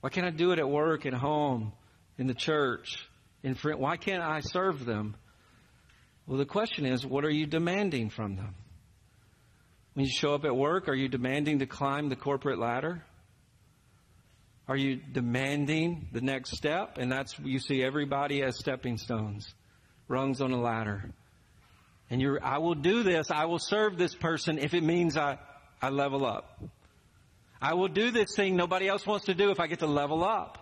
Why 0.00 0.10
can't 0.10 0.26
I 0.26 0.30
do 0.30 0.52
it 0.52 0.58
at 0.58 0.68
work, 0.68 1.06
at 1.06 1.14
home, 1.14 1.72
in 2.18 2.26
the 2.26 2.34
church, 2.34 3.08
in 3.42 3.54
friend? 3.54 3.78
Why 3.78 3.96
can't 3.96 4.22
I 4.22 4.40
serve 4.40 4.84
them? 4.84 5.16
Well, 6.26 6.38
the 6.38 6.44
question 6.44 6.86
is, 6.86 7.06
what 7.06 7.24
are 7.24 7.30
you 7.30 7.46
demanding 7.46 8.10
from 8.10 8.36
them? 8.36 8.54
When 9.94 10.04
you 10.04 10.12
show 10.12 10.34
up 10.34 10.44
at 10.44 10.54
work, 10.54 10.88
are 10.88 10.94
you 10.94 11.08
demanding 11.08 11.60
to 11.60 11.66
climb 11.66 12.08
the 12.08 12.16
corporate 12.16 12.58
ladder? 12.58 13.04
Are 14.66 14.76
you 14.76 14.96
demanding 14.96 16.08
the 16.12 16.20
next 16.20 16.56
step? 16.56 16.98
And 16.98 17.12
that's, 17.12 17.38
you 17.38 17.58
see 17.58 17.82
everybody 17.82 18.42
as 18.42 18.58
stepping 18.58 18.96
stones, 18.96 19.54
rungs 20.08 20.40
on 20.40 20.52
a 20.52 20.60
ladder. 20.60 21.10
And 22.10 22.20
you're, 22.20 22.38
I 22.44 22.58
will 22.58 22.74
do 22.74 23.02
this, 23.02 23.30
I 23.30 23.46
will 23.46 23.58
serve 23.58 23.96
this 23.96 24.14
person 24.14 24.58
if 24.58 24.74
it 24.74 24.82
means 24.82 25.16
I, 25.16 25.38
I 25.80 25.88
level 25.88 26.24
up. 26.24 26.62
I 27.60 27.74
will 27.74 27.88
do 27.88 28.10
this 28.10 28.34
thing 28.34 28.56
nobody 28.56 28.88
else 28.88 29.06
wants 29.06 29.26
to 29.26 29.34
do 29.34 29.50
if 29.50 29.58
I 29.58 29.66
get 29.66 29.78
to 29.78 29.86
level 29.86 30.22
up. 30.22 30.58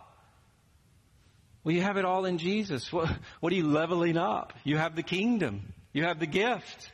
Well, 1.64 1.74
you 1.74 1.82
have 1.82 1.96
it 1.96 2.04
all 2.04 2.24
in 2.24 2.38
Jesus. 2.38 2.92
What, 2.92 3.08
what 3.40 3.52
are 3.52 3.56
you 3.56 3.66
leveling 3.66 4.16
up? 4.16 4.52
You 4.64 4.76
have 4.78 4.96
the 4.96 5.02
kingdom. 5.02 5.72
You 5.92 6.04
have 6.04 6.18
the 6.18 6.26
gift. 6.26 6.90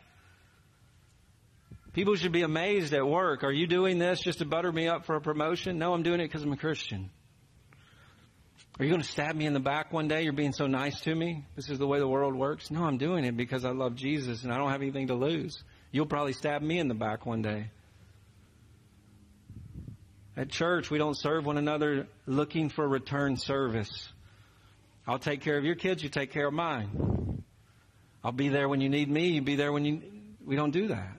People 1.92 2.16
should 2.16 2.32
be 2.32 2.42
amazed 2.42 2.92
at 2.92 3.06
work. 3.06 3.44
Are 3.44 3.52
you 3.52 3.66
doing 3.66 3.98
this 3.98 4.20
just 4.20 4.38
to 4.38 4.44
butter 4.44 4.70
me 4.70 4.88
up 4.88 5.04
for 5.06 5.16
a 5.16 5.20
promotion? 5.20 5.78
No, 5.78 5.94
I'm 5.94 6.02
doing 6.02 6.20
it 6.20 6.28
because 6.28 6.42
I'm 6.42 6.52
a 6.52 6.56
Christian. 6.56 7.10
Are 8.78 8.84
you 8.84 8.90
going 8.90 9.02
to 9.02 9.08
stab 9.08 9.34
me 9.34 9.46
in 9.46 9.54
the 9.54 9.60
back 9.60 9.92
one 9.92 10.06
day? 10.06 10.22
You're 10.22 10.32
being 10.32 10.52
so 10.52 10.68
nice 10.68 11.00
to 11.00 11.12
me. 11.12 11.44
This 11.56 11.68
is 11.68 11.78
the 11.78 11.86
way 11.86 11.98
the 11.98 12.06
world 12.06 12.36
works. 12.36 12.70
No, 12.70 12.84
I'm 12.84 12.96
doing 12.96 13.24
it 13.24 13.36
because 13.36 13.64
I 13.64 13.70
love 13.70 13.96
Jesus 13.96 14.44
and 14.44 14.52
I 14.52 14.56
don't 14.56 14.70
have 14.70 14.82
anything 14.82 15.08
to 15.08 15.14
lose. 15.14 15.60
You'll 15.90 16.06
probably 16.06 16.32
stab 16.32 16.62
me 16.62 16.78
in 16.78 16.86
the 16.86 16.94
back 16.94 17.26
one 17.26 17.42
day. 17.42 17.70
At 20.36 20.50
church, 20.50 20.88
we 20.92 20.98
don't 20.98 21.16
serve 21.16 21.44
one 21.44 21.58
another 21.58 22.06
looking 22.24 22.68
for 22.68 22.86
return 22.86 23.36
service. 23.36 24.08
I'll 25.08 25.18
take 25.18 25.40
care 25.40 25.58
of 25.58 25.64
your 25.64 25.74
kids, 25.74 26.00
you 26.04 26.08
take 26.08 26.30
care 26.30 26.46
of 26.46 26.54
mine. 26.54 27.42
I'll 28.22 28.30
be 28.30 28.48
there 28.48 28.68
when 28.68 28.80
you 28.80 28.88
need 28.88 29.10
me, 29.10 29.30
you 29.30 29.42
be 29.42 29.56
there 29.56 29.72
when 29.72 29.84
you. 29.84 30.02
We 30.44 30.54
don't 30.54 30.70
do 30.70 30.88
that. 30.88 31.16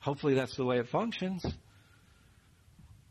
Hopefully, 0.00 0.34
that's 0.34 0.56
the 0.56 0.64
way 0.64 0.78
it 0.78 0.88
functions. 0.88 1.46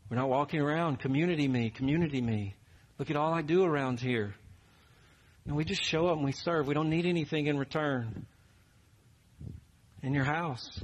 We're 0.08 0.18
not 0.18 0.28
walking 0.28 0.60
around, 0.60 1.00
community 1.00 1.48
me, 1.48 1.70
community 1.70 2.20
me. 2.20 2.54
Look 3.02 3.10
at 3.10 3.16
all 3.16 3.34
I 3.34 3.42
do 3.42 3.64
around 3.64 3.98
here. 3.98 4.32
And 5.44 5.56
we 5.56 5.64
just 5.64 5.82
show 5.82 6.06
up 6.06 6.18
and 6.18 6.24
we 6.24 6.30
serve. 6.30 6.68
We 6.68 6.74
don't 6.74 6.88
need 6.88 7.04
anything 7.04 7.48
in 7.48 7.58
return. 7.58 8.26
In 10.04 10.14
your 10.14 10.22
house, 10.22 10.80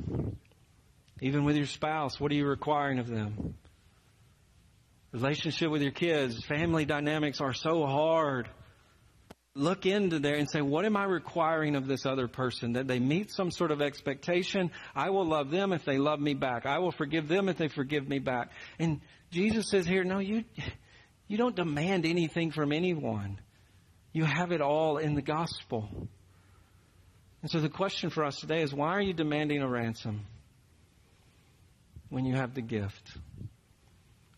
even 1.20 1.44
with 1.44 1.54
your 1.54 1.66
spouse, 1.66 2.18
what 2.18 2.32
are 2.32 2.34
you 2.34 2.44
requiring 2.44 2.98
of 2.98 3.06
them? 3.06 3.54
Relationship 5.12 5.70
with 5.70 5.80
your 5.80 5.92
kids, 5.92 6.44
family 6.44 6.84
dynamics 6.84 7.40
are 7.40 7.52
so 7.52 7.86
hard 7.86 8.48
look 9.58 9.86
into 9.86 10.20
there 10.20 10.36
and 10.36 10.48
say, 10.48 10.60
what 10.60 10.84
am 10.84 10.96
I 10.96 11.04
requiring 11.04 11.74
of 11.74 11.86
this 11.86 12.06
other 12.06 12.28
person? 12.28 12.74
That 12.74 12.86
they 12.86 13.00
meet 13.00 13.30
some 13.30 13.50
sort 13.50 13.72
of 13.72 13.82
expectation. 13.82 14.70
I 14.94 15.10
will 15.10 15.26
love 15.26 15.50
them 15.50 15.72
if 15.72 15.84
they 15.84 15.98
love 15.98 16.20
me 16.20 16.34
back. 16.34 16.64
I 16.64 16.78
will 16.78 16.92
forgive 16.92 17.28
them 17.28 17.48
if 17.48 17.58
they 17.58 17.68
forgive 17.68 18.08
me 18.08 18.20
back. 18.20 18.50
And 18.78 19.00
Jesus 19.30 19.68
says 19.68 19.84
here, 19.84 20.04
no, 20.04 20.20
you, 20.20 20.44
you 21.29 21.37
don't 21.37 21.55
demand 21.55 22.07
anything 22.07 22.51
from 22.51 22.72
anyone. 22.72 23.39
You 24.12 24.24
have 24.24 24.51
it 24.51 24.61
all 24.61 24.97
in 24.97 25.14
the 25.14 25.22
gospel. 25.22 25.89
And 27.43 27.51
so 27.51 27.61
the 27.61 27.68
question 27.68 28.11
for 28.11 28.24
us 28.24 28.41
today 28.41 28.62
is, 28.62 28.74
why 28.74 28.89
are 28.89 29.01
you 29.01 29.12
demanding 29.12 29.62
a 29.62 29.68
ransom 29.68 30.26
when 32.09 32.24
you 32.24 32.35
have 32.35 32.55
the 32.55 32.62
gift? 32.62 33.12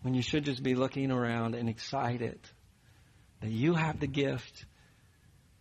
When 0.02 0.14
you 0.14 0.22
should 0.22 0.44
just 0.44 0.62
be 0.62 0.74
looking 0.74 1.10
around 1.10 1.54
and 1.54 1.68
excited 1.68 2.40
that 3.40 3.50
you 3.50 3.74
have 3.74 4.00
the 4.00 4.06
gift 4.06 4.64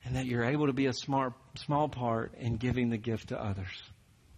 and 0.04 0.16
that 0.16 0.26
you're 0.26 0.46
able 0.46 0.68
to 0.68 0.74
be 0.74 0.88
a 0.88 0.94
smart, 0.94 1.34
small 1.56 1.88
part 1.88 2.34
in 2.38 2.56
giving 2.56 2.90
the 2.90 2.98
gift 2.98 3.30
to 3.30 3.42
others. 3.42 3.68